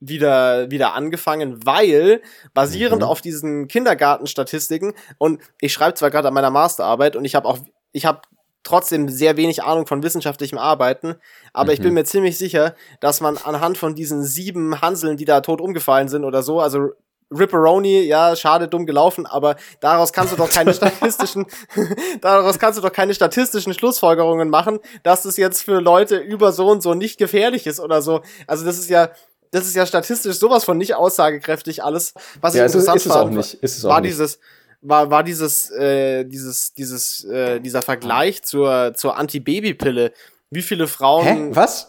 wieder, 0.02 0.69
wieder 0.69 0.93
angefangen, 0.93 1.65
weil 1.65 2.21
basierend 2.54 3.04
mhm. 3.04 3.08
auf 3.08 3.21
diesen 3.21 3.67
Kindergartenstatistiken 3.67 4.93
und 5.19 5.41
ich 5.62 5.71
schreibe 5.71 5.93
zwar 5.93 6.12
gerade 6.12 6.28
an 6.28 6.34
meiner 6.34 6.50
Masterarbeit 6.50 7.15
und 7.15 7.24
ich 7.24 7.36
habe 7.36 7.47
auch, 7.47 7.60
ich 7.91 8.06
habe 8.06 8.21
trotzdem 8.63 9.10
sehr 9.10 9.38
wenig 9.38 9.63
Ahnung 9.63 9.88
von 9.88 10.04
wissenschaftlichem 10.04 10.58
Arbeiten, 10.58 11.15
aber 11.54 11.67
mhm. 11.67 11.74
ich 11.74 11.80
bin 11.80 11.89
mhm. 11.89 11.95
mir 11.95 12.06
ziemlich 12.06 12.38
sicher, 12.38 12.76
dass 13.00 13.21
man 13.21 13.38
anhand 13.38 13.78
von 13.78 13.95
diesen 13.95 14.24
sieben 14.24 14.82
Hanseln, 14.82 15.17
die 15.17 15.26
da 15.26 15.41
tot 15.41 15.62
umgefallen 15.62 16.10
sind 16.10 16.26
oder 16.26 16.43
so, 16.43 16.60
also 16.60 16.89
Ripperoni, 17.32 18.02
ja, 18.02 18.36
schade, 18.36 18.67
dumm 18.67 18.86
gelaufen, 18.86 19.26
aber 19.26 19.56
daraus 19.80 20.12
kannst 20.13 20.34
du 20.34 20.38
doch 20.38 20.50
keine 20.50 20.74
statistischen, 20.76 21.46
daraus 22.22 22.60
kannst 22.60 22.78
du 22.78 22.82
doch 22.82 22.91
keine 22.91 23.13
statistischen 23.13 23.74
Schlussfolgerungen 23.74 24.50
machen, 24.50 24.80
dass 25.04 25.26
es 25.26 25.38
jetzt 25.38 25.63
für 25.63 25.80
Leute 25.80 26.17
über 26.17 26.52
so 26.52 26.67
und 26.67 26.82
so 26.82 26.94
nicht 26.94 27.17
gefährlich 27.17 27.67
ist 27.67 27.80
oder 27.80 28.02
so. 28.02 28.22
Also 28.48 28.65
das 28.65 28.78
ist 28.78 28.89
ja, 28.89 29.10
das 29.52 29.65
ist 29.65 29.76
ja 29.76 29.86
statistisch 29.86 30.38
sowas 30.38 30.63
von 30.63 30.78
nicht 30.78 30.96
aussagekräftig 30.96 31.84
alles. 31.84 32.13
Was 32.39 32.54
ja, 32.54 32.65
ich 32.65 32.74
interessant 32.74 32.98
ist, 32.98 33.06
ist 33.06 33.13
fand, 33.13 33.34
nicht, 33.34 33.54
ist 33.56 33.84
war 33.84 34.02
nicht. 34.02 34.12
dieses, 34.12 34.39
war, 34.82 35.10
war 35.10 35.24
dieses, 35.24 35.70
äh, 35.72 36.26
dieses, 36.26 36.74
dieses, 36.74 37.24
äh, 37.26 37.60
dieser 37.60 37.82
Vergleich 37.82 38.44
zur, 38.44 38.94
zur 38.96 39.17
Antibabypille. 39.17 40.12
Wie 40.50 40.62
viele 40.62 40.88
Frauen. 40.88 41.26
Hä? 41.26 41.48
Was? 41.52 41.88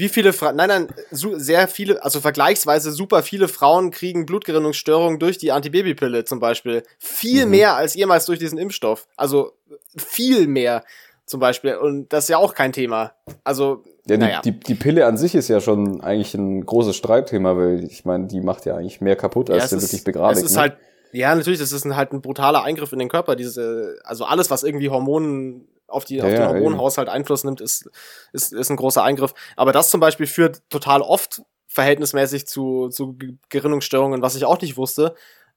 Wie 0.00 0.08
viele 0.08 0.32
Frauen, 0.32 0.56
nein, 0.56 0.68
nein, 0.68 0.88
so, 1.10 1.38
sehr 1.38 1.68
viele, 1.68 2.02
also 2.02 2.20
vergleichsweise 2.20 2.90
super 2.90 3.22
viele 3.22 3.48
Frauen 3.48 3.90
kriegen 3.90 4.24
Blutgerinnungsstörungen 4.24 5.18
durch 5.18 5.36
die 5.36 5.52
Antibabypille 5.52 6.24
zum 6.24 6.40
Beispiel. 6.40 6.82
Viel 6.98 7.44
mhm. 7.44 7.50
mehr 7.50 7.76
als 7.76 7.94
jemals 7.94 8.24
durch 8.24 8.38
diesen 8.38 8.58
Impfstoff. 8.58 9.06
Also 9.16 9.52
viel 9.96 10.46
mehr 10.46 10.84
zum 11.26 11.38
Beispiel. 11.38 11.76
Und 11.76 12.12
das 12.12 12.24
ist 12.24 12.30
ja 12.30 12.38
auch 12.38 12.54
kein 12.54 12.72
Thema. 12.72 13.12
Also, 13.44 13.84
ja, 14.08 14.16
naja. 14.16 14.40
die, 14.40 14.52
die, 14.52 14.60
die 14.60 14.74
Pille 14.74 15.04
an 15.04 15.18
sich 15.18 15.34
ist 15.34 15.48
ja 15.48 15.60
schon 15.60 16.00
eigentlich 16.00 16.34
ein 16.34 16.64
großes 16.64 16.96
Streitthema, 16.96 17.56
weil 17.56 17.84
ich 17.84 18.06
meine, 18.06 18.26
die 18.26 18.40
macht 18.40 18.64
ja 18.64 18.76
eigentlich 18.76 19.02
mehr 19.02 19.16
kaputt, 19.16 19.50
als 19.50 19.70
ja, 19.70 19.78
sie 19.78 19.84
wirklich 19.84 20.04
begradigt. 20.04 20.38
Es 20.38 20.50
ist 20.50 20.56
ne? 20.56 20.62
halt, 20.62 20.76
ja, 21.12 21.34
natürlich, 21.34 21.60
das 21.60 21.72
ist 21.72 21.84
ein, 21.84 21.94
halt 21.94 22.12
ein 22.12 22.22
brutaler 22.22 22.64
Eingriff 22.64 22.92
in 22.92 22.98
den 22.98 23.10
Körper. 23.10 23.36
Diese, 23.36 23.98
also 24.04 24.24
alles, 24.24 24.50
was 24.50 24.62
irgendwie 24.62 24.88
Hormonen 24.88 25.68
auf, 25.90 26.04
die, 26.04 26.16
ja, 26.16 26.24
auf 26.24 26.30
den 26.30 26.48
Hormonhaushalt 26.48 27.08
Einfluss 27.08 27.44
nimmt, 27.44 27.60
ist, 27.60 27.90
ist, 28.32 28.52
ist 28.52 28.70
ein 28.70 28.76
großer 28.76 29.02
Eingriff. 29.02 29.34
Aber 29.56 29.72
das 29.72 29.90
zum 29.90 30.00
Beispiel 30.00 30.26
führt 30.26 30.62
total 30.70 31.02
oft 31.02 31.42
verhältnismäßig 31.66 32.46
zu, 32.46 32.88
zu 32.88 33.16
Gerinnungsstörungen, 33.48 34.22
was 34.22 34.34
ich 34.34 34.44
auch 34.44 34.60
nicht 34.60 34.76
wusste. 34.76 35.14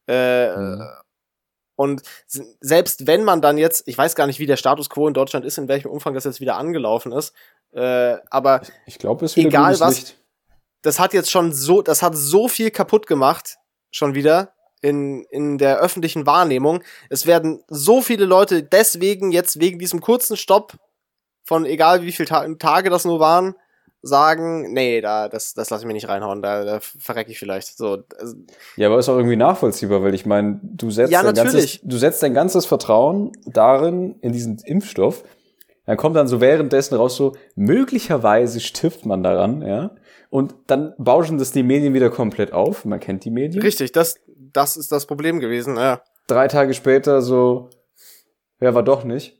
Äh, 0.07 0.55
mhm. 0.55 0.83
Und 1.75 2.03
selbst 2.27 3.07
wenn 3.07 3.23
man 3.23 3.41
dann 3.41 3.57
jetzt, 3.57 3.87
ich 3.87 3.97
weiß 3.97 4.15
gar 4.15 4.27
nicht, 4.27 4.39
wie 4.39 4.45
der 4.45 4.57
Status 4.57 4.89
quo 4.89 5.07
in 5.07 5.15
Deutschland 5.15 5.43
ist, 5.43 5.57
in 5.57 5.67
welchem 5.67 5.89
Umfang 5.89 6.13
das 6.13 6.23
jetzt 6.23 6.39
wieder 6.39 6.57
angelaufen 6.57 7.11
ist, 7.11 7.33
äh, 7.71 8.17
aber 8.29 8.61
ich, 8.61 8.69
ich 8.85 8.99
glaube, 8.99 9.25
es 9.25 9.35
egal 9.35 9.79
was, 9.79 9.95
Licht. 9.95 10.17
das 10.83 10.99
hat 10.99 11.13
jetzt 11.13 11.31
schon 11.31 11.51
so, 11.51 11.81
das 11.81 12.03
hat 12.03 12.15
so 12.15 12.47
viel 12.47 12.69
kaputt 12.69 13.07
gemacht, 13.07 13.57
schon 13.89 14.13
wieder, 14.13 14.52
in, 14.83 15.23
in 15.31 15.57
der 15.57 15.79
öffentlichen 15.79 16.25
Wahrnehmung. 16.27 16.83
Es 17.09 17.25
werden 17.25 17.63
so 17.69 18.01
viele 18.01 18.25
Leute 18.25 18.61
deswegen 18.61 19.31
jetzt 19.31 19.59
wegen 19.59 19.79
diesem 19.79 20.01
kurzen 20.01 20.37
Stopp 20.37 20.73
von 21.45 21.65
egal 21.65 22.03
wie 22.03 22.11
viele 22.11 22.27
Ta 22.27 22.47
Tage 22.55 22.89
das 22.89 23.05
nur 23.05 23.19
waren, 23.19 23.55
sagen, 24.01 24.73
nee, 24.73 24.99
da, 24.99 25.29
das, 25.29 25.53
das 25.53 25.69
lasse 25.69 25.83
ich 25.83 25.87
mir 25.87 25.93
nicht 25.93 26.09
reinhauen, 26.09 26.41
da, 26.41 26.65
da 26.65 26.79
verrecke 26.81 27.31
ich 27.31 27.39
vielleicht. 27.39 27.77
So, 27.77 28.03
also 28.19 28.35
ja, 28.75 28.87
aber 28.87 28.99
ist 28.99 29.07
auch 29.07 29.15
irgendwie 29.15 29.37
nachvollziehbar, 29.37 30.03
weil 30.03 30.13
ich 30.13 30.25
meine, 30.25 30.59
du 30.61 30.91
setzt 30.91 31.11
ja, 31.11 31.23
dein 31.23 31.33
ganzes, 31.33 31.79
du 31.81 31.97
setzt 31.97 32.21
dein 32.21 32.33
ganzes 32.33 32.65
Vertrauen 32.65 33.31
darin, 33.45 34.15
in 34.21 34.33
diesen 34.33 34.57
Impfstoff. 34.65 35.23
Dann 35.85 35.97
kommt 35.97 36.15
dann 36.15 36.27
so 36.27 36.41
währenddessen 36.41 36.95
raus, 36.95 37.15
so, 37.15 37.33
möglicherweise 37.55 38.59
stirbt 38.59 39.05
man 39.05 39.23
daran, 39.23 39.61
ja. 39.61 39.91
Und 40.33 40.55
dann 40.65 40.95
bauschen 40.97 41.37
das 41.37 41.51
die 41.51 41.61
Medien 41.61 41.93
wieder 41.93 42.09
komplett 42.09 42.53
auf. 42.53 42.85
Man 42.85 42.99
kennt 42.99 43.23
die 43.23 43.29
Medien. 43.29 43.61
Richtig, 43.61 43.91
das, 43.91 44.19
das 44.25 44.77
ist 44.77 44.91
das 44.91 45.05
Problem 45.05 45.39
gewesen, 45.39 45.77
ja. 45.77 46.01
Drei 46.25 46.47
Tage 46.47 46.73
später 46.73 47.21
so, 47.21 47.69
ja, 48.59 48.73
war 48.73 48.81
doch 48.81 49.03
nicht. 49.03 49.39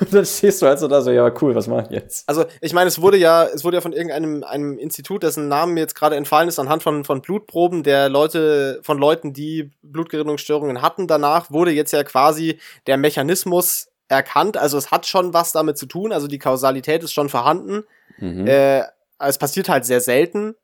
Und 0.00 0.10
dann 0.14 0.24
stehst 0.24 0.62
du 0.62 0.66
halt 0.66 0.78
so 0.78 0.88
da 0.88 1.02
so, 1.02 1.10
ja, 1.10 1.30
cool, 1.42 1.54
was 1.54 1.66
mach 1.66 1.84
ich 1.84 1.90
jetzt? 1.90 2.26
Also, 2.30 2.46
ich 2.62 2.72
meine, 2.72 2.88
es 2.88 3.02
wurde 3.02 3.18
ja, 3.18 3.44
es 3.44 3.62
wurde 3.62 3.76
ja 3.76 3.80
von 3.82 3.92
irgendeinem 3.92 4.42
einem 4.42 4.78
Institut, 4.78 5.22
dessen 5.22 5.48
Namen 5.48 5.74
mir 5.74 5.80
jetzt 5.80 5.96
gerade 5.96 6.16
entfallen 6.16 6.48
ist, 6.48 6.58
anhand 6.58 6.82
von, 6.82 7.04
von 7.04 7.20
Blutproben 7.20 7.82
der 7.82 8.08
Leute, 8.08 8.80
von 8.82 8.96
Leuten, 8.96 9.34
die 9.34 9.70
Blutgerinnungsstörungen 9.82 10.80
hatten 10.80 11.08
danach, 11.08 11.50
wurde 11.50 11.72
jetzt 11.72 11.92
ja 11.92 12.04
quasi 12.04 12.58
der 12.86 12.96
Mechanismus 12.96 13.88
erkannt. 14.08 14.56
Also, 14.56 14.78
es 14.78 14.90
hat 14.90 15.04
schon 15.04 15.34
was 15.34 15.52
damit 15.52 15.76
zu 15.76 15.84
tun, 15.84 16.10
also 16.10 16.26
die 16.26 16.38
Kausalität 16.38 17.04
ist 17.04 17.12
schon 17.12 17.28
vorhanden. 17.28 17.84
Mhm. 18.16 18.46
Äh, 18.46 18.84
es 19.28 19.38
passiert 19.38 19.68
halt 19.68 19.84
sehr 19.84 20.00
selten. 20.00 20.54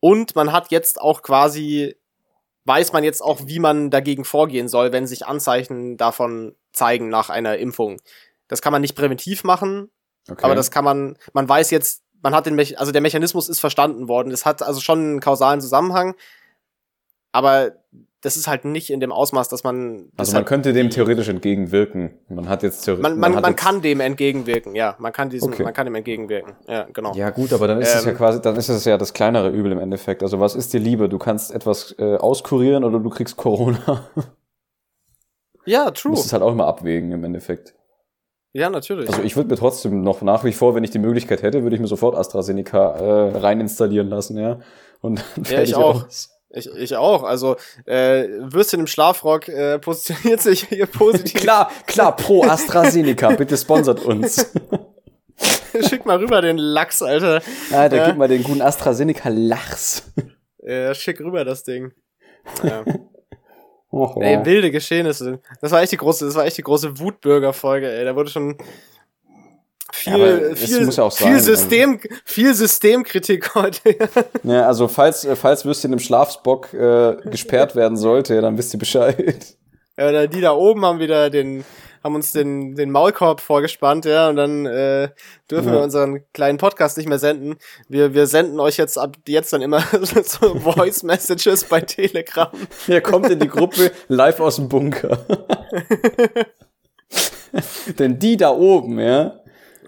Und 0.00 0.36
man 0.36 0.52
hat 0.52 0.70
jetzt 0.70 1.00
auch 1.00 1.22
quasi 1.22 1.96
weiß 2.68 2.92
man 2.92 3.02
jetzt 3.02 3.22
auch, 3.22 3.40
wie 3.46 3.58
man 3.58 3.90
dagegen 3.90 4.24
vorgehen 4.24 4.68
soll, 4.68 4.92
wenn 4.92 5.06
sich 5.06 5.26
Anzeichen 5.26 5.96
davon 5.96 6.54
zeigen 6.72 7.08
nach 7.08 7.30
einer 7.30 7.56
Impfung. 7.56 7.96
Das 8.46 8.62
kann 8.62 8.72
man 8.72 8.82
nicht 8.82 8.94
präventiv 8.94 9.42
machen, 9.42 9.90
okay. 10.30 10.44
aber 10.44 10.54
das 10.54 10.70
kann 10.70 10.84
man, 10.84 11.16
man 11.32 11.48
weiß 11.48 11.70
jetzt, 11.70 12.04
man 12.22 12.34
hat 12.34 12.46
den, 12.46 12.54
Me 12.54 12.66
also 12.76 12.92
der 12.92 13.00
Mechanismus 13.00 13.48
ist 13.48 13.60
verstanden 13.60 14.06
worden. 14.06 14.30
Es 14.30 14.44
hat 14.44 14.62
also 14.62 14.80
schon 14.80 14.98
einen 14.98 15.20
kausalen 15.20 15.60
Zusammenhang, 15.60 16.14
aber 17.32 17.72
das 18.20 18.36
ist 18.36 18.48
halt 18.48 18.64
nicht 18.64 18.90
in 18.90 18.98
dem 18.98 19.12
Ausmaß, 19.12 19.48
dass 19.48 19.62
man. 19.62 20.10
Also 20.16 20.32
man 20.32 20.38
halt 20.38 20.46
könnte 20.48 20.72
dem 20.72 20.90
theoretisch 20.90 21.28
entgegenwirken. 21.28 22.18
Man 22.28 22.48
hat 22.48 22.64
jetzt 22.64 22.80
theoretisch. 22.80 23.02
Man, 23.02 23.18
man, 23.18 23.32
man, 23.32 23.42
man 23.42 23.56
kann 23.56 23.80
dem 23.80 24.00
entgegenwirken, 24.00 24.74
ja. 24.74 24.96
Man 24.98 25.12
kann 25.12 25.30
diesem, 25.30 25.52
okay. 25.52 25.62
man 25.62 25.72
kann 25.72 25.86
dem 25.86 25.94
entgegenwirken. 25.94 26.54
Ja, 26.66 26.86
genau. 26.92 27.14
Ja, 27.14 27.30
gut, 27.30 27.52
aber 27.52 27.68
dann 27.68 27.80
ist 27.80 27.92
ähm, 27.92 27.98
es 27.98 28.04
ja 28.04 28.10
ähm, 28.10 28.16
quasi, 28.16 28.42
dann 28.42 28.56
ist 28.56 28.68
es 28.68 28.84
ja 28.84 28.98
das 28.98 29.12
kleinere 29.12 29.50
Übel 29.50 29.70
im 29.70 29.78
Endeffekt. 29.78 30.22
Also 30.22 30.40
was 30.40 30.56
ist 30.56 30.72
dir 30.72 30.80
lieber? 30.80 31.06
Du 31.06 31.18
kannst 31.18 31.52
etwas 31.52 31.94
äh, 31.98 32.16
auskurieren 32.16 32.82
oder 32.82 32.98
du 32.98 33.08
kriegst 33.08 33.36
Corona. 33.36 34.08
ja, 35.64 35.90
true. 35.92 36.10
Du 36.10 36.16
musst 36.16 36.26
es 36.26 36.32
halt 36.32 36.42
auch 36.42 36.52
immer 36.52 36.66
abwägen 36.66 37.12
im 37.12 37.22
Endeffekt. 37.22 37.74
Ja, 38.52 38.68
natürlich. 38.68 39.08
Also 39.08 39.22
ich 39.22 39.36
würde 39.36 39.50
mir 39.50 39.56
trotzdem 39.56 40.02
noch 40.02 40.22
nach 40.22 40.42
wie 40.42 40.52
vor, 40.52 40.74
wenn 40.74 40.82
ich 40.82 40.90
die 40.90 40.98
Möglichkeit 40.98 41.42
hätte, 41.42 41.62
würde 41.62 41.76
ich 41.76 41.80
mir 41.80 41.86
sofort 41.86 42.16
AstraZeneca 42.16 42.96
äh, 42.96 43.38
rein 43.38 43.60
installieren 43.60 44.08
lassen, 44.08 44.38
ja. 44.38 44.58
Und 45.00 45.24
ja, 45.48 45.62
ich 45.62 45.76
auch. 45.76 46.06
Aus. 46.06 46.37
Ich, 46.50 46.68
ich 46.74 46.96
auch. 46.96 47.24
Also 47.24 47.56
äh, 47.84 48.26
Würstchen 48.40 48.80
im 48.80 48.86
Schlafrock 48.86 49.48
äh, 49.48 49.78
positioniert 49.80 50.40
sich 50.40 50.64
hier 50.68 50.86
positiv. 50.86 51.40
klar, 51.40 51.70
klar, 51.86 52.16
pro 52.16 52.44
AstraZeneca, 52.44 53.30
bitte 53.36 53.56
sponsert 53.56 54.04
uns. 54.04 54.50
Schick 55.88 56.06
mal 56.06 56.16
rüber 56.16 56.40
den 56.40 56.58
Lachs, 56.58 57.02
Alter. 57.02 57.42
Alter, 57.70 57.96
ja. 57.96 58.06
gib 58.06 58.16
mal 58.16 58.26
den 58.26 58.42
guten 58.42 58.62
AstraZeneca 58.62 59.28
Lachs. 59.28 60.10
Ja, 60.60 60.92
schick 60.94 61.20
rüber 61.20 61.44
das 61.44 61.62
Ding. 61.62 61.92
Ja. 62.64 62.84
Oh, 63.90 64.12
oh. 64.16 64.20
Ey, 64.20 64.44
wilde 64.44 64.70
Geschehnisse. 64.70 65.40
Das 65.60 65.70
war 65.70 65.80
echt 65.80 65.92
die 65.92 65.96
große, 65.96 66.26
das 66.26 66.34
war 66.34 66.44
echt 66.44 66.58
die 66.58 66.62
große 66.62 66.98
Wutbürger-Folge, 66.98 67.90
ey. 67.90 68.04
Da 68.04 68.16
wurde 68.16 68.30
schon 68.30 68.58
viel, 69.98 70.48
ja, 70.50 70.54
viel, 70.54 70.90
ja 70.90 71.10
viel 71.10 71.40
System, 71.40 72.00
viel 72.24 72.54
Systemkritik 72.54 73.54
heute. 73.54 73.96
ja, 74.44 74.66
also 74.66 74.88
falls, 74.88 75.24
äh, 75.24 75.36
falls 75.36 75.64
Würstchen 75.64 75.92
im 75.92 75.98
Schlafsbock 75.98 76.72
äh, 76.72 77.16
gesperrt 77.24 77.76
werden 77.76 77.96
sollte, 77.96 78.40
dann 78.40 78.56
wisst 78.56 78.74
ihr 78.74 78.78
Bescheid. 78.78 79.56
Ja, 79.98 80.26
die 80.26 80.40
da 80.40 80.52
oben 80.52 80.84
haben 80.84 81.00
wieder 81.00 81.28
den, 81.28 81.64
haben 82.04 82.14
uns 82.14 82.30
den, 82.32 82.76
den 82.76 82.90
Maulkorb 82.90 83.40
vorgespannt, 83.40 84.04
ja, 84.04 84.28
und 84.28 84.36
dann 84.36 84.64
äh, 84.66 85.08
dürfen 85.50 85.68
ja. 85.68 85.74
wir 85.74 85.82
unseren 85.82 86.24
kleinen 86.32 86.58
Podcast 86.58 86.96
nicht 86.96 87.08
mehr 87.08 87.18
senden. 87.18 87.56
Wir, 87.88 88.14
wir 88.14 88.28
senden 88.28 88.60
euch 88.60 88.76
jetzt 88.76 88.96
ab 88.96 89.16
jetzt 89.26 89.52
dann 89.52 89.62
immer 89.62 89.82
so 90.22 90.54
Voice 90.60 91.02
Messages 91.02 91.64
bei 91.64 91.80
Telegram. 91.80 92.50
Ihr 92.86 93.00
kommt 93.00 93.28
in 93.30 93.40
die 93.40 93.48
Gruppe 93.48 93.90
live 94.06 94.38
aus 94.38 94.56
dem 94.56 94.68
Bunker. 94.68 95.18
Denn 97.98 98.18
die 98.18 98.36
da 98.36 98.50
oben, 98.50 99.00
ja, 99.00 99.40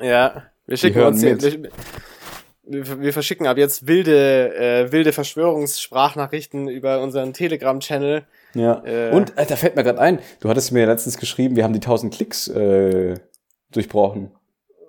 ja, 0.02 0.44
wir 0.66 0.76
schicken 0.76 1.02
uns 1.02 1.20
hier, 1.20 1.40
wir, 1.42 3.00
wir, 3.00 3.12
verschicken 3.12 3.46
ab 3.46 3.58
jetzt 3.58 3.86
wilde, 3.86 4.54
äh, 4.54 4.92
wilde 4.92 5.12
Verschwörungssprachnachrichten 5.12 6.68
über 6.68 7.00
unseren 7.00 7.32
Telegram-Channel. 7.32 8.22
Ja. 8.54 8.82
Äh, 8.84 9.10
Und 9.10 9.36
äh, 9.36 9.46
da 9.46 9.56
fällt 9.56 9.76
mir 9.76 9.82
gerade 9.82 9.98
ein, 9.98 10.20
du 10.40 10.48
hattest 10.48 10.72
mir 10.72 10.86
letztens 10.86 11.18
geschrieben, 11.18 11.56
wir 11.56 11.64
haben 11.64 11.72
die 11.72 11.80
1000 11.80 12.14
Klicks 12.14 12.48
äh, 12.48 13.16
durchbrochen. 13.72 14.30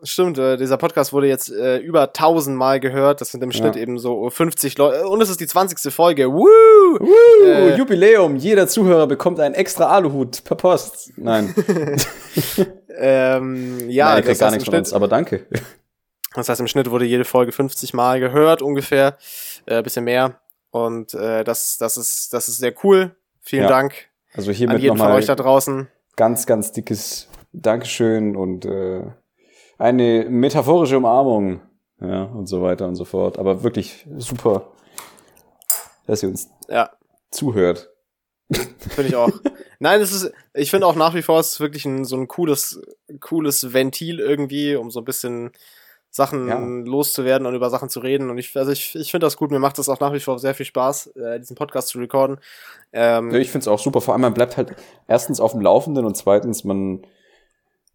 Stimmt, 0.03 0.39
äh, 0.39 0.57
dieser 0.57 0.77
Podcast 0.77 1.13
wurde 1.13 1.27
jetzt 1.27 1.51
äh, 1.51 1.77
über 1.77 2.01
1000 2.01 2.57
Mal 2.57 2.79
gehört. 2.79 3.21
Das 3.21 3.29
sind 3.29 3.43
im 3.43 3.51
Schnitt 3.51 3.75
ja. 3.75 3.81
eben 3.83 3.99
so 3.99 4.31
50 4.31 4.75
Leute. 4.79 5.07
Und 5.07 5.21
es 5.21 5.29
ist 5.29 5.39
die 5.39 5.45
20. 5.45 5.93
Folge. 5.93 6.31
Woo! 6.31 6.47
Woo! 6.99 7.45
Äh, 7.45 7.75
Jubiläum. 7.75 8.35
Jeder 8.35 8.67
Zuhörer 8.67 9.05
bekommt 9.05 9.39
einen 9.39 9.53
extra 9.53 9.85
Aluhut 9.85 10.43
per 10.43 10.57
Post. 10.57 11.11
Nein. 11.17 11.53
ähm, 12.97 13.89
ja, 13.89 14.15
Nein, 14.15 14.23
das 14.25 14.39
gar 14.39 14.51
nichts 14.51 14.65
von 14.65 14.75
uns, 14.75 14.93
aber 14.93 15.07
danke. 15.07 15.45
Das 16.33 16.47
heißt, 16.47 16.61
im 16.61 16.67
Schnitt 16.67 16.89
wurde 16.89 17.05
jede 17.05 17.25
Folge 17.25 17.51
50 17.51 17.93
Mal 17.93 18.19
gehört, 18.19 18.61
ungefähr. 18.61 19.17
Äh, 19.65 19.83
bisschen 19.83 20.05
mehr. 20.05 20.39
Und 20.69 21.13
äh, 21.13 21.43
das, 21.43 21.77
das, 21.77 21.97
ist, 21.97 22.33
das 22.33 22.47
ist 22.47 22.57
sehr 22.57 22.73
cool. 22.83 23.15
Vielen 23.41 23.63
ja. 23.63 23.69
Dank. 23.69 24.07
Also 24.33 24.51
hiermit 24.51 24.77
an 24.77 24.81
jeden 24.81 24.97
von 24.97 25.11
euch 25.11 25.25
da 25.25 25.35
draußen. 25.35 25.89
Ganz, 26.15 26.45
ganz 26.45 26.71
dickes 26.71 27.27
Dankeschön 27.51 28.37
und 28.37 28.63
äh, 28.65 29.01
eine 29.77 30.25
metaphorische 30.29 30.97
Umarmung, 30.97 31.59
ja, 31.99 32.23
und 32.23 32.47
so 32.47 32.61
weiter 32.61 32.87
und 32.87 32.95
so 32.95 33.03
fort. 33.03 33.37
Aber 33.37 33.63
wirklich 33.63 34.07
super. 34.17 34.71
dass 36.07 36.23
ihr 36.23 36.29
uns 36.29 36.49
ja. 36.69 36.89
zuhört. 37.29 37.90
Finde 38.89 39.09
ich 39.09 39.15
auch. 39.15 39.31
Nein, 39.79 40.01
es 40.01 40.11
ist, 40.11 40.31
ich 40.53 40.69
finde 40.69 40.87
auch 40.87 40.95
nach 40.95 41.15
wie 41.15 41.21
vor, 41.21 41.39
es 41.39 41.53
ist 41.53 41.59
wirklich 41.59 41.85
ein, 41.85 42.05
so 42.05 42.15
ein 42.15 42.27
cooles, 42.27 42.81
cooles 43.19 43.73
Ventil 43.73 44.19
irgendwie, 44.19 44.75
um 44.75 44.91
so 44.91 44.99
ein 44.99 45.05
bisschen 45.05 45.51
Sachen 46.11 46.47
ja. 46.49 46.59
loszuwerden 46.59 47.47
und 47.47 47.55
über 47.55 47.69
Sachen 47.69 47.89
zu 47.89 48.01
reden. 48.01 48.29
Und 48.29 48.37
ich, 48.37 48.55
also 48.57 48.71
ich, 48.71 48.95
ich 48.95 49.11
finde 49.11 49.25
das 49.25 49.37
gut. 49.37 49.49
Mir 49.49 49.59
macht 49.59 49.77
das 49.77 49.87
auch 49.87 50.01
nach 50.01 50.13
wie 50.13 50.19
vor 50.19 50.37
sehr 50.39 50.53
viel 50.53 50.65
Spaß, 50.65 51.07
äh, 51.15 51.39
diesen 51.39 51.55
Podcast 51.55 51.87
zu 51.87 51.99
recorden. 51.99 52.37
Ähm, 52.91 53.31
ja, 53.31 53.39
ich 53.39 53.49
finde 53.49 53.63
es 53.63 53.67
auch 53.69 53.79
super. 53.79 54.01
Vor 54.01 54.13
allem, 54.13 54.21
man 54.21 54.33
bleibt 54.33 54.57
halt 54.57 54.75
erstens 55.07 55.39
auf 55.39 55.53
dem 55.53 55.61
Laufenden 55.61 56.05
und 56.05 56.17
zweitens, 56.17 56.65
man, 56.65 57.07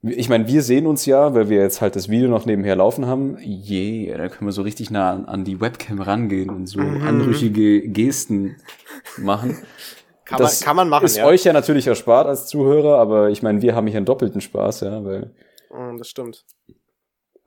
ich 0.00 0.30
meine, 0.30 0.48
wir 0.48 0.62
sehen 0.62 0.86
uns 0.86 1.04
ja, 1.04 1.34
weil 1.34 1.50
wir 1.50 1.60
jetzt 1.60 1.82
halt 1.82 1.94
das 1.94 2.08
Video 2.08 2.28
noch 2.28 2.46
nebenher 2.46 2.74
laufen 2.74 3.06
haben. 3.06 3.36
Je, 3.38 4.08
yeah, 4.08 4.16
da 4.16 4.28
können 4.28 4.48
wir 4.48 4.52
so 4.52 4.62
richtig 4.62 4.90
nah 4.90 5.12
an, 5.12 5.26
an 5.26 5.44
die 5.44 5.60
Webcam 5.60 6.00
rangehen 6.00 6.48
und 6.48 6.66
so 6.66 6.80
mhm. 6.80 7.06
anrüchige 7.06 7.86
Gesten 7.86 8.56
machen. 9.18 9.58
Kann, 10.26 10.38
das 10.38 10.60
man, 10.60 10.66
kann 10.66 10.76
man 10.76 10.88
machen, 10.88 11.04
ist 11.04 11.16
ja. 11.16 11.24
euch 11.24 11.44
ja 11.44 11.52
natürlich 11.52 11.86
erspart 11.86 12.26
als 12.26 12.48
Zuhörer, 12.48 12.98
aber 12.98 13.30
ich 13.30 13.42
meine, 13.42 13.62
wir 13.62 13.76
haben 13.76 13.86
hier 13.86 13.96
einen 13.96 14.06
doppelten 14.06 14.40
Spaß, 14.40 14.80
ja, 14.80 15.04
weil. 15.04 15.32
Mm, 15.70 15.98
das 15.98 16.08
stimmt. 16.08 16.44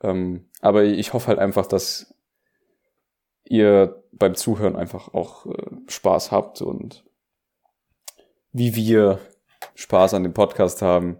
Ähm, 0.02 0.48
aber 0.62 0.84
ich 0.84 1.12
hoffe 1.12 1.28
halt 1.28 1.38
einfach, 1.38 1.66
dass 1.66 2.14
ihr 3.44 4.02
beim 4.12 4.34
Zuhören 4.34 4.76
einfach 4.76 5.12
auch 5.12 5.44
äh, 5.44 5.52
Spaß 5.88 6.32
habt 6.32 6.62
und 6.62 7.04
wie 8.52 8.74
wir 8.74 9.18
Spaß 9.74 10.14
an 10.14 10.22
dem 10.22 10.32
Podcast 10.32 10.80
haben. 10.80 11.18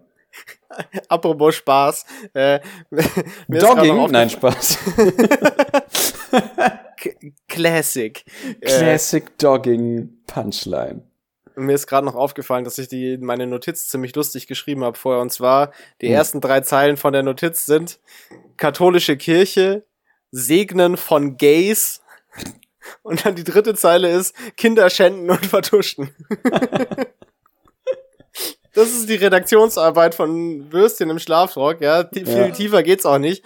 Apropos 1.09 1.53
Spaß. 1.55 2.05
Äh, 2.33 2.59
Dogging? 3.47 4.09
Nein, 4.09 4.31
Spaß. 4.31 4.79
Classic. 7.47 8.25
Classic 8.61 9.23
äh, 9.23 9.31
Dogging 9.37 10.09
Punchline. 10.25 11.10
Mir 11.55 11.73
ist 11.73 11.87
gerade 11.87 12.05
noch 12.05 12.15
aufgefallen, 12.15 12.63
dass 12.63 12.77
ich 12.77 12.87
die 12.87 13.17
meine 13.17 13.47
Notiz 13.47 13.87
ziemlich 13.87 14.15
lustig 14.15 14.47
geschrieben 14.47 14.83
habe 14.83 14.97
vorher. 14.97 15.21
Und 15.21 15.31
zwar, 15.31 15.71
die 16.01 16.07
hm. 16.07 16.13
ersten 16.13 16.41
drei 16.41 16.61
Zeilen 16.61 16.97
von 16.97 17.13
der 17.13 17.23
Notiz 17.23 17.65
sind 17.65 17.99
katholische 18.57 19.17
Kirche, 19.17 19.85
Segnen 20.31 20.97
von 20.97 21.37
Gays. 21.37 22.01
Und 23.03 23.25
dann 23.25 23.35
die 23.35 23.43
dritte 23.43 23.75
Zeile 23.75 24.11
ist 24.11 24.35
Kinder 24.57 24.89
schänden 24.89 25.29
und 25.29 25.45
vertuschen. 25.45 26.15
das 28.73 28.89
ist 28.89 29.07
die 29.07 29.15
Redaktionsarbeit 29.15 30.15
von 30.15 30.71
Würstchen 30.71 31.11
im 31.11 31.19
Schlafrock, 31.19 31.79
ja. 31.81 32.09
Viel 32.11 32.25
ja. 32.27 32.49
tiefer 32.49 32.81
geht's 32.81 33.05
auch 33.05 33.19
nicht. 33.19 33.43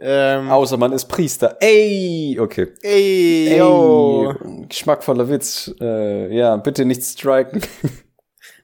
Ähm, 0.00 0.50
Außer 0.50 0.76
man 0.76 0.92
ist 0.92 1.06
Priester. 1.06 1.56
Ey, 1.60 2.38
okay. 2.40 2.68
Ey, 2.82 3.56
yo. 3.58 4.34
Geschmackvoller 4.68 5.28
Witz. 5.28 5.74
Äh, 5.80 6.34
ja, 6.36 6.56
bitte 6.56 6.84
nicht 6.84 7.02
striken. 7.02 7.62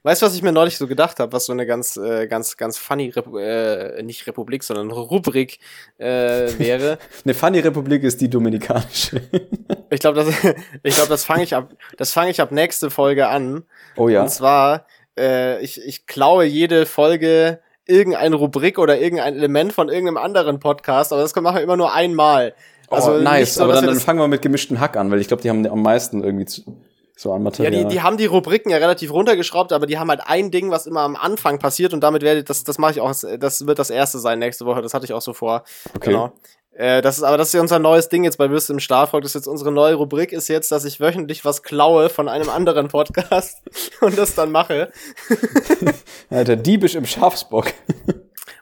Weißt 0.05 0.20
du, 0.20 0.26
was 0.26 0.35
ich 0.35 0.43
mir 0.43 0.53
neulich 0.53 0.76
so 0.76 0.87
gedacht 0.87 1.18
habe, 1.18 1.32
was 1.32 1.47
so 1.47 1.53
eine 1.53 1.64
ganz, 1.64 1.97
äh, 1.97 2.26
ganz, 2.26 2.59
ganz 2.59 2.76
funny, 2.76 3.09
Repu 3.09 3.39
äh, 3.39 4.03
nicht 4.03 4.26
Republik, 4.26 4.62
sondern 4.62 4.91
Rubrik 4.91 5.61
äh, 5.97 6.59
wäre? 6.59 6.99
eine 7.24 7.32
funny 7.32 7.61
Republik 7.61 8.03
ist 8.03 8.20
die 8.20 8.28
dominikanische. 8.28 9.22
ich 9.91 10.01
glaube, 10.01 10.22
das, 10.22 10.28
ich 10.82 10.95
glaube, 10.95 11.09
das 11.09 11.24
fange 11.24 11.43
ich 11.43 11.55
ab, 11.55 11.72
das 11.97 12.12
fange 12.12 12.30
ich 12.30 12.43
ab 12.43 12.53
nächste 12.53 12.91
Folge 12.91 13.28
an. 13.28 13.64
Oh 13.97 14.11
ja. 14.11 14.22
Und 14.22 14.28
zwar, 14.28 14.87
äh, 15.18 15.62
ich, 15.62 15.80
ich 15.82 16.07
klaue 16.07 16.45
jede 16.45 16.85
Folge 16.85 17.61
irgendeine 17.87 18.37
Rubrik 18.37 18.78
oder 18.78 18.99
irgendein 18.99 19.35
Element 19.35 19.72
von 19.72 19.89
irgendeinem 19.89 20.16
anderen 20.16 20.61
Podcast, 20.61 21.12
aber 21.12 21.22
das 21.22 21.35
machen 21.35 21.57
wir 21.57 21.62
immer 21.62 21.76
nur 21.76 21.93
einmal. 21.93 22.55
Oh, 22.91 22.97
also 22.97 23.18
nice, 23.18 23.55
so, 23.55 23.64
aber 23.64 23.74
dann, 23.74 23.87
dann 23.87 23.97
fangen 23.97 24.20
wir 24.20 24.28
mit 24.28 24.43
gemischten 24.43 24.80
Hack 24.80 24.97
an, 24.97 25.11
weil 25.11 25.20
ich 25.20 25.28
glaube, 25.28 25.43
die 25.43 25.51
haben 25.51 25.66
am 25.66 25.82
meisten 25.82 26.22
irgendwie 26.22 26.47
zu, 26.47 26.62
so 27.17 27.33
an 27.33 27.43
Material. 27.43 27.73
Ja, 27.73 27.83
die, 27.85 27.95
die 27.95 28.03
haben 28.03 28.17
die 28.17 28.27
Rubriken 28.27 28.71
ja 28.71 28.79
relativ 28.79 29.12
runtergeschraubt, 29.12 29.73
aber 29.73 29.87
die 29.87 29.99
haben 29.99 30.09
halt 30.11 30.23
ein 30.27 30.51
Ding, 30.51 30.71
was 30.71 30.87
immer 30.87 31.03
am 31.03 31.17
Anfang 31.17 31.59
passiert 31.59 31.95
und 31.95 32.01
damit 32.01 32.23
werde 32.23 32.43
das, 32.43 32.65
das 32.65 32.79
mache 32.79 32.93
ich 32.93 33.01
auch, 33.01 33.15
das 33.39 33.67
wird 33.67 33.79
das 33.79 33.91
erste 33.91 34.19
sein 34.19 34.39
nächste 34.39 34.67
Woche, 34.67 34.83
das 34.83 34.95
hatte 34.95 35.05
ich 35.05 35.12
auch 35.12 35.23
so 35.23 35.33
vor. 35.33 35.65
Okay. 35.95 36.11
Genau. 36.11 36.33
Äh, 36.77 37.03
das 37.03 37.19
ist 37.19 37.23
aber 37.23 37.37
das 37.37 37.49
ist 37.49 37.55
ja 37.55 37.61
unser 37.61 37.79
neues 37.79 38.09
Ding 38.09 38.25
jetzt 38.25 38.37
bei 38.37 38.51
Würste 38.51 38.73
im 38.73 38.81
Schlafrock. 38.81 39.23
Das 39.23 39.31
ist 39.31 39.35
jetzt 39.35 39.47
unsere 39.47 39.71
neue 39.71 39.95
Rubrik 39.95 40.33
ist 40.33 40.49
jetzt, 40.49 40.73
dass 40.73 40.85
ich 40.85 40.99
wöchentlich 40.99 41.45
was 41.45 41.62
klaue 41.62 42.09
von 42.09 42.29
einem 42.29 42.49
anderen 42.49 42.89
Podcast 42.89 43.62
und 44.01 44.19
das 44.19 44.35
dann 44.35 44.51
mache. 44.51 44.91
Alter, 46.31 46.57
diebisch 46.57 46.97
im 46.97 47.07
Schafsbock. 47.07 47.73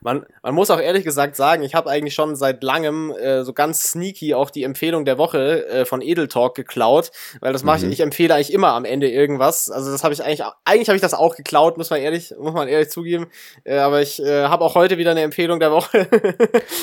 Man, 0.03 0.27
man 0.43 0.55
muss 0.55 0.71
auch 0.71 0.81
ehrlich 0.81 1.05
gesagt 1.05 1.37
sagen, 1.37 1.63
ich 1.63 1.75
habe 1.75 1.89
eigentlich 1.89 2.15
schon 2.15 2.35
seit 2.35 2.63
langem 2.63 3.13
äh, 3.13 3.45
so 3.45 3.53
ganz 3.53 3.83
sneaky 3.83 4.35
auch 4.35 4.51
die 4.51 4.65
Empfehlung 4.65 5.05
der 5.05 5.17
Woche 5.17 5.67
äh, 5.69 5.85
von 5.85 6.03
Edel 6.03 6.27
Talk 6.27 6.57
geklaut, 6.57 7.13
weil 7.41 7.53
das 7.53 7.63
mache 7.63 7.81
mhm. 7.81 7.93
ich, 7.93 7.93
ich 7.93 8.01
empfehle 8.01 8.35
eigentlich 8.35 8.53
immer 8.53 8.73
am 8.73 8.85
Ende 8.85 9.09
irgendwas. 9.09 9.71
Also 9.71 9.93
das 9.93 10.03
habe 10.03 10.13
ich 10.13 10.23
eigentlich, 10.25 10.43
eigentlich 10.65 10.89
habe 10.89 10.97
ich 10.97 11.03
das 11.03 11.15
auch 11.15 11.37
geklaut, 11.37 11.79
muss 11.79 11.91
man 11.91 12.01
ehrlich, 12.01 12.35
muss 12.39 12.53
man 12.53 12.67
ehrlich 12.67 12.91
zugeben. 12.91 13.29
Äh, 13.65 13.79
aber 13.79 14.03
ich 14.03 14.21
äh, 14.21 14.45
habe 14.45 14.65
auch 14.65 14.75
heute 14.75 14.99
wieder 14.99 15.13
eine 15.13 15.23
Empfehlung 15.23 15.61
der 15.61 15.71
Woche. 15.71 16.09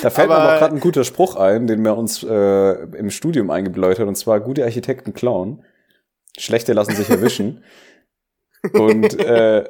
da 0.02 0.10
fällt 0.10 0.30
aber, 0.30 0.38
mir 0.38 0.48
aber 0.48 0.58
gerade 0.58 0.74
ein 0.76 0.80
guter 0.80 1.04
Spruch 1.04 1.36
ein, 1.36 1.66
den 1.66 1.84
wir 1.84 1.96
uns 1.96 2.22
äh, 2.22 2.72
im 2.96 3.10
Studium 3.10 3.50
eingebläut 3.50 3.98
hat, 3.98 4.08
und 4.08 4.16
zwar 4.16 4.40
gute 4.40 4.64
Architekten 4.64 5.12
klauen, 5.12 5.64
schlechte 6.38 6.72
lassen 6.72 6.94
sich 6.94 7.10
erwischen. 7.10 7.64
und 8.72 9.18
äh, 9.20 9.64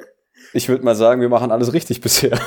ich 0.53 0.69
würde 0.69 0.83
mal 0.83 0.95
sagen, 0.95 1.21
wir 1.21 1.29
machen 1.29 1.51
alles 1.51 1.73
richtig 1.73 2.01
bisher. 2.01 2.39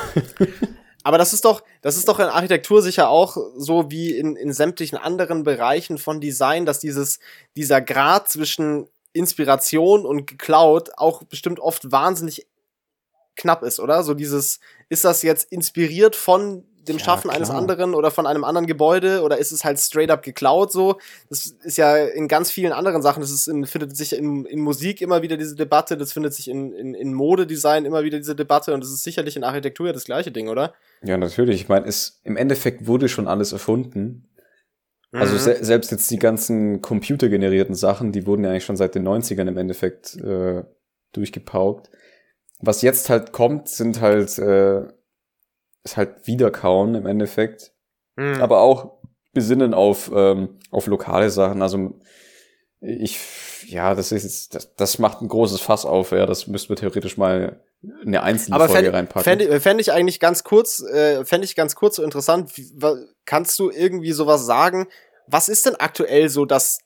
Aber 1.04 1.18
das 1.18 1.34
ist 1.34 1.44
doch, 1.44 1.62
das 1.82 1.96
ist 1.96 2.08
doch 2.08 2.18
in 2.18 2.26
Architektur 2.26 2.82
sicher 2.82 3.10
auch 3.10 3.36
so 3.56 3.90
wie 3.90 4.16
in, 4.16 4.36
in 4.36 4.52
sämtlichen 4.52 4.96
anderen 4.98 5.44
Bereichen 5.44 5.98
von 5.98 6.20
Design, 6.20 6.64
dass 6.64 6.80
dieses, 6.80 7.20
dieser 7.56 7.82
Grad 7.82 8.28
zwischen 8.28 8.88
Inspiration 9.12 10.06
und 10.06 10.26
geklaut 10.26 10.92
auch 10.96 11.22
bestimmt 11.22 11.60
oft 11.60 11.92
wahnsinnig 11.92 12.46
knapp 13.36 13.62
ist, 13.62 13.80
oder? 13.80 14.02
So 14.02 14.14
dieses, 14.14 14.60
ist 14.88 15.04
das 15.04 15.22
jetzt 15.22 15.52
inspiriert 15.52 16.16
von 16.16 16.64
dem 16.88 16.98
ja, 16.98 17.04
Schaffen 17.04 17.28
klar. 17.28 17.36
eines 17.36 17.50
anderen 17.50 17.94
oder 17.94 18.10
von 18.10 18.26
einem 18.26 18.44
anderen 18.44 18.66
Gebäude 18.66 19.22
oder 19.22 19.38
ist 19.38 19.52
es 19.52 19.64
halt 19.64 19.78
straight 19.78 20.10
up 20.10 20.22
geklaut 20.22 20.72
so? 20.72 20.98
Das 21.28 21.46
ist 21.46 21.78
ja 21.78 21.96
in 21.96 22.28
ganz 22.28 22.50
vielen 22.50 22.72
anderen 22.72 23.02
Sachen, 23.02 23.20
das 23.20 23.30
ist 23.30 23.48
in, 23.48 23.66
findet 23.66 23.96
sich 23.96 24.14
in, 24.16 24.44
in 24.44 24.60
Musik 24.60 25.00
immer 25.00 25.22
wieder 25.22 25.36
diese 25.36 25.54
Debatte, 25.54 25.96
das 25.96 26.12
findet 26.12 26.34
sich 26.34 26.48
in, 26.48 26.72
in, 26.72 26.94
in 26.94 27.14
Modedesign 27.14 27.84
immer 27.84 28.04
wieder 28.04 28.18
diese 28.18 28.34
Debatte 28.34 28.74
und 28.74 28.82
das 28.82 28.90
ist 28.90 29.02
sicherlich 29.02 29.36
in 29.36 29.44
Architektur 29.44 29.86
ja 29.86 29.92
das 29.92 30.04
gleiche 30.04 30.30
Ding, 30.30 30.48
oder? 30.48 30.74
Ja, 31.02 31.16
natürlich. 31.16 31.62
Ich 31.62 31.68
meine, 31.68 31.86
es 31.86 32.20
im 32.24 32.36
Endeffekt 32.36 32.86
wurde 32.86 33.08
schon 33.08 33.28
alles 33.28 33.52
erfunden. 33.52 34.28
Also 35.12 35.34
mhm. 35.34 35.38
se 35.38 35.64
selbst 35.64 35.92
jetzt 35.92 36.10
die 36.10 36.18
ganzen 36.18 36.80
computergenerierten 36.80 37.76
Sachen, 37.76 38.10
die 38.10 38.26
wurden 38.26 38.42
ja 38.42 38.50
eigentlich 38.50 38.64
schon 38.64 38.76
seit 38.76 38.96
den 38.96 39.06
90ern 39.06 39.46
im 39.46 39.56
Endeffekt 39.56 40.16
äh, 40.16 40.64
durchgepaukt. 41.12 41.88
Was 42.58 42.82
jetzt 42.82 43.10
halt 43.10 43.32
kommt, 43.32 43.68
sind 43.68 44.00
halt 44.00 44.38
äh, 44.38 44.82
ist 45.84 45.96
halt 45.96 46.26
Wiederkauen 46.26 46.94
im 46.94 47.06
Endeffekt. 47.06 47.72
Mhm. 48.16 48.40
Aber 48.40 48.60
auch 48.60 48.98
besinnen 49.32 49.74
auf, 49.74 50.10
ähm, 50.14 50.58
auf 50.70 50.86
lokale 50.86 51.30
Sachen. 51.30 51.62
Also 51.62 51.94
ich, 52.80 53.18
ja, 53.66 53.94
das 53.94 54.12
ist 54.12 54.54
das, 54.54 54.74
das 54.74 54.98
macht 54.98 55.22
ein 55.22 55.28
großes 55.28 55.60
Fass 55.60 55.84
auf, 55.84 56.12
ja. 56.12 56.26
Das 56.26 56.46
müssten 56.46 56.70
wir 56.70 56.76
theoretisch 56.76 57.16
mal 57.16 57.60
eine 58.04 58.22
einzelne 58.22 58.56
Aber 58.56 58.68
Folge 58.68 58.84
fänd, 58.84 58.94
reinpacken. 58.94 59.22
Fände 59.22 59.60
fänd 59.60 59.80
ich 59.80 59.92
eigentlich 59.92 60.20
ganz 60.20 60.44
kurz, 60.44 60.80
äh, 60.80 61.24
fände 61.24 61.44
ich 61.44 61.54
ganz 61.54 61.74
kurz 61.74 61.96
so 61.96 62.02
interessant. 62.02 62.56
Wie, 62.56 62.72
kannst 63.24 63.58
du 63.58 63.70
irgendwie 63.70 64.12
sowas 64.12 64.46
sagen? 64.46 64.86
Was 65.26 65.48
ist 65.48 65.66
denn 65.66 65.76
aktuell 65.76 66.28
so 66.28 66.44
das 66.44 66.78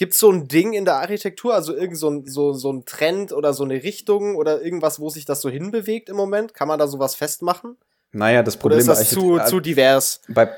Gibt's 0.00 0.18
so 0.18 0.32
ein 0.32 0.48
Ding 0.48 0.72
in 0.72 0.86
der 0.86 0.94
Architektur, 0.94 1.52
also 1.52 1.76
irgend 1.76 1.98
so 1.98 2.08
ein, 2.08 2.26
so, 2.26 2.54
so 2.54 2.72
ein 2.72 2.86
Trend 2.86 3.34
oder 3.34 3.52
so 3.52 3.64
eine 3.64 3.82
Richtung 3.82 4.34
oder 4.34 4.62
irgendwas, 4.62 4.98
wo 4.98 5.10
sich 5.10 5.26
das 5.26 5.42
so 5.42 5.50
hinbewegt 5.50 6.08
im 6.08 6.16
Moment? 6.16 6.54
Kann 6.54 6.68
man 6.68 6.78
da 6.78 6.86
sowas 6.86 7.14
festmachen? 7.14 7.76
Naja, 8.12 8.42
das 8.42 8.56
Problem 8.56 8.82
Oder 8.82 8.92
ist 8.92 9.00
das 9.00 9.10
zu, 9.10 9.38
zu 9.38 9.60
divers? 9.60 10.22
Bei 10.28 10.50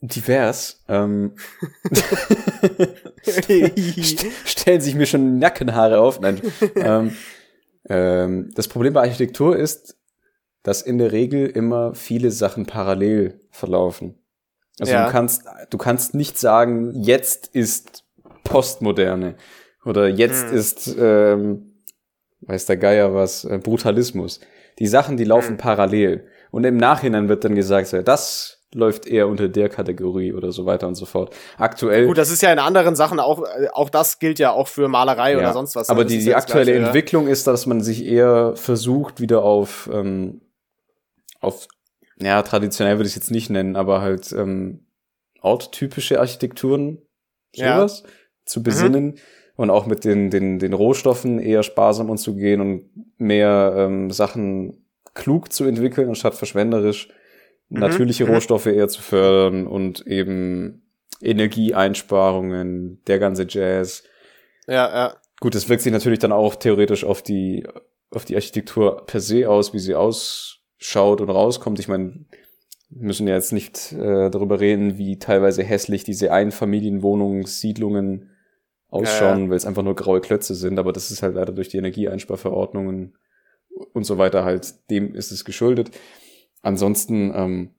divers 0.00 0.82
ähm, 0.88 1.34
stellen 4.44 4.80
sich 4.80 4.94
mir 4.94 5.06
schon 5.06 5.38
Nackenhaare 5.38 6.00
auf. 6.00 6.20
Nein. 6.20 6.40
ähm, 6.76 7.16
ähm, 7.88 8.50
das 8.54 8.68
Problem 8.68 8.92
bei 8.92 9.00
Architektur 9.00 9.56
ist, 9.56 9.96
dass 10.62 10.82
in 10.82 10.98
der 10.98 11.12
Regel 11.12 11.46
immer 11.46 11.94
viele 11.94 12.30
Sachen 12.30 12.66
parallel 12.66 13.40
verlaufen. 13.50 14.18
Also 14.80 14.92
ja. 14.92 15.06
du 15.06 15.12
kannst, 15.12 15.44
du 15.70 15.78
kannst 15.78 16.14
nicht 16.14 16.38
sagen, 16.38 17.02
jetzt 17.02 17.46
ist 17.48 18.04
Postmoderne 18.42 19.36
oder 19.84 20.08
jetzt 20.08 20.48
hm. 20.48 20.56
ist, 20.56 20.96
ähm, 20.98 21.74
weiß 22.40 22.66
der 22.66 22.76
Geier 22.76 23.14
was, 23.14 23.44
äh, 23.44 23.58
Brutalismus. 23.58 24.40
Die 24.78 24.86
Sachen, 24.86 25.16
die 25.16 25.24
laufen 25.24 25.50
hm. 25.50 25.56
parallel. 25.58 26.26
Und 26.54 26.62
im 26.62 26.76
Nachhinein 26.76 27.28
wird 27.28 27.42
dann 27.42 27.56
gesagt, 27.56 27.92
das 28.04 28.60
läuft 28.72 29.08
eher 29.08 29.26
unter 29.26 29.48
der 29.48 29.68
Kategorie 29.68 30.32
oder 30.32 30.52
so 30.52 30.66
weiter 30.66 30.86
und 30.86 30.94
so 30.94 31.04
fort. 31.04 31.34
Aktuell. 31.58 32.06
Gut, 32.06 32.16
das 32.16 32.30
ist 32.30 32.42
ja 32.42 32.52
in 32.52 32.60
anderen 32.60 32.94
Sachen 32.94 33.18
auch, 33.18 33.42
äh, 33.42 33.66
auch 33.72 33.90
das 33.90 34.20
gilt 34.20 34.38
ja 34.38 34.52
auch 34.52 34.68
für 34.68 34.86
Malerei 34.86 35.32
ja, 35.32 35.38
oder 35.38 35.52
sonst 35.52 35.74
was. 35.74 35.88
Aber 35.88 36.04
die, 36.04 36.20
die 36.20 36.32
aktuelle 36.32 36.70
gleich, 36.70 36.86
Entwicklung 36.86 37.26
ist, 37.26 37.48
dass 37.48 37.66
man 37.66 37.80
sich 37.80 38.06
eher 38.06 38.54
versucht, 38.54 39.20
wieder 39.20 39.42
auf, 39.42 39.90
ähm, 39.92 40.42
auf, 41.40 41.66
ja, 42.20 42.40
traditionell 42.42 42.98
würde 42.98 43.08
ich 43.08 43.16
es 43.16 43.16
jetzt 43.16 43.32
nicht 43.32 43.50
nennen, 43.50 43.74
aber 43.74 44.00
halt 44.00 44.30
ähm, 44.30 44.86
orttypische 45.40 46.20
Architekturen, 46.20 47.02
sowas, 47.52 48.04
ja. 48.04 48.10
zu 48.44 48.62
besinnen. 48.62 49.06
Mhm. 49.06 49.14
und 49.56 49.70
auch 49.70 49.86
mit 49.86 50.04
den, 50.04 50.30
den, 50.30 50.60
den 50.60 50.72
Rohstoffen 50.72 51.40
eher 51.40 51.64
sparsam 51.64 52.10
umzugehen 52.10 52.60
und 52.60 52.90
mehr 53.18 53.74
ähm, 53.76 54.12
Sachen 54.12 54.83
klug 55.14 55.52
zu 55.52 55.64
entwickeln, 55.64 56.08
anstatt 56.08 56.34
verschwenderisch 56.34 57.08
mhm. 57.68 57.80
natürliche 57.80 58.24
mhm. 58.24 58.34
Rohstoffe 58.34 58.66
eher 58.66 58.88
zu 58.88 59.02
fördern 59.02 59.66
und 59.66 60.06
eben 60.06 60.82
Energieeinsparungen, 61.20 63.02
der 63.06 63.18
ganze 63.18 63.46
Jazz. 63.48 64.04
Ja, 64.66 64.88
ja. 64.88 65.16
Gut, 65.40 65.54
das 65.54 65.68
wirkt 65.68 65.82
sich 65.82 65.92
natürlich 65.92 66.18
dann 66.18 66.32
auch 66.32 66.54
theoretisch 66.54 67.04
auf 67.04 67.22
die, 67.22 67.66
auf 68.10 68.24
die 68.24 68.34
Architektur 68.34 69.04
per 69.06 69.20
se 69.20 69.48
aus, 69.48 69.74
wie 69.74 69.78
sie 69.78 69.94
ausschaut 69.94 71.20
und 71.20 71.30
rauskommt. 71.30 71.78
Ich 71.80 71.88
meine, 71.88 72.24
wir 72.90 73.06
müssen 73.06 73.26
ja 73.26 73.34
jetzt 73.34 73.52
nicht 73.52 73.92
äh, 73.92 74.30
darüber 74.30 74.60
reden, 74.60 74.96
wie 74.98 75.18
teilweise 75.18 75.62
hässlich 75.62 76.04
diese 76.04 76.32
Einfamilienwohnungssiedlungen 76.32 78.30
ausschauen, 78.88 79.38
ja, 79.38 79.44
ja. 79.44 79.50
weil 79.50 79.56
es 79.56 79.66
einfach 79.66 79.82
nur 79.82 79.96
graue 79.96 80.20
Klötze 80.20 80.54
sind, 80.54 80.78
aber 80.78 80.92
das 80.92 81.10
ist 81.10 81.22
halt 81.22 81.34
leider 81.34 81.52
durch 81.52 81.68
die 81.68 81.78
Energieeinsparverordnungen 81.78 83.16
und 83.92 84.04
so 84.04 84.18
weiter 84.18 84.44
halt, 84.44 84.74
dem 84.90 85.14
ist 85.14 85.32
es 85.32 85.44
geschuldet. 85.44 85.90
Ansonsten 86.62 87.32
ähm, 87.34 87.70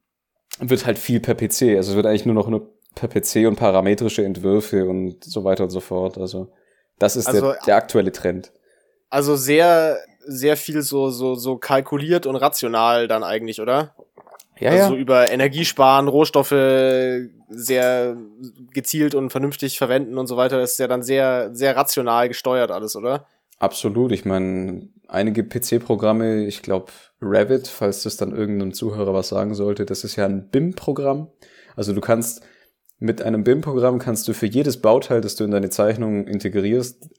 wird 0.59 0.85
halt 0.85 0.99
viel 0.99 1.19
per 1.19 1.35
PC, 1.35 1.75
also 1.75 1.91
es 1.91 1.95
wird 1.95 2.05
eigentlich 2.05 2.25
nur 2.25 2.35
noch 2.35 2.47
nur 2.47 2.75
per 2.95 3.09
PC 3.09 3.47
und 3.47 3.57
parametrische 3.57 4.23
Entwürfe 4.23 4.85
und 4.85 5.23
so 5.23 5.43
weiter 5.43 5.63
und 5.63 5.69
so 5.69 5.81
fort. 5.81 6.17
Also 6.17 6.51
das 6.97 7.15
ist 7.15 7.27
also, 7.27 7.51
der, 7.51 7.59
der 7.67 7.75
aktuelle 7.75 8.11
Trend. 8.11 8.51
Also 9.09 9.35
sehr, 9.35 9.97
sehr 10.25 10.57
viel 10.57 10.81
so, 10.81 11.09
so, 11.09 11.35
so 11.35 11.57
kalkuliert 11.57 12.25
und 12.25 12.35
rational 12.35 13.07
dann 13.07 13.23
eigentlich, 13.23 13.61
oder? 13.61 13.95
Ja, 14.57 14.71
also 14.71 14.83
ja. 14.83 14.87
so 14.89 14.95
über 14.95 15.29
Energiesparen, 15.29 16.07
Rohstoffe 16.07 16.55
sehr 17.49 18.17
gezielt 18.73 19.13
und 19.13 19.29
vernünftig 19.29 19.77
verwenden 19.77 20.17
und 20.17 20.27
so 20.27 20.37
weiter. 20.37 20.57
Das 20.57 20.73
ist 20.73 20.79
ja 20.79 20.87
dann 20.87 21.03
sehr, 21.03 21.49
sehr 21.53 21.75
rational 21.75 22.29
gesteuert 22.29 22.71
alles, 22.71 22.95
oder? 22.95 23.27
Absolut. 23.59 24.13
Ich 24.13 24.23
meine, 24.23 24.87
einige 25.07 25.43
PC-Programme, 25.43 26.45
ich 26.45 26.61
glaube 26.61 26.91
Revit, 27.21 27.67
falls 27.67 28.03
das 28.03 28.17
dann 28.17 28.35
irgendeinem 28.35 28.73
Zuhörer 28.73 29.13
was 29.13 29.29
sagen 29.29 29.55
sollte, 29.55 29.85
das 29.85 30.03
ist 30.03 30.15
ja 30.15 30.25
ein 30.25 30.49
BIM-Programm. 30.49 31.29
Also 31.75 31.93
du 31.93 32.01
kannst 32.01 32.43
mit 32.99 33.21
einem 33.21 33.43
BIM-Programm 33.43 33.99
kannst 33.99 34.27
du 34.27 34.33
für 34.33 34.45
jedes 34.45 34.81
Bauteil, 34.81 35.21
das 35.21 35.35
du 35.35 35.43
in 35.43 35.51
deine 35.51 35.69
Zeichnung 35.69 36.27
integrierst, 36.27 37.09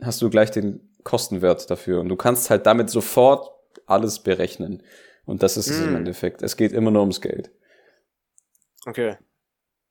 hast 0.00 0.22
du 0.22 0.30
gleich 0.30 0.50
den 0.50 0.94
Kostenwert 1.02 1.70
dafür. 1.70 2.00
Und 2.00 2.08
du 2.08 2.16
kannst 2.16 2.50
halt 2.50 2.66
damit 2.66 2.90
sofort 2.90 3.50
alles 3.86 4.20
berechnen. 4.20 4.82
Und 5.24 5.42
das 5.42 5.56
ist 5.56 5.68
mm. 5.68 5.72
es 5.72 5.80
im 5.80 5.88
hm. 5.88 5.96
Endeffekt. 5.96 6.42
Es 6.42 6.56
geht 6.56 6.72
immer 6.72 6.90
nur 6.90 7.02
ums 7.02 7.20
Geld. 7.20 7.50
Okay. 8.86 9.16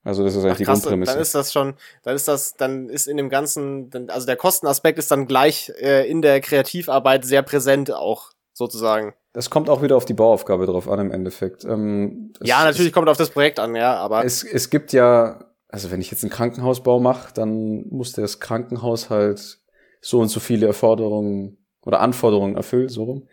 Also 0.04 0.24
das 0.24 0.36
ist 0.36 0.44
eigentlich 0.44 0.54
Ach, 0.54 0.58
die 0.58 0.64
krass, 0.66 0.82
Grundprämisse. 0.82 1.14
Dann 1.14 1.22
ist 1.22 1.36
das 1.36 1.54
schon, 1.54 1.76
dann 2.04 2.16
ist 2.16 2.28
das, 2.28 2.56
dann 2.56 2.90
ist 2.90 3.08
in 3.08 3.18
dem 3.18 3.30
ganzen, 3.30 3.90
also 4.10 4.26
der 4.26 4.36
Kostenaspekt 4.36 5.00
ist 5.00 5.10
dann 5.12 5.28
gleich 5.28 5.72
äh, 5.80 6.10
in 6.10 6.22
der 6.22 6.42
Kreativarbeit 6.42 7.24
sehr 7.26 7.42
präsent 7.42 7.92
auch 7.92 8.32
sozusagen. 8.52 9.14
Das 9.32 9.50
kommt 9.50 9.70
auch 9.70 9.82
wieder 9.82 9.96
auf 9.96 10.06
die 10.06 10.14
Bauaufgabe 10.14 10.66
drauf 10.66 10.90
an 10.90 11.00
im 11.00 11.12
Endeffekt. 11.12 11.64
Ähm, 11.64 12.34
ja, 12.42 12.64
natürlich 12.66 12.88
es, 12.88 12.94
kommt 12.94 13.10
auf 13.10 13.18
das 13.18 13.30
Projekt 13.30 13.60
an, 13.60 13.76
ja, 13.76 13.96
aber 13.96 14.26
es, 14.26 14.44
es 14.44 14.70
gibt 14.70 14.94
ja, 14.94 15.46
also 15.70 15.90
wenn 15.90 16.02
ich 16.02 16.12
jetzt 16.12 16.24
einen 16.24 16.32
Krankenhausbau 16.32 17.00
mache, 17.00 17.34
dann 17.34 17.88
muss 17.88 18.12
das 18.12 18.40
Krankenhaus 18.40 19.10
halt 19.10 19.60
so 20.02 20.20
und 20.20 20.28
so 20.28 20.40
viele 20.40 20.68
Erforderungen 20.68 21.66
oder 21.86 22.02
Anforderungen 22.02 22.56
erfüllen, 22.56 22.90
so 22.90 23.06
rum. 23.06 23.28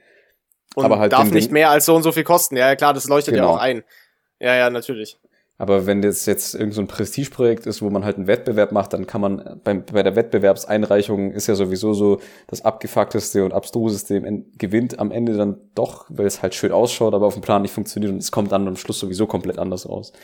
Und 0.77 0.85
aber 0.85 1.01
halt 1.01 1.13
darf 1.13 1.31
nicht 1.33 1.51
mehr 1.51 1.71
als 1.71 1.85
so 1.85 1.97
und 1.97 2.05
so 2.05 2.13
viel 2.13 2.23
kosten. 2.23 2.57
Ja, 2.57 2.77
klar, 2.77 2.95
das 2.95 3.09
leuchtet 3.09 3.35
genau. 3.35 3.49
ja 3.49 3.55
auch 3.55 3.59
ein. 3.59 3.83
Ja, 4.39 4.55
ja, 4.55 4.71
natürlich. 4.71 5.19
Aber 5.61 5.85
wenn 5.85 6.01
das 6.01 6.25
jetzt 6.25 6.55
irgend 6.55 6.73
so 6.73 6.81
ein 6.81 6.87
Prestigeprojekt 6.87 7.67
ist, 7.67 7.83
wo 7.83 7.91
man 7.91 8.03
halt 8.03 8.17
einen 8.17 8.27
Wettbewerb 8.27 8.73
macht, 8.73 8.95
dann 8.95 9.07
kann 9.07 9.21
man 9.21 9.61
beim, 9.63 9.85
bei 9.85 10.03
der 10.03 10.17
Wettbewerbseinreichung 10.17 11.33
ist 11.33 11.49
ja 11.49 11.55
sowieso 11.55 11.93
so 11.93 12.19
das 12.47 12.65
abgefuckteste 12.65 13.45
und 13.45 13.53
abstruseste 13.53 14.23
gewinnt 14.57 14.99
am 14.99 15.11
Ende 15.11 15.37
dann 15.37 15.59
doch, 15.75 16.07
weil 16.09 16.25
es 16.25 16.41
halt 16.41 16.55
schön 16.55 16.73
ausschaut, 16.73 17.13
aber 17.13 17.27
auf 17.27 17.35
dem 17.35 17.43
Plan 17.43 17.61
nicht 17.61 17.75
funktioniert 17.75 18.11
und 18.11 18.23
es 18.23 18.33
kommt 18.33 18.53
dann 18.53 18.67
am 18.69 18.77
Schluss 18.77 19.01
sowieso 19.01 19.27
komplett 19.27 19.59
anders 19.59 19.87
raus. 19.87 20.15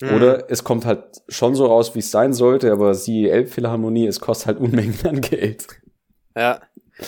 Mhm. 0.00 0.16
Oder 0.16 0.50
es 0.50 0.64
kommt 0.64 0.84
halt 0.84 1.04
schon 1.28 1.54
so 1.54 1.66
raus, 1.66 1.94
wie 1.94 2.00
es 2.00 2.10
sein 2.10 2.32
sollte, 2.32 2.72
aber 2.72 2.94
siehe 2.94 3.30
Elbphilharmonie, 3.30 4.08
es 4.08 4.18
kostet 4.18 4.48
halt 4.48 4.58
Unmengen 4.60 4.98
an 5.04 5.20
Geld. 5.20 5.68
Ja. 6.36 6.60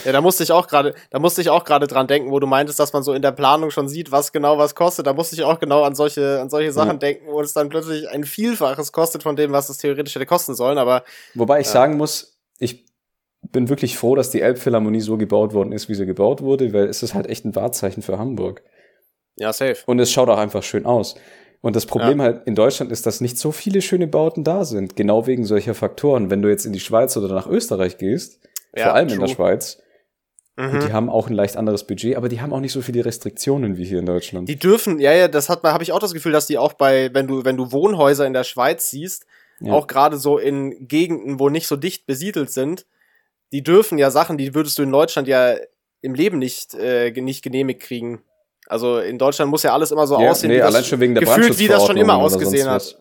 Ja, 0.05 0.13
da 0.13 0.21
musste 0.21 0.43
ich 0.43 0.51
auch 0.51 0.67
gerade, 0.67 0.95
da 1.11 1.19
musste 1.19 1.41
ich 1.41 1.51
auch 1.51 1.63
gerade 1.65 1.87
dran 1.87 2.07
denken, 2.07 2.31
wo 2.31 2.41
du 2.41 2.47
meintest, 2.47 2.79
dass 2.81 2.93
man 2.93 3.03
so 3.03 3.13
in 3.13 3.23
der 3.23 3.33
Planung 3.33 3.71
schon 3.71 3.87
sieht, 3.87 4.11
was 4.11 4.33
genau 4.33 4.59
was 4.59 4.75
kostet. 4.75 5.07
Da 5.07 5.13
musste 5.13 5.37
ich 5.37 5.45
auch 5.45 5.61
genau 5.61 5.83
an 5.83 5.95
solche, 5.95 6.41
an 6.41 6.49
solche 6.49 6.73
Sachen 6.73 6.93
ja. 6.93 6.97
denken, 6.97 7.27
wo 7.29 7.41
es 7.41 7.53
dann 7.53 7.69
plötzlich 7.69 8.09
ein 8.09 8.25
Vielfaches 8.25 8.93
kostet 8.93 9.23
von 9.23 9.37
dem, 9.37 9.53
was 9.53 9.69
es 9.69 9.79
theoretisch 9.79 10.15
hätte 10.15 10.27
kosten 10.27 10.55
sollen. 10.55 10.79
Aber 10.79 11.05
wobei 11.35 11.61
ich 11.61 11.67
ja. 11.67 11.73
sagen 11.73 11.97
muss, 11.97 12.39
ich 12.59 12.87
bin 13.43 13.69
wirklich 13.69 13.99
froh, 13.99 14.15
dass 14.15 14.31
die 14.31 14.41
Elbphilharmonie 14.41 15.01
so 15.01 15.17
gebaut 15.17 15.53
worden 15.53 15.73
ist, 15.73 15.89
wie 15.89 15.95
sie 15.95 16.07
gebaut 16.07 16.41
wurde, 16.41 16.73
weil 16.73 16.89
es 16.89 17.03
ist 17.03 17.15
halt 17.15 17.27
echt 17.27 17.45
ein 17.45 17.55
Wahrzeichen 17.55 18.03
für 18.03 18.19
Hamburg. 18.19 18.63
Ja, 19.37 19.53
safe. 19.53 19.77
Und 19.87 19.99
es 19.99 20.11
schaut 20.11 20.29
auch 20.29 20.39
einfach 20.39 20.63
schön 20.63 20.87
aus. 20.87 21.15
Und 21.61 21.77
das 21.77 21.87
Problem 21.87 22.19
ja. 22.19 22.25
halt 22.25 22.47
in 22.47 22.55
Deutschland 22.55 22.93
ist, 22.93 23.07
dass 23.07 23.21
nicht 23.21 23.39
so 23.39 23.51
viele 23.53 23.81
schöne 23.81 24.07
Bauten 24.07 24.45
da 24.45 24.65
sind, 24.65 24.97
genau 24.97 25.27
wegen 25.27 25.45
solcher 25.45 25.75
Faktoren. 25.75 26.31
Wenn 26.31 26.43
du 26.43 26.49
jetzt 26.49 26.67
in 26.67 26.73
die 26.73 26.81
Schweiz 26.81 27.17
oder 27.17 27.35
nach 27.35 27.47
Österreich 27.47 27.97
gehst, 27.97 28.41
ja, 28.77 28.85
vor 28.85 28.95
allem 28.95 29.09
true. 29.09 29.17
in 29.17 29.21
der 29.23 29.35
Schweiz, 29.35 29.79
Mhm. 30.57 30.81
die 30.87 30.93
haben 30.93 31.11
auch 31.11 31.29
ein 31.29 31.35
leicht 31.35 31.57
anderes 31.57 31.85
Budget, 31.85 32.17
aber 32.17 32.29
die 32.29 32.41
haben 32.41 32.53
auch 32.53 32.61
nicht 32.61 32.73
so 32.73 32.81
viele 32.81 33.05
Restriktionen 33.05 33.77
wie 33.77 33.85
hier 33.85 33.99
in 33.99 34.07
Deutschland. 34.07 34.49
Die 34.49 34.57
dürfen, 34.57 35.01
ja, 35.01 35.13
ja, 35.13 35.27
das 35.27 35.49
hat 35.49 35.65
man, 35.65 35.73
habe 35.73 35.83
ich 35.83 35.91
auch 35.91 35.99
das 35.99 36.13
Gefühl, 36.13 36.31
dass 36.31 36.47
die 36.47 36.59
auch 36.59 36.75
bei, 36.75 37.11
wenn 37.13 37.27
du, 37.27 37.45
wenn 37.45 37.57
du 37.57 37.73
Wohnhäuser 37.73 38.25
in 38.25 38.33
der 38.33 38.45
Schweiz 38.45 38.89
siehst, 38.89 39.27
ja. 39.61 39.73
auch 39.73 39.89
gerade 39.89 40.17
so 40.17 40.39
in 40.39 40.87
Gegenden, 40.87 41.41
wo 41.41 41.49
nicht 41.49 41.67
so 41.67 41.75
dicht 41.75 42.07
besiedelt 42.07 42.51
sind, 42.51 42.87
die 43.53 43.65
dürfen 43.65 43.99
ja 43.99 44.13
Sachen, 44.13 44.39
die 44.39 44.55
würdest 44.55 44.79
du 44.79 44.85
in 44.85 44.93
Deutschland 44.93 45.27
ja 45.27 45.57
im 46.03 46.15
Leben 46.15 46.39
nicht, 46.39 46.75
äh, 46.75 47.11
nicht 47.11 47.43
genehmigt 47.43 47.81
kriegen. 47.81 48.23
Also 48.67 48.99
in 48.99 49.19
Deutschland 49.19 49.51
muss 49.51 49.65
ja 49.65 49.73
alles 49.73 49.91
immer 49.91 50.07
so 50.07 50.21
ja, 50.21 50.31
aussehen, 50.31 50.51
nee, 50.51 50.57
wie 50.57 50.61
das, 50.61 50.87
schon 50.87 51.01
wegen 51.01 51.15
der 51.15 51.25
gefühlt, 51.25 51.59
wie 51.59 51.67
das 51.67 51.85
schon 51.85 51.97
immer 51.97 52.17
ausgesehen 52.17 52.69
hat. 52.69 52.97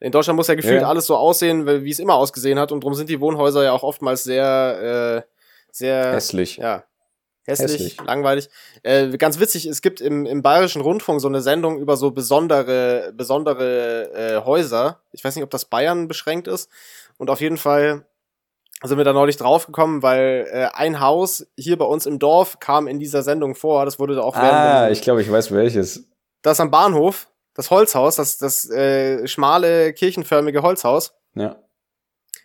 In 0.00 0.12
Deutschland 0.12 0.36
muss 0.36 0.46
ja 0.46 0.54
gefühlt 0.54 0.82
ja. 0.82 0.88
alles 0.88 1.06
so 1.06 1.16
aussehen, 1.16 1.66
wie 1.66 1.90
es 1.90 1.98
immer 1.98 2.14
ausgesehen 2.14 2.58
hat, 2.58 2.72
und 2.72 2.84
darum 2.84 2.94
sind 2.94 3.08
die 3.08 3.20
Wohnhäuser 3.20 3.64
ja 3.64 3.72
auch 3.72 3.82
oftmals 3.82 4.22
sehr 4.24 5.24
äh, 5.24 5.32
sehr 5.72 6.12
hässlich. 6.12 6.56
Ja. 6.56 6.84
Hässlich, 7.46 7.72
hässlich. 7.72 7.96
langweilig. 8.04 8.50
Äh, 8.82 9.16
ganz 9.16 9.40
witzig, 9.40 9.64
es 9.64 9.80
gibt 9.80 10.02
im, 10.02 10.26
im 10.26 10.42
Bayerischen 10.42 10.82
Rundfunk 10.82 11.20
so 11.20 11.28
eine 11.28 11.40
Sendung 11.40 11.78
über 11.78 11.96
so 11.96 12.10
besondere, 12.10 13.10
besondere 13.16 14.12
äh, 14.12 14.44
Häuser. 14.44 15.00
Ich 15.12 15.24
weiß 15.24 15.34
nicht, 15.34 15.44
ob 15.44 15.50
das 15.50 15.64
Bayern 15.64 16.08
beschränkt 16.08 16.46
ist. 16.46 16.70
Und 17.16 17.30
auf 17.30 17.40
jeden 17.40 17.56
Fall 17.56 18.04
sind 18.82 18.98
wir 18.98 19.04
da 19.04 19.14
neulich 19.14 19.38
draufgekommen, 19.38 20.02
weil 20.02 20.46
äh, 20.50 20.68
ein 20.74 21.00
Haus 21.00 21.46
hier 21.56 21.78
bei 21.78 21.86
uns 21.86 22.04
im 22.04 22.18
Dorf 22.18 22.60
kam 22.60 22.86
in 22.86 22.98
dieser 22.98 23.22
Sendung 23.22 23.54
vor. 23.54 23.86
Das 23.86 23.98
wurde 23.98 24.14
da 24.16 24.20
auch 24.20 24.36
Ah, 24.36 24.90
ich 24.90 25.00
glaube, 25.00 25.22
ich 25.22 25.32
weiß 25.32 25.50
welches. 25.52 26.06
Das 26.42 26.60
am 26.60 26.70
Bahnhof, 26.70 27.28
das 27.58 27.72
Holzhaus, 27.72 28.14
das, 28.14 28.38
das 28.38 28.70
äh, 28.70 29.26
schmale, 29.26 29.92
kirchenförmige 29.92 30.62
Holzhaus. 30.62 31.12
Ja. 31.34 31.56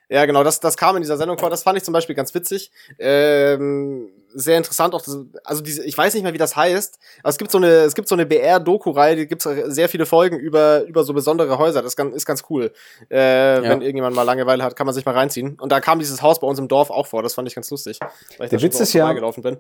Ja, 0.10 0.26
genau, 0.26 0.44
das, 0.44 0.60
das 0.60 0.76
kam 0.76 0.96
in 0.96 1.04
dieser 1.04 1.18
Sendung 1.18 1.38
vor. 1.38 1.52
Das 1.52 1.62
fand 1.62 1.78
ich 1.78 1.84
zum 1.84 1.94
Beispiel 1.94 2.16
ganz 2.16 2.34
witzig. 2.34 2.72
Ähm, 2.98 4.10
sehr 4.34 4.58
interessant 4.58 4.96
auch. 4.96 5.04
Das, 5.04 5.16
also 5.44 5.62
diese, 5.62 5.84
ich 5.86 5.96
weiß 5.96 6.16
nicht 6.16 6.24
mehr, 6.24 6.34
wie 6.34 6.40
das 6.40 6.56
heißt, 6.56 6.98
aber 7.22 7.30
es 7.30 7.38
gibt 7.38 7.52
so 7.52 7.60
eine, 7.60 7.68
es 7.68 7.94
gibt 7.94 8.08
so 8.08 8.16
eine 8.16 8.26
BR-Doku-Reihe, 8.26 9.16
die 9.16 9.28
gibt 9.28 9.44
sehr 9.44 9.88
viele 9.88 10.08
Folgen 10.08 10.40
über, 10.40 10.84
über 10.86 11.04
so 11.04 11.14
besondere 11.14 11.60
Häuser. 11.60 11.84
Das 11.84 11.94
ist 11.94 12.26
ganz 12.26 12.44
cool. 12.50 12.72
Äh, 13.12 13.56
ja. 13.56 13.62
Wenn 13.62 13.82
irgendjemand 13.82 14.16
mal 14.16 14.24
Langeweile 14.24 14.64
hat, 14.64 14.76
kann 14.76 14.88
man 14.88 14.96
sich 14.96 15.06
mal 15.06 15.14
reinziehen. 15.14 15.60
Und 15.60 15.72
da 15.72 15.80
kam 15.80 16.00
dieses 16.00 16.24
Haus 16.24 16.40
bei 16.40 16.48
uns 16.48 16.58
im 16.58 16.68
Dorf 16.68 16.90
auch 16.90 17.06
vor. 17.06 17.22
Das 17.22 17.36
fand 17.36 17.48
ich 17.48 17.54
ganz 17.54 17.70
lustig. 17.70 18.00
Weil 18.40 18.46
ich 18.46 18.50
Der 18.50 18.64
Witz 18.64 18.80
ist 18.80 18.94
ja, 18.94 19.14
bin. 19.14 19.60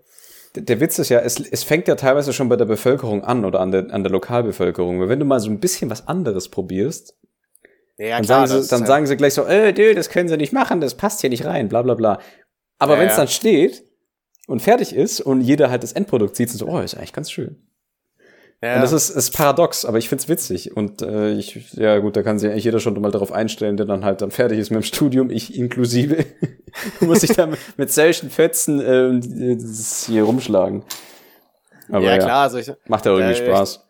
Der 0.55 0.79
Witz 0.79 0.99
ist 0.99 1.09
ja, 1.09 1.19
es, 1.19 1.39
es 1.39 1.63
fängt 1.63 1.87
ja 1.87 1.95
teilweise 1.95 2.31
schon 2.31 2.47
bei 2.47 2.55
der 2.55 2.65
Bevölkerung 2.65 3.23
an 3.23 3.43
oder 3.43 3.59
an 3.59 3.71
der, 3.71 3.91
an 3.91 4.03
der 4.03 4.11
Lokalbevölkerung. 4.11 4.99
Weil 4.99 5.09
wenn 5.09 5.19
du 5.19 5.25
mal 5.25 5.39
so 5.39 5.49
ein 5.49 5.59
bisschen 5.59 5.89
was 5.89 6.07
anderes 6.07 6.49
probierst, 6.49 7.17
ja, 7.97 8.17
dann 8.17 8.25
klar, 8.25 8.47
sagen, 8.47 8.61
sie, 8.61 8.69
dann 8.69 8.79
halt 8.81 8.87
sagen 8.87 9.07
sie 9.07 9.17
gleich 9.17 9.33
so, 9.33 9.45
äh, 9.45 9.73
dude, 9.73 9.95
das 9.95 10.09
können 10.09 10.29
sie 10.29 10.37
nicht 10.37 10.53
machen, 10.53 10.81
das 10.81 10.95
passt 10.95 11.21
hier 11.21 11.29
nicht 11.29 11.45
rein, 11.45 11.69
bla 11.69 11.81
bla 11.81 11.95
bla. 11.95 12.19
Aber 12.79 12.93
ja, 12.95 13.01
wenn 13.01 13.07
es 13.09 13.15
dann 13.15 13.27
steht 13.27 13.83
und 14.47 14.61
fertig 14.61 14.95
ist 14.95 15.21
und 15.21 15.41
jeder 15.41 15.69
halt 15.69 15.83
das 15.83 15.93
Endprodukt 15.93 16.35
sieht 16.35 16.51
und 16.51 16.57
so, 16.57 16.67
oh, 16.67 16.79
ist 16.79 16.95
eigentlich 16.95 17.13
ganz 17.13 17.31
schön. 17.31 17.67
Ja. 18.63 18.75
Und 18.75 18.81
das 18.81 18.93
ist, 18.93 19.09
ist 19.09 19.31
paradox, 19.31 19.83
aber 19.83 19.97
ich 19.97 20.07
find's 20.07 20.29
witzig. 20.29 20.77
Und 20.77 21.01
äh, 21.01 21.31
ich, 21.33 21.73
ja 21.73 21.99
gut, 21.99 22.15
da 22.15 22.23
kann 22.23 22.39
sich 22.39 22.49
eigentlich 22.49 22.63
jeder 22.63 22.79
schon 22.79 22.99
mal 23.01 23.11
darauf 23.11 23.33
einstellen, 23.33 23.75
der 23.75 23.85
dann 23.85 24.05
halt 24.05 24.21
dann 24.21 24.31
fertig 24.31 24.57
ist 24.57 24.69
mit 24.69 24.79
dem 24.79 24.83
Studium, 24.83 25.29
ich 25.29 25.57
inklusive, 25.57 26.23
muss 27.01 27.19
sich 27.19 27.33
da 27.33 27.49
mit, 27.75 27.91
solchen 27.91 28.29
Fetzen 28.29 28.79
äh, 28.79 29.57
hier 30.05 30.23
rumschlagen. 30.23 30.83
Aber 31.89 32.05
ja, 32.05 32.17
klar, 32.17 32.43
also 32.43 32.57
ich, 32.57 32.71
macht 32.87 33.05
ja 33.05 33.11
irgendwie 33.11 33.33
äh, 33.33 33.45
Spaß. 33.45 33.85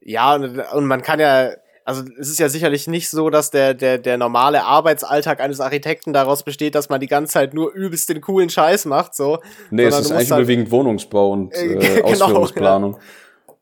Ja, 0.00 0.34
und, 0.36 0.58
und 0.58 0.86
man 0.86 1.02
kann 1.02 1.20
ja, 1.20 1.50
also 1.84 2.02
es 2.18 2.30
ist 2.30 2.38
ja 2.38 2.48
sicherlich 2.48 2.86
nicht 2.88 3.10
so, 3.10 3.28
dass 3.28 3.50
der, 3.50 3.74
der, 3.74 3.98
der 3.98 4.16
normale 4.16 4.64
Arbeitsalltag 4.64 5.40
eines 5.40 5.60
Architekten 5.60 6.14
daraus 6.14 6.44
besteht, 6.44 6.74
dass 6.76 6.88
man 6.88 6.98
die 6.98 7.08
ganze 7.08 7.34
Zeit 7.34 7.52
nur 7.52 7.74
übelst 7.74 8.08
den 8.08 8.22
coolen 8.22 8.48
Scheiß 8.48 8.86
macht, 8.86 9.14
so. 9.14 9.40
Nee, 9.70 9.84
es 9.84 9.98
ist 9.98 10.12
eigentlich 10.12 10.30
halt, 10.30 10.40
überwiegend 10.40 10.70
Wohnungsbau 10.70 11.32
und 11.32 11.52
äh, 11.54 11.74
genau, 11.74 12.06
Ausführungsplanung. 12.06 12.96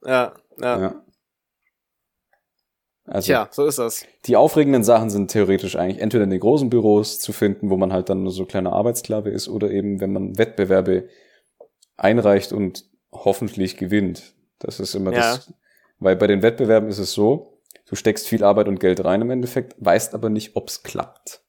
Ja, 0.05 0.11
ja. 0.11 0.33
Ja. 0.63 0.81
ja. 0.81 1.05
Also, 3.05 3.33
ja, 3.33 3.49
so 3.51 3.67
ist 3.67 3.79
das. 3.79 4.07
Die 4.27 4.37
aufregenden 4.37 4.85
Sachen 4.85 5.11
sind 5.11 5.31
theoretisch 5.31 5.77
eigentlich 5.77 6.01
entweder 6.01 6.25
in 6.25 6.31
den 6.31 6.41
großen 6.41 6.71
Büros 6.71 7.19
zu 7.19 7.33
finden, 7.33 7.69
wo 7.69 7.77
man 7.77 7.93
halt 7.93 8.09
dann 8.09 8.23
nur 8.23 8.33
so 8.33 8.47
kleiner 8.47 8.73
Arbeitsklave 8.73 9.31
ist, 9.31 9.49
oder 9.49 9.71
eben, 9.71 10.01
wenn 10.01 10.13
man 10.13 10.39
Wettbewerbe 10.39 11.09
einreicht 11.97 12.53
und 12.53 12.85
hoffentlich 13.11 13.77
gewinnt. 13.77 14.35
Das 14.61 14.79
ist 14.79 14.95
immer 14.95 15.13
ja. 15.13 15.19
das. 15.19 15.53
Weil 15.99 16.17
bei 16.17 16.27
den 16.27 16.43
Wettbewerben 16.43 16.89
ist 16.89 16.99
es 16.99 17.13
so, 17.13 17.61
du 17.87 17.97
steckst 17.97 18.29
viel 18.29 18.45
Arbeit 18.45 18.69
und 18.69 18.81
Geld 18.81 19.05
rein 19.05 19.23
im 19.23 19.31
Endeffekt, 19.31 19.75
weißt 19.79 20.15
aber 20.15 20.31
nicht, 20.31 20.55
ob's 20.57 20.83
klappt. 20.83 21.43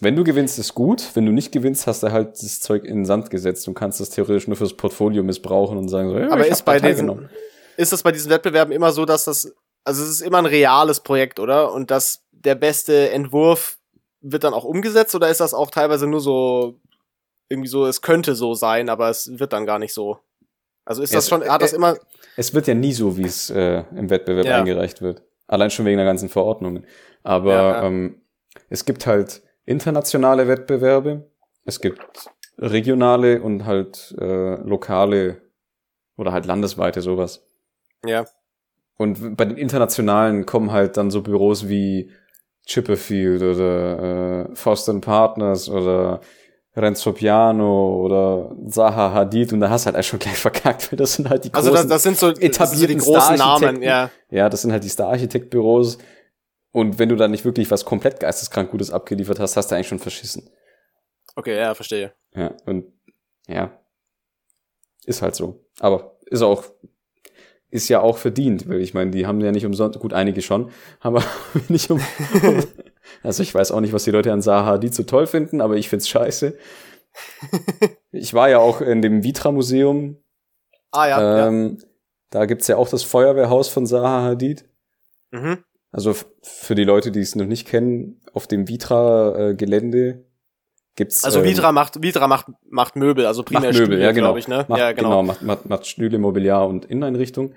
Wenn 0.00 0.16
du 0.16 0.24
gewinnst, 0.24 0.58
ist 0.58 0.74
gut. 0.74 1.10
Wenn 1.14 1.24
du 1.24 1.32
nicht 1.32 1.52
gewinnst, 1.52 1.86
hast 1.86 2.02
du 2.02 2.12
halt 2.12 2.30
das 2.42 2.60
Zeug 2.60 2.84
in 2.84 2.96
den 2.96 3.04
Sand 3.04 3.30
gesetzt 3.30 3.66
und 3.68 3.74
kannst 3.74 4.00
das 4.00 4.10
theoretisch 4.10 4.48
nur 4.48 4.56
fürs 4.56 4.76
Portfolio 4.76 5.22
missbrauchen 5.22 5.78
und 5.78 5.88
sagen 5.88 6.10
so, 6.10 6.18
ja, 6.18 6.30
aber 6.30 6.46
ist 6.46 6.64
bei 6.64 6.78
diesen, 6.78 7.28
ist 7.76 7.92
das 7.92 8.02
bei 8.02 8.12
diesen 8.12 8.30
Wettbewerben 8.30 8.72
immer 8.72 8.92
so, 8.92 9.04
dass 9.04 9.24
das, 9.24 9.52
also 9.84 10.02
es 10.02 10.10
ist 10.10 10.20
immer 10.20 10.38
ein 10.38 10.46
reales 10.46 11.00
Projekt, 11.00 11.38
oder? 11.40 11.72
Und 11.72 11.90
dass 11.90 12.22
der 12.32 12.54
beste 12.54 13.10
Entwurf 13.10 13.78
wird 14.20 14.44
dann 14.44 14.54
auch 14.54 14.64
umgesetzt 14.64 15.14
oder 15.14 15.28
ist 15.28 15.40
das 15.40 15.54
auch 15.54 15.70
teilweise 15.70 16.06
nur 16.06 16.20
so 16.20 16.80
irgendwie 17.48 17.68
so, 17.68 17.86
es 17.86 18.02
könnte 18.02 18.34
so 18.34 18.54
sein, 18.54 18.88
aber 18.88 19.10
es 19.10 19.38
wird 19.38 19.52
dann 19.52 19.66
gar 19.66 19.78
nicht 19.78 19.92
so? 19.92 20.18
Also 20.84 21.02
ist 21.02 21.14
das 21.14 21.24
es, 21.24 21.30
schon, 21.30 21.44
hat 21.48 21.62
das 21.62 21.72
immer. 21.72 21.96
Es 22.36 22.52
wird 22.52 22.66
ja 22.66 22.74
nie 22.74 22.92
so, 22.92 23.16
wie 23.16 23.24
es 23.24 23.50
äh, 23.50 23.84
im 23.96 24.10
Wettbewerb 24.10 24.46
ja. 24.46 24.58
eingereicht 24.58 25.02
wird. 25.02 25.22
Allein 25.46 25.70
schon 25.70 25.86
wegen 25.86 25.96
der 25.96 26.06
ganzen 26.06 26.28
Verordnungen. 26.28 26.86
Aber 27.22 27.52
ja, 27.52 27.72
ja. 27.72 27.82
Ähm, 27.84 28.22
es 28.68 28.84
gibt 28.84 29.06
halt 29.06 29.42
internationale 29.64 30.48
Wettbewerbe, 30.48 31.30
es 31.64 31.80
gibt 31.80 32.30
regionale 32.58 33.42
und 33.42 33.64
halt 33.64 34.14
äh, 34.18 34.56
lokale 34.62 35.42
oder 36.16 36.32
halt 36.32 36.46
landesweite 36.46 37.00
sowas. 37.00 37.44
Ja. 38.06 38.26
Und 38.96 39.36
bei 39.36 39.44
den 39.44 39.56
internationalen 39.56 40.46
kommen 40.46 40.70
halt 40.70 40.96
dann 40.96 41.10
so 41.10 41.22
Büros 41.22 41.68
wie 41.68 42.10
Chipperfield 42.66 43.42
oder 43.42 44.48
äh, 44.50 44.54
Foster 44.54 44.98
Partners 45.00 45.68
oder 45.68 46.20
Renzo 46.76 47.12
Piano 47.12 48.02
oder 48.02 48.54
Zaha 48.68 49.12
Hadid 49.12 49.52
und 49.52 49.60
da 49.60 49.70
hast 49.70 49.86
du 49.86 49.92
halt 49.92 50.04
schon 50.04 50.18
gleich 50.18 50.36
verkackt, 50.38 50.90
weil 50.90 50.96
das 50.96 51.14
sind 51.14 51.28
halt 51.28 51.44
die 51.44 51.52
großen, 51.52 51.68
also 51.68 51.82
das, 51.82 51.88
das 51.88 52.02
sind 52.02 52.18
so 52.18 52.30
etablierten 52.30 53.00
so 53.00 53.12
großen 53.12 53.36
Namen, 53.36 53.82
ja. 53.82 54.10
Ja, 54.30 54.48
das 54.48 54.62
sind 54.62 54.72
halt 54.72 54.82
die 54.82 54.88
Star-Architekt-Büros 54.88 55.98
und 56.72 56.98
wenn 56.98 57.08
du 57.08 57.16
dann 57.16 57.30
nicht 57.30 57.44
wirklich 57.44 57.70
was 57.70 57.84
komplett 57.84 58.18
geisteskrank 58.18 58.70
Gutes 58.70 58.90
abgeliefert 58.90 59.38
hast, 59.38 59.56
hast 59.56 59.70
du 59.70 59.76
eigentlich 59.76 59.88
schon 59.88 60.00
verschissen. 60.00 60.50
Okay, 61.36 61.56
ja, 61.56 61.74
verstehe. 61.74 62.12
Ja, 62.34 62.54
und 62.66 62.86
ja, 63.46 63.78
ist 65.04 65.22
halt 65.22 65.36
so. 65.36 65.64
Aber 65.78 66.16
ist 66.26 66.42
auch, 66.42 66.64
ist 67.74 67.88
ja 67.88 68.00
auch 68.00 68.18
verdient, 68.18 68.68
weil 68.68 68.80
ich 68.80 68.94
meine, 68.94 69.10
die 69.10 69.26
haben 69.26 69.40
ja 69.40 69.50
nicht 69.50 69.66
umsonst, 69.66 69.98
gut, 69.98 70.12
einige 70.12 70.42
schon, 70.42 70.70
aber 71.00 71.24
nicht 71.68 71.90
um, 71.90 72.00
also 73.24 73.42
ich 73.42 73.52
weiß 73.52 73.72
auch 73.72 73.80
nicht, 73.80 73.92
was 73.92 74.04
die 74.04 74.12
Leute 74.12 74.32
an 74.32 74.42
Zaha 74.42 74.78
die 74.78 74.88
so 74.88 75.02
toll 75.02 75.26
finden, 75.26 75.60
aber 75.60 75.76
ich 75.76 75.88
find's 75.88 76.08
scheiße. 76.08 76.56
ich 78.12 78.32
war 78.32 78.48
ja 78.48 78.60
auch 78.60 78.80
in 78.80 79.02
dem 79.02 79.24
Vitra-Museum. 79.24 80.22
Ah 80.92 81.08
ja, 81.08 81.48
ähm, 81.48 81.78
ja. 81.80 81.86
Da 82.30 82.46
gibt's 82.46 82.68
ja 82.68 82.76
auch 82.76 82.88
das 82.88 83.02
Feuerwehrhaus 83.02 83.68
von 83.68 83.86
Zaha 83.86 84.22
Hadid. 84.22 84.64
Mhm. 85.32 85.64
Also 85.90 86.14
für 86.42 86.76
die 86.76 86.84
Leute, 86.84 87.10
die 87.10 87.20
es 87.20 87.34
noch 87.34 87.46
nicht 87.46 87.66
kennen, 87.66 88.20
auf 88.32 88.46
dem 88.46 88.68
Vitra-Gelände 88.68 90.24
gibt's. 90.96 91.24
Also 91.24 91.44
Vitra 91.44 91.68
ähm, 91.70 91.74
macht 91.74 92.02
Vitra 92.02 92.26
macht 92.26 92.46
macht 92.68 92.96
Möbel, 92.96 93.26
also 93.26 93.42
primär 93.42 93.70
macht 93.70 93.72
Möbel, 93.72 93.86
Stühle, 93.86 94.02
ja 94.02 94.12
genau. 94.12 94.36
Ich, 94.36 94.48
ne? 94.48 94.64
Macht, 94.68 94.80
ja 94.80 94.92
genau. 94.92 95.08
genau 95.08 95.22
macht, 95.22 95.42
macht, 95.42 95.68
macht 95.68 95.86
Stühle, 95.86 96.18
Mobiliar 96.18 96.68
und 96.68 96.84
Inneneinrichtung. 96.84 97.54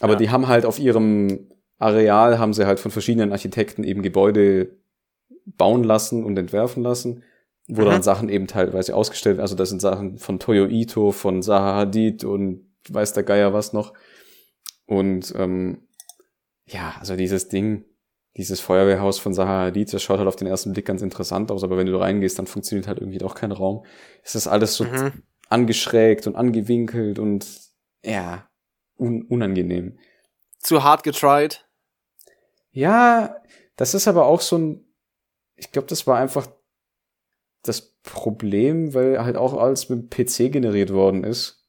Aber 0.00 0.14
ja. 0.14 0.18
die 0.18 0.30
haben 0.30 0.48
halt 0.48 0.64
auf 0.64 0.78
ihrem 0.78 1.48
Areal 1.78 2.38
haben 2.38 2.52
sie 2.52 2.66
halt 2.66 2.78
von 2.78 2.90
verschiedenen 2.90 3.32
Architekten 3.32 3.84
eben 3.84 4.02
Gebäude 4.02 4.76
bauen 5.46 5.82
lassen 5.82 6.24
und 6.24 6.38
entwerfen 6.38 6.82
lassen, 6.82 7.24
wo 7.68 7.82
mhm. 7.82 7.86
dann 7.86 8.02
Sachen 8.02 8.28
eben 8.28 8.46
teilweise 8.46 8.94
ausgestellt 8.94 9.36
werden. 9.36 9.42
Also 9.42 9.56
das 9.56 9.70
sind 9.70 9.80
Sachen 9.80 10.18
von 10.18 10.38
Toyo 10.38 10.66
Ito, 10.66 11.10
von 11.10 11.42
Zaha 11.42 11.74
Hadid 11.74 12.24
und 12.24 12.66
weiß 12.88 13.14
der 13.14 13.22
Geier 13.22 13.52
was 13.54 13.72
noch. 13.72 13.94
Und 14.86 15.32
ähm, 15.36 15.86
ja, 16.66 16.94
also 17.00 17.16
dieses 17.16 17.48
Ding, 17.48 17.84
dieses 18.36 18.60
Feuerwehrhaus 18.60 19.18
von 19.18 19.36
Hadid, 19.36 19.92
das 19.92 20.02
schaut 20.02 20.18
halt 20.18 20.28
auf 20.28 20.36
den 20.36 20.46
ersten 20.46 20.72
Blick 20.72 20.86
ganz 20.86 21.02
interessant 21.02 21.50
aus, 21.50 21.64
aber 21.64 21.76
wenn 21.76 21.86
du 21.86 21.96
reingehst, 21.98 22.38
dann 22.38 22.46
funktioniert 22.46 22.86
halt 22.86 22.98
irgendwie 22.98 23.22
auch 23.22 23.34
kein 23.34 23.52
Raum. 23.52 23.84
Es 24.22 24.34
ist 24.34 24.46
alles 24.46 24.74
so 24.74 24.84
mhm. 24.84 25.22
angeschrägt 25.48 26.26
und 26.26 26.36
angewinkelt 26.36 27.18
und 27.18 27.46
ja, 28.04 28.48
un 28.96 29.22
unangenehm. 29.22 29.98
Zu 30.58 30.84
hart 30.84 31.02
getried? 31.02 31.66
Ja, 32.70 33.36
das 33.76 33.94
ist 33.94 34.06
aber 34.06 34.26
auch 34.26 34.40
so 34.40 34.58
ein 34.58 34.90
ich 35.60 35.72
glaube, 35.72 35.88
das 35.88 36.06
war 36.06 36.18
einfach 36.18 36.48
das 37.62 37.94
Problem, 38.02 38.94
weil 38.94 39.22
halt 39.22 39.36
auch 39.36 39.54
alles 39.54 39.90
mit 39.90 40.10
PC 40.10 40.50
generiert 40.50 40.92
worden 40.92 41.22
ist. 41.22 41.68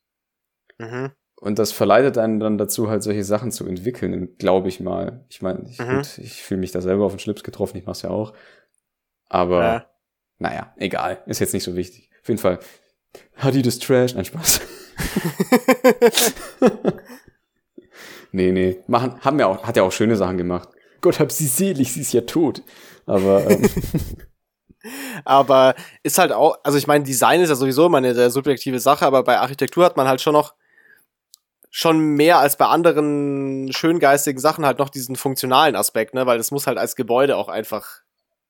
Mhm. 0.78 1.12
Und 1.42 1.58
das 1.58 1.72
verleitet 1.72 2.20
einen 2.20 2.40
dann 2.40 2.60
dazu, 2.60 2.88
halt 2.88 3.02
solche 3.02 3.24
Sachen 3.24 3.52
zu 3.52 3.66
entwickeln, 3.66 4.38
glaube 4.38 4.70
ich 4.70 4.80
mal. 4.80 5.26
Ich 5.28 5.42
meine, 5.42 5.68
ich, 5.68 5.80
mhm. 5.80 6.04
ich 6.18 6.44
fühle 6.44 6.60
mich 6.60 6.72
da 6.72 6.82
selber 6.82 7.04
auf 7.04 7.14
den 7.14 7.20
Schlips 7.20 7.44
getroffen, 7.44 7.78
ich 7.78 7.86
mach's 7.88 8.04
ja 8.04 8.12
auch. 8.12 8.34
Aber 9.28 9.64
ja. 9.64 9.86
naja, 10.38 10.74
egal. 10.78 11.24
Ist 11.26 11.40
jetzt 11.40 11.56
nicht 11.56 11.64
so 11.64 11.76
wichtig. 11.76 12.12
Auf 12.22 12.28
jeden 12.28 12.40
Fall. 12.40 12.60
Hat 13.38 13.56
die 13.56 13.64
das 13.64 13.80
Trash? 13.80 14.14
Nein, 14.14 14.26
Spaß. 14.26 14.62
nee, 18.32 18.52
nee. 18.52 18.78
Machen, 18.86 19.20
haben 19.22 19.40
ja 19.40 19.48
auch, 19.48 19.64
hat 19.64 19.76
ja 19.76 19.82
auch 19.82 19.92
schöne 19.92 20.18
Sachen 20.18 20.38
gemacht. 20.38 20.70
Gott 21.02 21.20
hab 21.20 21.32
sie 21.32 21.48
selig, 21.48 21.92
sie 21.92 22.02
ist 22.02 22.14
ja 22.14 22.22
tot. 22.22 22.62
Aber, 23.08 23.50
ähm. 23.50 23.68
aber 25.26 25.74
ist 26.04 26.20
halt 26.20 26.34
auch, 26.34 26.60
also 26.64 26.78
ich 26.78 26.86
meine, 26.86 27.04
Design 27.04 27.42
ist 27.42 27.50
ja 27.50 27.56
sowieso 27.56 27.88
immer 27.88 27.98
eine 27.98 28.14
sehr 28.14 28.30
subjektive 28.30 28.80
Sache, 28.80 29.08
aber 29.08 29.24
bei 29.24 29.40
Architektur 29.40 29.84
hat 29.84 29.98
man 29.98 30.08
halt 30.08 30.22
schon 30.22 30.34
noch 30.34 30.54
schon 31.72 32.00
mehr 32.00 32.38
als 32.40 32.58
bei 32.58 32.66
anderen 32.66 33.72
schöngeistigen 33.72 34.40
Sachen 34.40 34.66
halt 34.66 34.78
noch 34.78 34.90
diesen 34.90 35.16
funktionalen 35.16 35.76
Aspekt, 35.76 36.14
ne, 36.14 36.26
weil 36.26 36.38
das 36.38 36.52
muss 36.52 36.68
halt 36.68 36.78
als 36.78 36.96
Gebäude 36.96 37.38
auch 37.38 37.48
einfach 37.48 38.02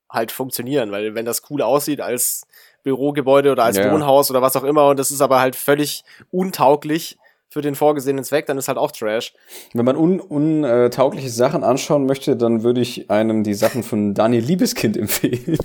halt 0.10 0.32
funktionieren, 0.32 0.92
weil 0.92 1.16
wenn 1.16 1.26
das 1.26 1.44
cool 1.50 1.62
aussieht 1.62 2.02
als 2.02 2.46
Bürogebäude 2.84 3.52
oder 3.52 3.64
als 3.64 3.78
ja. 3.78 3.94
Wohnhaus 3.94 4.30
oder 4.32 4.42
was 4.42 4.58
auch 4.58 4.64
immer 4.64 4.90
und 4.90 5.00
das 5.00 5.12
ist 5.12 5.22
aber 5.22 5.40
halt 5.40 5.56
völlig 5.56 6.04
untauglich, 6.32 7.18
für 7.52 7.62
den 7.62 7.76
vorgesehenen 7.76 8.24
Zweck, 8.24 8.46
dann 8.46 8.58
ist 8.58 8.70
halt 8.70 8.78
auch 8.78 8.92
Trash. 8.92 9.34
Wenn 9.74 9.84
man 9.84 9.98
untaugliche 9.98 11.26
un, 11.26 11.30
äh, 11.30 11.30
Sachen 11.30 11.66
anschauen 11.66 12.06
möchte, 12.06 12.38
dann 12.38 12.64
würde 12.64 12.80
ich 12.80 13.12
einem 13.12 13.44
die 13.44 13.54
Sachen 13.54 13.84
von 13.84 14.14
Daniel 14.14 14.44
Liebeskind 14.44 14.96
empfehlen. 14.98 15.58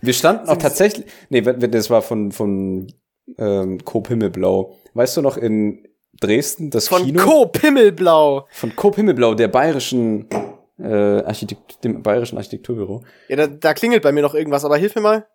Wir 0.00 0.12
standen 0.12 0.48
auch 0.48 0.56
tatsächlich, 0.56 1.06
nee, 1.30 1.42
das 1.42 1.90
war 1.90 2.02
von, 2.02 2.32
von 2.32 2.92
ähm, 3.38 3.84
Coop 3.84 4.08
Himmelblau. 4.08 4.74
Weißt 4.94 5.16
du 5.16 5.22
noch, 5.22 5.36
in 5.36 5.86
Dresden 6.20 6.70
das 6.70 6.88
von 6.88 7.04
Kino? 7.04 7.20
Von 7.20 7.30
Coop 7.30 7.60
Himmelblau! 7.60 8.46
Von 8.50 8.76
Coop 8.76 8.96
Himmelblau, 8.96 9.34
der 9.34 9.48
bayerischen 9.48 10.28
äh, 10.78 11.22
Architekt, 11.22 11.84
dem 11.84 12.02
bayerischen 12.02 12.36
Architekturbüro. 12.36 13.02
Ja, 13.28 13.36
da, 13.36 13.46
da 13.46 13.74
klingelt 13.74 14.02
bei 14.02 14.12
mir 14.12 14.22
noch 14.22 14.34
irgendwas, 14.34 14.64
aber 14.64 14.76
hilf 14.76 14.94
mir 14.94 15.02
mal. 15.02 15.26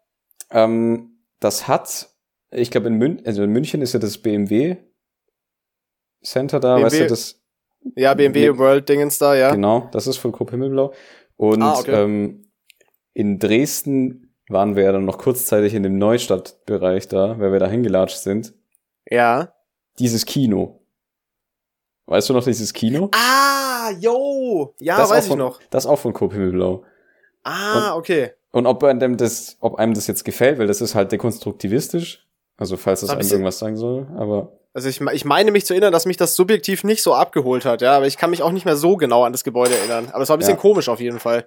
Ähm, 0.52 1.20
das 1.40 1.68
hat, 1.68 2.10
ich 2.52 2.72
glaube 2.72 2.88
in 2.88 2.96
München, 2.96 3.26
also 3.26 3.44
in 3.44 3.52
München 3.52 3.82
ist 3.82 3.94
ja 3.94 4.00
das 4.00 4.18
BMW 4.18 4.78
Center 6.24 6.60
da, 6.60 6.76
BMW, 6.76 6.86
weißt 6.86 7.00
du, 7.02 7.08
das. 7.08 7.42
Ja, 7.96 8.14
BMW 8.14 8.58
World 8.58 8.90
Dingens 8.90 9.18
da, 9.18 9.36
ja. 9.36 9.52
Genau, 9.52 9.88
das 9.92 10.08
ist 10.08 10.18
von 10.18 10.32
Coop 10.32 10.52
Himmelblau. 10.52 10.94
Und 11.38 11.62
ah, 11.62 11.80
okay. 11.80 12.04
ähm, 12.04 12.52
in 13.14 13.40
Dresden 13.40 14.36
waren 14.50 14.76
wir 14.76 14.84
ja 14.84 14.92
dann 14.92 15.06
noch 15.06 15.18
kurzzeitig 15.18 15.74
in 15.74 15.84
dem 15.84 15.98
Neustadtbereich 15.98 17.08
da, 17.08 17.40
weil 17.40 17.54
wir 17.54 17.60
da 17.60 17.68
hingelatscht 17.68 18.18
sind. 18.18 18.54
Ja. 19.10 19.54
Dieses 20.00 20.26
Kino. 20.26 20.80
Weißt 22.06 22.30
du 22.30 22.34
noch 22.34 22.44
dieses 22.44 22.74
Kino? 22.74 23.12
Ah, 23.14 23.92
yo! 24.00 24.74
Ja, 24.80 24.98
das 24.98 25.10
weiß 25.10 25.28
von, 25.28 25.38
ich 25.38 25.46
noch. 25.46 25.60
Das 25.70 25.86
auch 25.86 26.00
von 26.00 26.14
Coop 26.14 26.34
Himmelblau. 26.34 26.84
Ah, 27.44 27.92
und, 27.92 28.00
okay. 28.00 28.32
Und 28.52 28.66
ob 28.66 28.84
einem 28.84 29.18
das, 29.18 29.58
ob 29.60 29.76
einem 29.76 29.94
das 29.94 30.08
jetzt 30.08 30.26
gefällt, 30.26 30.58
weil 30.58 30.68
das 30.68 30.82
ist 30.82 30.96
halt 30.96 31.12
dekonstruktivistisch. 31.12 32.26
Also 32.58 32.78
falls 32.78 33.02
das, 33.02 33.10
das 33.10 33.20
einem 33.20 33.30
irgendwas 33.30 33.60
sagen 33.60 33.78
soll, 33.78 34.08
aber. 34.18 34.54
Also 34.74 34.90
ich, 34.90 35.02
ich 35.02 35.26
meine 35.26 35.52
mich 35.52 35.66
zu 35.66 35.74
erinnern, 35.74 35.92
dass 35.92 36.06
mich 36.06 36.18
das 36.18 36.36
subjektiv 36.36 36.84
nicht 36.84 37.04
so 37.04 37.14
abgeholt 37.14 37.66
hat, 37.66 37.82
ja, 37.82 37.96
aber 37.96 38.08
ich 38.08 38.18
kann 38.18 38.30
mich 38.30 38.42
auch 38.42 38.52
nicht 38.52 38.66
mehr 38.66 38.76
so 38.76 38.98
genau 38.98 39.24
an 39.24 39.32
das 39.32 39.44
Gebäude 39.44 39.76
erinnern. 39.76 40.10
Aber 40.12 40.24
es 40.24 40.30
war 40.30 40.38
ein 40.38 40.40
bisschen 40.40 40.56
ja. 40.56 40.62
komisch 40.62 40.90
auf 40.90 41.00
jeden 41.00 41.20
Fall. 41.20 41.46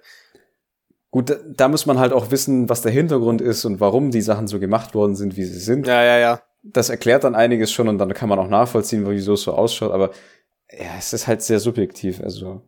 Gut, 1.11 1.29
da, 1.29 1.35
da, 1.45 1.67
muss 1.67 1.85
man 1.85 1.99
halt 1.99 2.11
auch 2.13 2.31
wissen, 2.31 2.69
was 2.69 2.81
der 2.81 2.91
Hintergrund 2.91 3.41
ist 3.41 3.65
und 3.65 3.79
warum 3.79 4.11
die 4.11 4.21
Sachen 4.21 4.47
so 4.47 4.59
gemacht 4.59 4.95
worden 4.95 5.15
sind, 5.15 5.37
wie 5.37 5.43
sie 5.43 5.59
sind. 5.59 5.87
Ja, 5.87 6.03
ja, 6.03 6.17
ja. 6.17 6.41
Das 6.63 6.89
erklärt 6.89 7.23
dann 7.23 7.35
einiges 7.35 7.71
schon 7.71 7.89
und 7.89 7.97
dann 7.97 8.13
kann 8.13 8.29
man 8.29 8.39
auch 8.39 8.47
nachvollziehen, 8.47 9.07
wieso 9.07 9.33
es 9.33 9.41
so 9.43 9.53
ausschaut, 9.53 9.91
aber 9.91 10.11
ja, 10.71 10.95
es 10.97 11.13
ist 11.13 11.27
halt 11.27 11.41
sehr 11.41 11.59
subjektiv, 11.59 12.21
also. 12.21 12.61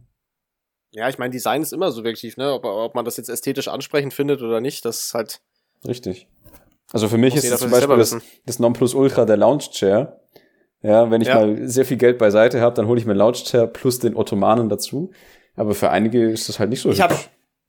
Ja, 0.92 1.10
ich 1.10 1.18
meine, 1.18 1.32
Design 1.32 1.62
ist 1.62 1.74
immer 1.74 1.92
subjektiv, 1.92 2.38
ne? 2.38 2.54
Ob, 2.54 2.66
ob 2.66 2.96
man 2.96 3.06
das 3.06 3.18
jetzt 3.18 3.30
ästhetisch 3.30 3.68
ansprechend 3.68 4.14
findet 4.14 4.42
oder 4.42 4.62
nicht, 4.62 4.86
das 4.86 5.06
ist 5.06 5.14
halt. 5.14 5.42
Richtig. 5.88 6.28
Also 6.92 7.08
für 7.08 7.18
mich 7.18 7.36
ist 7.36 7.46
es 7.46 7.60
zum 7.60 7.72
Beispiel 7.72 7.98
das, 7.98 8.18
das 8.46 8.60
Nonplusultra 8.60 9.26
der 9.26 9.38
Lounge 9.38 9.64
Chair. 9.72 10.22
Ja, 10.82 11.10
wenn 11.10 11.22
ich 11.22 11.30
ja. 11.30 11.36
mal 11.36 11.68
sehr 11.68 11.86
viel 11.86 11.98
Geld 11.98 12.18
beiseite 12.18 12.62
habe, 12.62 12.76
dann 12.76 12.88
hole 12.88 13.00
ich 13.00 13.06
mir 13.06 13.14
Lounge 13.14 13.44
Chair 13.44 13.68
plus 13.68 14.00
den 14.00 14.16
Ottomanen 14.16 14.70
dazu. 14.70 15.12
Aber 15.56 15.74
für 15.74 15.90
einige 15.90 16.30
ist 16.30 16.48
das 16.48 16.60
halt 16.60 16.70
nicht 16.70 16.82
so. 16.82 16.92
Ich 16.92 17.02
hab, 17.02 17.14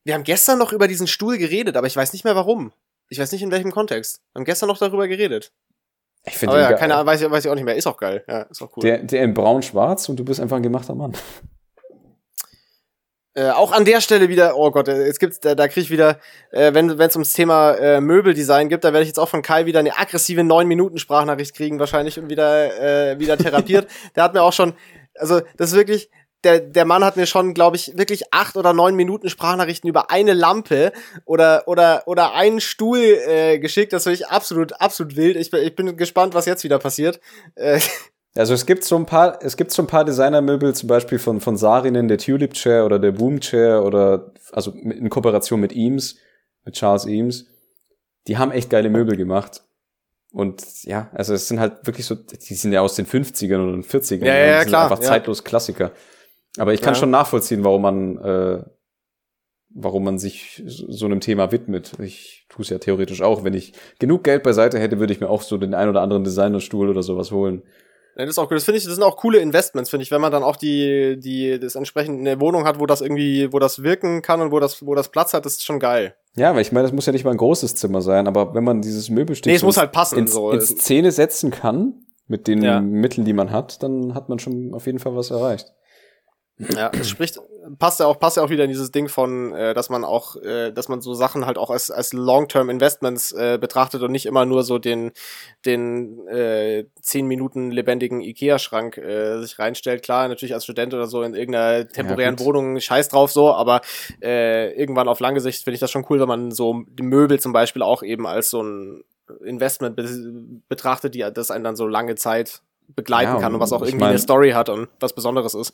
wir 0.05 0.14
haben 0.14 0.24
gestern 0.24 0.59
noch 0.59 0.72
über 0.72 0.87
diesen 0.87 1.07
Stuhl 1.07 1.39
geredet, 1.39 1.77
aber 1.77 1.87
ich 1.87 1.97
weiß 1.97 2.12
nicht 2.12 2.24
mehr 2.24 2.37
warum. 2.37 2.72
Ich 3.09 3.18
weiß 3.18 3.33
nicht 3.33 3.43
in 3.43 3.51
welchem 3.51 3.70
Kontext. 3.70 4.20
Wir 4.33 4.41
haben 4.41 4.45
gestern 4.45 4.68
noch 4.68 4.79
darüber 4.79 5.09
geredet. 5.09 5.53
Ich 6.27 6.37
finde 6.37 6.59
ja, 6.61 6.72
keine 6.72 6.95
Ahnung, 6.95 7.07
weiß 7.07 7.22
ich, 7.22 7.31
weiß 7.31 7.45
ich 7.45 7.51
auch 7.51 7.55
nicht 7.55 7.64
mehr. 7.64 7.77
Ist 7.77 7.87
auch 7.87 7.97
geil. 7.97 8.24
Ja, 8.27 8.43
ist 8.43 8.61
auch 8.61 8.77
cool. 8.77 8.83
Der, 8.83 8.99
der 8.99 9.22
in 9.22 9.33
braun-schwarz 9.33 10.09
und 10.09 10.16
du 10.16 10.24
bist 10.24 10.41
einfach 10.41 10.57
ein 10.57 10.62
gemachter 10.62 10.95
Mann. 10.95 11.12
Äh, 13.37 13.51
auch 13.51 13.72
an 13.72 13.85
der 13.85 14.01
Stelle 14.01 14.31
wieder, 14.31 14.57
oh 14.57 14.70
Gott, 14.70 14.89
jetzt 14.89 15.20
gibt's, 15.20 15.41
da, 15.41 15.55
da 15.55 15.68
krieg 15.68 15.85
ich 15.85 15.91
wieder, 15.91 16.18
äh, 16.53 16.72
wenn 16.72 16.89
es 16.89 17.16
ums 17.16 17.35
Thema 17.35 17.72
äh, 17.72 18.01
Möbeldesign 18.01 18.70
gibt, 18.70 18.83
da 18.83 18.95
werde 18.95 19.03
ich 19.03 19.09
jetzt 19.09 19.18
auch 19.18 19.29
von 19.29 19.43
Kai 19.43 19.66
wieder 19.66 19.81
eine 19.81 19.99
aggressive 19.99 20.43
9 20.43 20.66
Minuten 20.66 20.97
Sprachnachricht 20.97 21.55
kriegen 21.55 21.79
wahrscheinlich 21.79 22.18
und 22.18 22.31
wieder 22.31 23.11
äh, 23.12 23.20
wieder 23.20 23.37
therapiert. 23.37 23.89
der 24.16 24.24
hat 24.24 24.33
mir 24.33 24.43
auch 24.43 24.55
schon, 24.55 24.72
also 25.16 25.43
das 25.59 25.72
ist 25.72 25.77
wirklich, 25.77 26.11
der, 26.47 26.61
der 26.61 26.84
Mann 26.84 27.05
hat 27.05 27.16
mir 27.16 27.26
schon, 27.26 27.55
glaube 27.55 27.74
ich, 27.74 27.99
wirklich 27.99 28.32
acht 28.32 28.57
oder 28.57 28.72
neun 28.72 28.94
Minuten 28.94 29.28
Sprachnachrichten 29.28 29.90
über 29.90 30.12
eine 30.12 30.32
Lampe 30.32 30.92
oder, 31.24 31.64
oder, 31.66 32.05
oder 32.07 32.34
einen 32.34 32.61
Stuhl 32.61 33.01
äh, 33.01 33.59
geschickt. 33.59 33.92
Das 33.92 34.05
finde 34.05 34.14
ich 34.14 34.28
absolut, 34.28 34.80
absolut 34.80 35.16
wild. 35.16 35.36
Ich, 35.36 35.53
ich 35.53 35.74
bin 35.74 35.97
gespannt, 35.97 36.34
was 36.34 36.47
jetzt 36.47 36.62
wieder 36.62 36.78
passiert. 36.78 37.20
Äh. 37.57 37.80
Also 38.38 38.53
es 38.53 38.66
gibt 38.66 38.84
so 38.84 38.97
ein 38.97 39.07
paar, 39.07 39.38
es 39.40 39.57
gibt 39.57 39.70
so 39.70 39.82
ein 39.82 39.86
paar 39.86 40.05
Designermöbel, 40.05 40.74
zum 40.74 40.90
Beispiel 40.90 41.18
von, 41.18 41.40
von 41.40 41.57
Sarinen, 41.57 42.07
der 42.07 42.18
Tulip 42.18 42.53
Chair 42.53 42.84
oder 42.84 42.99
der 42.99 43.12
Boom 43.12 43.40
Chair 43.40 43.82
oder, 43.82 44.30
also 44.53 44.72
in 44.72 45.09
Kooperation 45.09 45.59
mit 45.59 45.74
Eames, 45.74 46.16
mit 46.62 46.74
Charles 46.74 47.07
Eames. 47.07 47.47
Die 48.26 48.36
haben 48.36 48.51
echt 48.53 48.68
geile 48.68 48.90
Möbel 48.90 49.16
gemacht. 49.16 49.62
Und 50.32 50.84
ja, 50.84 51.09
also 51.14 51.32
es 51.32 51.49
sind 51.49 51.61
halt 51.61 51.86
wirklich 51.86 52.05
so, 52.05 52.14
die 52.14 52.55
sind 52.55 52.72
ja 52.72 52.82
aus 52.82 52.94
den 52.94 53.07
50ern 53.07 53.57
oder 53.57 53.72
den 53.72 53.84
40ern. 53.84 54.26
Ja, 54.26 54.34
ja, 54.34 54.47
ja 54.47 54.64
die 54.64 54.68
klar. 54.68 54.82
Einfach 54.84 55.03
ja. 55.03 55.09
zeitlos 55.09 55.42
Klassiker. 55.42 55.92
Aber 56.59 56.75
ich 56.75 56.81
kann 56.81 56.95
ja. 56.95 57.01
schon 57.01 57.11
nachvollziehen, 57.11 57.65
warum 57.65 57.83
man, 57.83 58.19
äh, 58.19 58.63
warum 59.71 60.05
man 60.05 60.19
sich 60.19 60.63
so 60.67 61.07
einem 61.07 61.21
Thema 61.21 61.53
widmet. 61.53 61.93
Ich 62.01 62.47
tue 62.49 62.63
es 62.63 62.71
ja 62.71 62.79
theoretisch 62.79 63.23
auch. 63.23 63.45
Wenn 63.45 63.55
ich 63.55 63.73
genug 63.99 64.25
Geld 64.25 64.43
beiseite 64.43 64.79
hätte, 64.79 64.99
würde 64.99 65.13
ich 65.13 65.21
mir 65.21 65.29
auch 65.29 65.43
so 65.43 65.59
den 65.59 65.75
ein 65.75 65.89
oder 65.89 66.03
anderen 66.03 66.25
Designerstuhl 66.25 66.89
oder 66.89 67.03
sowas 67.03 67.31
holen. 67.31 67.63
Ja, 68.17 68.25
das 68.25 68.35
ist 68.35 68.39
auch 68.39 68.49
gut. 68.49 68.57
Das 68.57 68.65
finde 68.65 68.79
ich, 68.79 68.85
das 68.85 68.95
sind 68.95 69.03
auch 69.03 69.19
coole 69.19 69.39
Investments, 69.39 69.91
finde 69.91 70.03
ich, 70.03 70.11
wenn 70.11 70.23
man 70.23 70.33
dann 70.33 70.43
auch 70.43 70.57
die, 70.57 71.19
die, 71.21 71.61
das 71.61 71.75
entsprechend 71.75 72.21
eine 72.21 72.41
Wohnung 72.41 72.65
hat, 72.65 72.81
wo 72.81 72.87
das 72.87 73.03
irgendwie, 73.03 73.53
wo 73.53 73.59
das 73.59 73.83
wirken 73.83 74.23
kann 74.23 74.41
und 74.41 74.53
wo 74.53 74.59
das, 74.59 74.85
wo 74.87 74.95
das 74.95 75.11
Platz 75.11 75.35
hat, 75.35 75.45
das 75.45 75.55
ist 75.55 75.65
schon 75.65 75.79
geil. 75.79 76.15
Ja, 76.35 76.55
weil 76.55 76.63
ich 76.63 76.73
meine, 76.73 76.85
das 76.85 76.93
muss 76.93 77.05
ja 77.05 77.13
nicht 77.13 77.25
mal 77.25 77.33
ein 77.33 77.37
großes 77.37 77.75
Zimmer 77.75 78.01
sein, 78.01 78.27
aber 78.27 78.55
wenn 78.55 78.65
man 78.65 78.81
dieses 78.81 79.11
Möbelstück 79.11 79.51
nee, 79.51 79.57
es 79.57 79.63
muss 79.63 79.77
halt 79.77 79.93
passen, 79.93 80.19
ins, 80.19 80.33
so. 80.33 80.51
ins 80.51 80.69
Szene 80.69 81.13
setzen 81.13 81.51
kann, 81.51 82.07
mit 82.27 82.49
den 82.49 82.63
ja. 82.63 82.81
Mitteln, 82.81 83.25
die 83.25 83.35
man 83.35 83.51
hat, 83.51 83.83
dann 83.83 84.15
hat 84.15 84.29
man 84.29 84.39
schon 84.39 84.73
auf 84.75 84.87
jeden 84.87 84.99
Fall 84.99 85.15
was 85.15 85.31
erreicht. 85.31 85.73
Ja, 86.59 86.91
es 86.99 87.11
spricht, 87.11 87.39
passt 87.79 88.01
ja 88.01 88.07
auch, 88.07 88.19
passt 88.19 88.39
ja 88.39 88.43
auch 88.43 88.49
wieder 88.49 88.65
in 88.65 88.71
dieses 88.71 88.91
Ding 88.91 89.09
von, 89.09 89.53
äh, 89.53 89.75
dass 89.75 89.91
man 89.91 90.05
auch, 90.05 90.37
äh, 90.37 90.73
dass 90.73 90.89
man 90.89 91.03
so 91.03 91.13
Sachen 91.13 91.45
halt 91.45 91.59
auch 91.59 91.69
als, 91.69 91.91
als 91.91 92.15
Long-Term 92.15 92.71
Investments 92.71 93.33
äh, 93.33 93.59
betrachtet 93.61 94.03
und 94.03 94.11
nicht 94.11 94.25
immer 94.25 94.47
nur 94.47 94.63
so 94.63 94.79
den, 94.79 95.13
den 95.67 96.27
äh, 96.29 96.87
zehn 97.03 97.27
Minuten 97.27 97.71
lebendigen 97.71 98.23
IKEA-Schrank 98.23 98.97
äh, 98.97 99.39
sich 99.41 99.59
reinstellt. 99.59 100.03
Klar, 100.03 100.29
natürlich 100.29 100.55
als 100.55 100.65
Student 100.65 100.95
oder 100.95 101.07
so 101.07 101.23
in 101.23 101.35
irgendeiner 101.35 101.87
temporären 101.87 102.37
ja, 102.39 102.45
Wohnung 102.45 102.81
scheiß 102.81 103.11
drauf 103.11 103.31
so, 103.31 103.53
aber 103.53 103.83
äh, 104.23 104.73
irgendwann 104.81 105.09
auf 105.09 105.21
lange 105.21 105.41
Sicht 105.41 105.63
finde 105.63 105.75
ich 105.75 105.81
das 105.81 105.91
schon 105.91 106.07
cool, 106.09 106.21
wenn 106.21 106.29
man 106.29 106.53
so 106.53 106.85
die 106.89 107.03
Möbel 107.03 107.39
zum 107.39 107.53
Beispiel 107.53 107.83
auch 107.83 108.03
eben 108.03 108.27
als 108.27 108.49
so 108.49 108.63
ein 108.63 109.05
Investment 109.45 109.95
be 109.97 110.07
betrachtet, 110.69 111.15
die 111.15 111.27
das 111.35 111.51
einen 111.51 111.65
dann 111.65 111.77
so 111.77 111.87
lange 111.87 112.15
Zeit 112.15 112.63
begleiten 112.89 113.35
ja, 113.35 113.41
kann 113.41 113.53
und 113.53 113.61
was 113.61 113.73
auch 113.73 113.83
irgendwie 113.83 113.99
mein, 113.99 114.11
eine 114.11 114.19
Story 114.19 114.53
hat 114.53 114.71
und 114.71 114.89
was 115.01 115.13
Besonderes 115.13 115.55
ist 115.55 115.73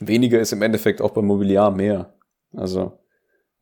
weniger 0.00 0.40
ist 0.40 0.52
im 0.52 0.62
Endeffekt 0.62 1.00
auch 1.00 1.10
beim 1.10 1.26
Mobiliar 1.26 1.70
mehr. 1.70 2.12
Also 2.54 2.98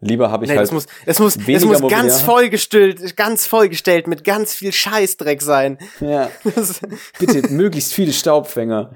lieber 0.01 0.31
habe 0.31 0.45
ich 0.45 0.51
nee, 0.51 0.57
halt. 0.57 0.67
Es 0.67 0.73
muss, 0.73 0.87
es 1.07 1.19
muss, 1.19 1.37
es 1.37 1.65
muss 1.65 1.89
ganz 1.89 2.23
vollgestellt, 2.23 3.17
ganz 3.17 3.47
vollgestellt 3.47 4.07
mit 4.07 4.25
ganz 4.25 4.55
viel 4.55 4.73
Scheißdreck 4.73 5.43
sein. 5.43 5.79
Ja. 6.01 6.31
Bitte 7.19 7.49
möglichst 7.53 7.93
viele 7.93 8.13
Staubfänger. 8.13 8.95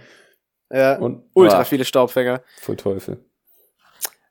Ja. 0.70 0.96
Und 0.98 1.22
ultra 1.34 1.60
ah, 1.60 1.64
viele 1.64 1.84
Staubfänger. 1.84 2.42
Voll 2.60 2.76
Teufel. 2.76 3.24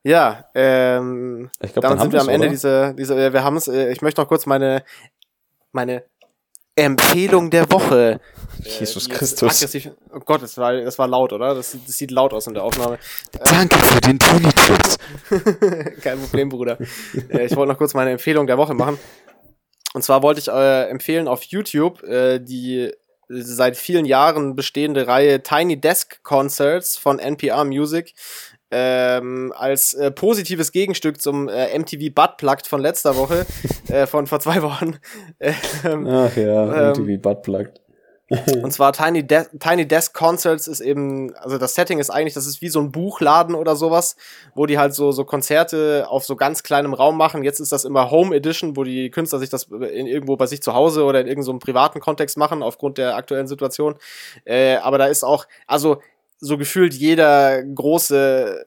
Ja, 0.04 0.50
ähm, 0.54 1.50
ich 1.62 1.72
glaub, 1.72 1.84
dann, 1.84 1.92
dann 1.92 2.00
sind 2.02 2.14
wir 2.14 2.22
am 2.22 2.28
Ende 2.28 2.50
dieser, 2.50 2.94
dieser, 2.94 3.32
wir 3.32 3.44
haben 3.44 3.56
es, 3.56 3.70
äh, 3.70 3.90
ich 3.94 4.02
möchte 4.02 4.20
noch 4.20 4.28
kurz 4.28 4.46
meine, 4.46 4.84
meine 5.72 6.04
Empfehlung 6.76 7.50
der 7.50 7.72
Woche. 7.72 8.20
Jesus 8.64 9.10
Christus. 9.10 9.66
Oh 10.12 10.20
Gott, 10.20 10.42
das 10.42 10.58
war, 10.58 10.74
das 10.74 10.98
war 10.98 11.08
laut, 11.08 11.34
oder? 11.34 11.56
Das, 11.56 11.76
das 11.86 11.98
sieht 11.98 12.12
laut 12.12 12.34
aus 12.34 12.48
in 12.48 12.54
der 12.54 12.64
Aufnahme. 12.64 12.98
Danke 13.44 13.78
für 13.78 14.02
den 14.02 14.20
Toni-Tipps. 14.20 14.98
Kein 16.02 16.20
Problem, 16.20 16.50
Bruder. 16.50 16.78
Äh, 17.30 17.46
ich 17.46 17.56
wollte 17.56 17.72
noch 17.72 17.78
kurz 17.78 17.94
meine 17.94 18.12
Empfehlung 18.12 18.48
der 18.48 18.58
Woche 18.58 18.74
machen. 18.74 18.98
Und 19.94 20.04
zwar 20.04 20.24
wollte 20.24 20.40
ich 20.40 20.48
äh, 20.48 20.90
empfehlen 20.90 21.28
auf 21.28 21.44
YouTube 21.44 22.02
äh, 22.04 22.40
die 22.40 22.92
seit 23.30 23.78
vielen 23.78 24.06
Jahren 24.06 24.56
bestehende 24.56 25.08
Reihe 25.08 25.42
Tiny 25.42 25.80
Desk 25.80 26.22
Concerts 26.24 26.98
von 26.98 27.20
NPR 27.20 27.64
Music 27.64 28.14
ähm, 28.74 29.54
als 29.56 29.94
äh, 29.94 30.10
positives 30.10 30.72
Gegenstück 30.72 31.22
zum 31.22 31.48
äh, 31.48 31.78
MTV 31.78 32.14
Butt 32.14 32.38
Plugged 32.38 32.66
von 32.66 32.82
letzter 32.82 33.16
Woche, 33.16 33.46
äh, 33.90 34.08
von 34.08 34.26
vor 34.26 34.40
zwei 34.40 34.62
Wochen. 34.62 34.98
Ähm, 35.86 36.08
Ach 36.08 36.36
ja, 36.38 36.92
MTV 36.92 37.08
ähm, 37.08 37.22
Butt 37.22 37.42
Plugged. 37.44 37.82
und 38.64 38.72
zwar 38.72 38.94
Tiny, 38.94 39.28
De 39.28 39.46
Tiny 39.60 39.88
Desk 39.88 40.14
Concerts 40.14 40.68
ist 40.68 40.80
eben, 40.80 41.36
also 41.36 41.58
das 41.58 41.76
Setting 41.76 42.00
ist 42.00 42.10
eigentlich, 42.10 42.34
das 42.34 42.48
ist 42.48 42.62
wie 42.62 42.70
so 42.70 42.80
ein 42.80 42.92
Buchladen 42.92 43.54
oder 43.54 43.76
sowas, 43.76 44.16
wo 44.56 44.66
die 44.66 44.80
halt 44.80 44.94
so, 44.94 45.12
so 45.12 45.26
Konzerte 45.26 46.06
auf 46.10 46.24
so 46.24 46.36
ganz 46.36 46.64
kleinem 46.64 46.94
Raum 46.94 47.18
machen. 47.18 47.44
Jetzt 47.44 47.60
ist 47.60 47.72
das 47.72 47.86
immer 47.86 48.10
Home 48.10 48.36
Edition, 48.36 48.78
wo 48.78 48.84
die 48.84 49.12
Künstler 49.12 49.40
sich 49.40 49.50
das 49.50 49.64
in, 49.66 50.08
irgendwo 50.08 50.38
bei 50.38 50.48
sich 50.48 50.64
zu 50.64 50.74
Hause 50.74 51.04
oder 51.04 51.20
in 51.20 51.28
irgendeinem 51.28 51.60
so 51.60 51.60
privaten 51.60 52.00
Kontext 52.00 52.38
machen, 52.38 52.64
aufgrund 52.64 52.98
der 52.98 53.16
aktuellen 53.16 53.48
Situation. 53.48 53.96
Äh, 54.46 54.78
aber 54.78 54.98
da 54.98 55.08
ist 55.08 55.24
auch, 55.24 55.46
also 55.68 56.00
so 56.44 56.58
gefühlt 56.58 56.94
jeder 56.94 57.64
große 57.64 58.66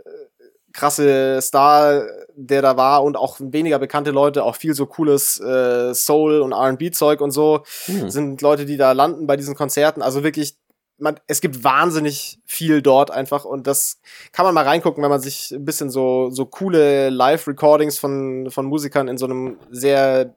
krasse 0.72 1.40
Star, 1.40 2.06
der 2.34 2.62
da 2.62 2.76
war 2.76 3.02
und 3.02 3.16
auch 3.16 3.38
weniger 3.40 3.78
bekannte 3.78 4.10
Leute, 4.10 4.44
auch 4.44 4.56
viel 4.56 4.74
so 4.74 4.86
cooles 4.86 5.40
äh, 5.40 5.94
Soul 5.94 6.40
und 6.40 6.52
R&B-Zeug 6.52 7.20
und 7.20 7.30
so, 7.30 7.64
hm. 7.86 8.10
sind 8.10 8.42
Leute, 8.42 8.66
die 8.66 8.76
da 8.76 8.92
landen 8.92 9.26
bei 9.26 9.36
diesen 9.36 9.54
Konzerten. 9.54 10.02
Also 10.02 10.22
wirklich, 10.22 10.58
man, 10.98 11.18
es 11.26 11.40
gibt 11.40 11.64
wahnsinnig 11.64 12.38
viel 12.44 12.82
dort 12.82 13.10
einfach 13.10 13.46
und 13.46 13.66
das 13.66 14.00
kann 14.32 14.44
man 14.44 14.54
mal 14.54 14.64
reingucken, 14.64 15.02
wenn 15.02 15.10
man 15.10 15.20
sich 15.20 15.50
ein 15.52 15.64
bisschen 15.64 15.88
so, 15.90 16.28
so 16.30 16.44
coole 16.44 17.08
Live-Recordings 17.08 17.98
von, 17.98 18.50
von 18.50 18.66
Musikern 18.66 19.08
in 19.08 19.16
so 19.16 19.24
einem 19.24 19.58
sehr 19.70 20.34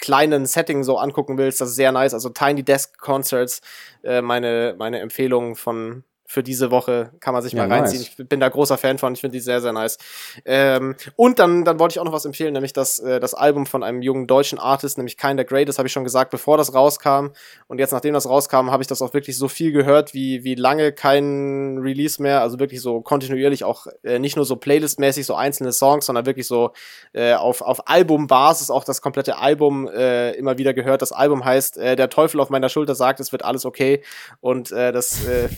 kleinen 0.00 0.46
Setting 0.46 0.82
so 0.82 0.98
angucken 0.98 1.38
willst. 1.38 1.60
Das 1.60 1.70
ist 1.70 1.76
sehr 1.76 1.92
nice. 1.92 2.14
Also 2.14 2.30
Tiny 2.30 2.64
Desk 2.64 2.98
Concerts, 2.98 3.60
äh, 4.02 4.20
meine, 4.20 4.74
meine 4.76 4.98
Empfehlung 4.98 5.54
von, 5.54 6.02
für 6.32 6.42
diese 6.42 6.70
Woche 6.70 7.10
kann 7.20 7.34
man 7.34 7.42
sich 7.42 7.52
ja, 7.52 7.66
mal 7.66 7.76
reinziehen. 7.76 8.00
Nice. 8.00 8.14
Ich 8.18 8.28
bin 8.28 8.40
da 8.40 8.48
großer 8.48 8.78
Fan 8.78 8.96
von, 8.96 9.12
ich 9.12 9.20
finde 9.20 9.36
die 9.36 9.40
sehr, 9.40 9.60
sehr 9.60 9.72
nice. 9.72 9.98
Ähm, 10.46 10.96
und 11.14 11.38
dann, 11.38 11.66
dann 11.66 11.78
wollte 11.78 11.92
ich 11.92 12.00
auch 12.00 12.04
noch 12.04 12.12
was 12.12 12.24
empfehlen, 12.24 12.54
nämlich 12.54 12.72
das, 12.72 12.98
äh, 13.00 13.20
das 13.20 13.34
Album 13.34 13.66
von 13.66 13.82
einem 13.82 14.00
jungen 14.00 14.26
deutschen 14.26 14.58
Artist, 14.58 14.96
nämlich 14.96 15.18
Kinda 15.18 15.42
Great, 15.42 15.68
das 15.68 15.76
habe 15.76 15.88
ich 15.88 15.92
schon 15.92 16.04
gesagt, 16.04 16.30
bevor 16.30 16.56
das 16.56 16.72
rauskam. 16.72 17.28
Und 17.66 17.78
jetzt, 17.78 17.92
nachdem 17.92 18.14
das 18.14 18.26
rauskam, 18.26 18.70
habe 18.70 18.82
ich 18.82 18.86
das 18.86 19.02
auch 19.02 19.12
wirklich 19.12 19.36
so 19.36 19.46
viel 19.46 19.72
gehört, 19.72 20.14
wie, 20.14 20.42
wie 20.42 20.54
lange 20.54 20.92
kein 20.92 21.78
Release 21.78 22.20
mehr, 22.22 22.40
also 22.40 22.58
wirklich 22.58 22.80
so 22.80 23.02
kontinuierlich 23.02 23.64
auch 23.64 23.86
äh, 24.02 24.18
nicht 24.18 24.36
nur 24.36 24.46
so 24.46 24.56
playlistmäßig 24.56 25.26
so 25.26 25.34
einzelne 25.34 25.72
Songs, 25.72 26.06
sondern 26.06 26.24
wirklich 26.24 26.46
so 26.46 26.72
äh, 27.12 27.34
auf, 27.34 27.60
auf 27.60 27.88
Albumbasis 27.88 28.70
auch 28.70 28.84
das 28.84 29.02
komplette 29.02 29.36
Album 29.36 29.86
äh, 29.86 30.32
immer 30.32 30.56
wieder 30.56 30.72
gehört. 30.72 31.02
Das 31.02 31.12
Album 31.12 31.44
heißt 31.44 31.76
äh, 31.76 31.94
Der 31.94 32.08
Teufel 32.08 32.40
auf 32.40 32.48
meiner 32.48 32.70
Schulter 32.70 32.94
sagt, 32.94 33.20
es 33.20 33.32
wird 33.32 33.44
alles 33.44 33.66
okay. 33.66 34.02
Und 34.40 34.72
äh, 34.72 34.92
das 34.92 35.26
äh, 35.26 35.50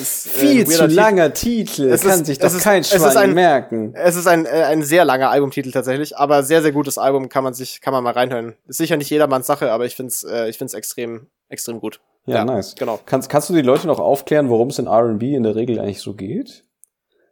ist, 0.00 0.26
äh, 0.26 0.30
Viel 0.30 0.66
zu 0.66 0.86
langer 0.86 1.32
Titel, 1.32 1.88
es 1.88 2.02
kann 2.02 2.20
ist, 2.20 2.26
sich 2.26 2.38
doch 2.38 2.58
kein 2.60 2.84
Schwein 2.84 3.16
ein, 3.16 3.34
merken. 3.34 3.94
Es 3.94 4.16
ist 4.16 4.26
ein, 4.26 4.46
äh, 4.46 4.64
ein 4.64 4.82
sehr 4.82 5.04
langer 5.04 5.30
Albumtitel 5.30 5.70
tatsächlich, 5.70 6.16
aber 6.16 6.42
sehr, 6.42 6.62
sehr 6.62 6.72
gutes 6.72 6.98
Album, 6.98 7.28
kann 7.28 7.44
man 7.44 7.54
sich, 7.54 7.80
kann 7.80 7.92
man 7.92 8.04
mal 8.04 8.12
reinhören. 8.12 8.54
Ist 8.68 8.76
sicher 8.76 8.96
nicht 8.96 9.10
jedermanns 9.10 9.46
Sache, 9.46 9.72
aber 9.72 9.86
ich 9.86 9.96
find's, 9.96 10.22
äh, 10.24 10.48
ich 10.48 10.58
find's 10.58 10.74
extrem, 10.74 11.28
extrem 11.48 11.80
gut. 11.80 12.00
Ja, 12.26 12.36
ja, 12.36 12.44
nice. 12.44 12.74
Genau. 12.74 13.00
Kannst, 13.06 13.30
kannst 13.30 13.48
du 13.48 13.54
die 13.54 13.62
Leute 13.62 13.86
noch 13.86 13.98
aufklären, 13.98 14.50
worum 14.50 14.68
es 14.68 14.78
in 14.78 14.86
R&B 14.86 15.34
in 15.34 15.42
der 15.42 15.54
Regel 15.54 15.78
eigentlich 15.80 16.00
so 16.00 16.14
geht? 16.14 16.64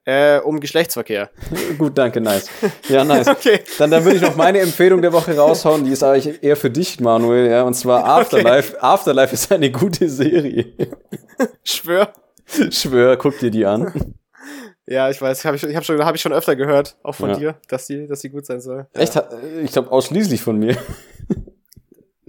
Äh, 0.08 0.40
um 0.40 0.58
Geschlechtsverkehr. 0.58 1.28
Gut, 1.78 1.98
danke, 1.98 2.22
nice. 2.22 2.48
Ja, 2.88 3.04
nice. 3.04 3.28
okay. 3.28 3.60
Dann, 3.78 3.90
dann 3.90 4.04
würde 4.04 4.16
ich 4.16 4.22
noch 4.22 4.36
meine 4.36 4.60
Empfehlung 4.60 5.02
der 5.02 5.12
Woche 5.12 5.36
raushauen, 5.36 5.84
die 5.84 5.92
ist 5.92 6.02
eigentlich 6.02 6.42
eher 6.42 6.56
für 6.56 6.70
dich, 6.70 6.98
Manuel, 6.98 7.50
ja, 7.50 7.64
und 7.64 7.74
zwar 7.74 8.04
Afterlife. 8.18 8.72
Okay. 8.72 8.80
Afterlife 8.80 9.34
ist 9.34 9.52
eine 9.52 9.70
gute 9.70 10.08
Serie. 10.08 10.72
Schwör. 11.62 12.10
Schwör, 12.70 13.16
guck 13.16 13.38
dir 13.38 13.50
die 13.50 13.66
an. 13.66 14.14
Ja, 14.90 15.10
ich 15.10 15.20
weiß, 15.20 15.44
habe 15.44 15.54
ich, 15.54 15.62
ich 15.62 15.76
hab 15.76 15.84
schon, 15.84 16.02
hab 16.02 16.14
ich 16.14 16.22
schon 16.22 16.32
öfter 16.32 16.56
gehört, 16.56 16.96
auch 17.02 17.14
von 17.14 17.28
ja. 17.28 17.36
dir, 17.36 17.54
dass 17.68 17.86
die, 17.86 18.06
dass 18.06 18.20
die 18.20 18.30
gut 18.30 18.46
sein 18.46 18.58
soll. 18.58 18.86
Echt? 18.94 19.16
Ja. 19.16 19.28
Ich 19.62 19.72
glaube 19.72 19.92
ausschließlich 19.92 20.40
von 20.40 20.58
mir. 20.58 20.78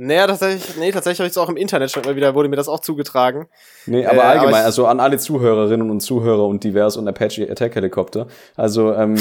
Naja, 0.02 0.28
tatsächlich, 0.28 0.78
nee, 0.78 0.92
tatsächlich 0.94 1.20
habe 1.20 1.28
ich 1.28 1.32
es 1.32 1.38
auch 1.38 1.50
im 1.50 1.58
Internet 1.58 1.92
schon 1.92 2.04
mal 2.06 2.16
wieder, 2.16 2.34
wurde 2.34 2.48
mir 2.48 2.56
das 2.56 2.70
auch 2.70 2.80
zugetragen. 2.80 3.48
Nee, 3.86 4.06
aber 4.06 4.20
äh, 4.20 4.28
allgemein, 4.28 4.54
aber 4.54 4.64
also 4.64 4.86
an 4.88 5.02
alle 5.02 5.18
Zuhörerinnen 5.18 5.92
und 5.92 6.00
Zuhörer 6.00 6.46
und 6.46 6.64
divers 6.64 6.96
und 6.96 7.06
Apache 7.06 7.52
Attack 7.52 7.76
Helikopter. 7.76 8.28
Also 8.56 8.94
ähm, 8.94 9.18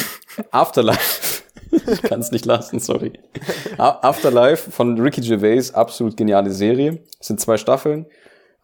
Afterlife, 0.53 1.43
ich 1.73 2.03
kann 2.03 2.21
es 2.21 2.31
nicht 2.31 2.47
lassen, 2.47 2.79
sorry. 2.79 3.15
Afterlife 3.77 4.71
von 4.71 5.01
Ricky 5.01 5.21
Gervais, 5.21 5.75
absolut 5.75 6.17
geniale 6.17 6.53
Serie. 6.53 7.01
Es 7.19 7.27
sind 7.27 7.41
zwei 7.41 7.57
Staffeln, 7.57 8.07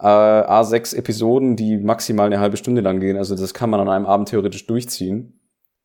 äh, 0.01 0.07
A6 0.07 0.97
Episoden, 0.97 1.57
die 1.57 1.77
maximal 1.77 2.27
eine 2.27 2.41
halbe 2.41 2.57
Stunde 2.57 2.81
lang 2.81 3.01
gehen. 3.01 3.17
Also 3.17 3.37
das 3.37 3.55
kann 3.55 3.71
man 3.71 3.81
an 3.81 3.89
einem 3.89 4.07
Abend 4.07 4.29
theoretisch 4.29 4.67
durchziehen. 4.67 5.41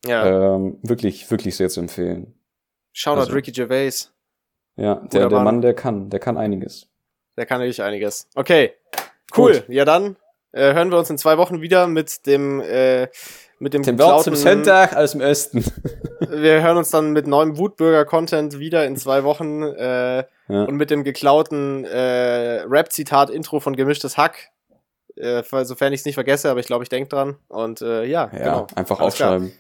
Ja. 0.06 0.56
Ähm, 0.56 0.80
wirklich, 0.82 1.30
wirklich 1.30 1.56
sehr 1.56 1.70
zu 1.70 1.82
empfehlen. 1.82 2.34
Shoutout 2.94 3.22
also, 3.22 3.34
Ricky 3.34 3.52
Gervais. 3.52 4.14
Ja, 4.76 4.96
der, 4.96 5.28
der 5.28 5.40
Mann, 5.42 5.62
der 5.62 5.74
kann, 5.74 6.10
der 6.10 6.20
kann 6.20 6.38
einiges. 6.38 6.88
Der 7.38 7.46
kann 7.46 7.60
wirklich 7.60 7.82
einiges. 7.82 8.28
Okay, 8.36 8.74
cool. 9.38 9.54
Gut. 9.54 9.66
Ja, 9.70 9.84
dann 9.86 10.16
äh, 10.52 10.74
hören 10.74 10.90
wir 10.90 10.98
uns 10.98 11.10
in 11.10 11.18
zwei 11.18 11.38
Wochen 11.38 11.62
wieder 11.62 11.88
mit 11.88 12.26
dem 12.26 12.62
äh, 12.62 13.08
mit 13.60 13.74
dem, 13.74 13.84
dem 13.84 13.98
zum 13.98 14.36
Sonntag 14.36 14.96
aus 14.96 15.12
dem 15.12 15.22
Osten. 15.22 15.64
wir 16.30 16.64
hören 16.64 16.78
uns 16.78 16.92
dann 16.92 17.12
mit 17.12 17.28
neuem 17.28 17.58
Wutbürger-Content 17.58 18.58
wieder 18.58 18.86
in 18.86 18.96
zwei 18.96 19.24
Wochen 19.26 19.64
äh, 19.64 20.24
ja. 20.50 20.64
und 20.64 20.76
mit 20.76 20.90
dem 20.90 21.04
geklauten 21.04 21.86
äh, 21.86 22.62
Rap-Zitat-Intro 22.68 23.60
von 23.60 23.76
Gemischtes 23.76 24.18
Hack. 24.18 24.50
Äh, 25.16 25.44
sofern 25.64 25.94
ich 25.94 26.02
es 26.02 26.06
nicht 26.06 26.16
vergesse, 26.16 26.50
aber 26.50 26.60
ich 26.60 26.68
glaube, 26.68 26.84
ich 26.84 26.90
denke 26.90 27.10
dran. 27.10 27.38
Und 27.48 27.82
äh, 27.82 28.04
ja, 28.06 28.30
ja 28.34 28.40
genau. 28.40 28.68
einfach 28.76 29.00
Alles 29.00 29.14
aufschreiben. 29.14 29.48
Klar. 29.50 29.60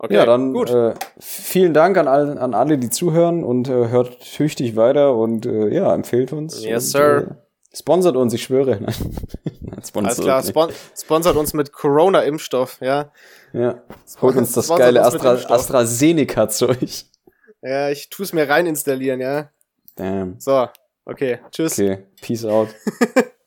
Okay, 0.00 0.14
ja, 0.14 0.26
dann 0.26 0.52
gut. 0.52 0.70
Äh, 0.70 0.94
vielen 1.18 1.74
Dank 1.74 1.96
an, 1.98 2.06
all, 2.06 2.38
an 2.38 2.54
alle, 2.54 2.78
die 2.78 2.88
zuhören 2.88 3.42
und 3.42 3.68
äh, 3.68 3.88
hört 3.88 4.20
tüchtig 4.20 4.76
weiter 4.76 5.16
und 5.16 5.44
äh, 5.44 5.74
ja, 5.74 5.92
empfehlt 5.92 6.32
uns. 6.32 6.62
Yes, 6.62 6.84
und, 6.84 6.90
sir. 6.90 7.26
Äh, 7.72 7.76
sponsert 7.76 8.14
uns, 8.14 8.32
ich 8.32 8.44
schwöre. 8.44 8.78
Nein, 9.60 9.82
sponsert 9.84 10.18
Alles 10.18 10.20
klar, 10.20 10.42
spon 10.44 10.70
sponsert 10.96 11.36
uns 11.36 11.52
mit 11.52 11.72
Corona-Impfstoff, 11.72 12.78
ja. 12.80 13.10
Ja, 13.52 13.82
holt 14.22 14.36
uns 14.36 14.52
das 14.52 14.68
geile 14.68 15.04
uns 15.04 15.14
Astra 15.14 15.54
AstraZeneca-Zeug. 15.54 17.06
Ja, 17.62 17.90
ich 17.90 18.08
tu's 18.10 18.32
mir 18.32 18.48
rein 18.48 18.66
installieren, 18.66 19.20
ja. 19.20 19.50
Damn. 19.96 20.38
So, 20.40 20.68
okay, 21.04 21.40
tschüss. 21.50 21.78
Okay, 21.78 22.04
peace 22.20 22.44
out. 22.44 22.68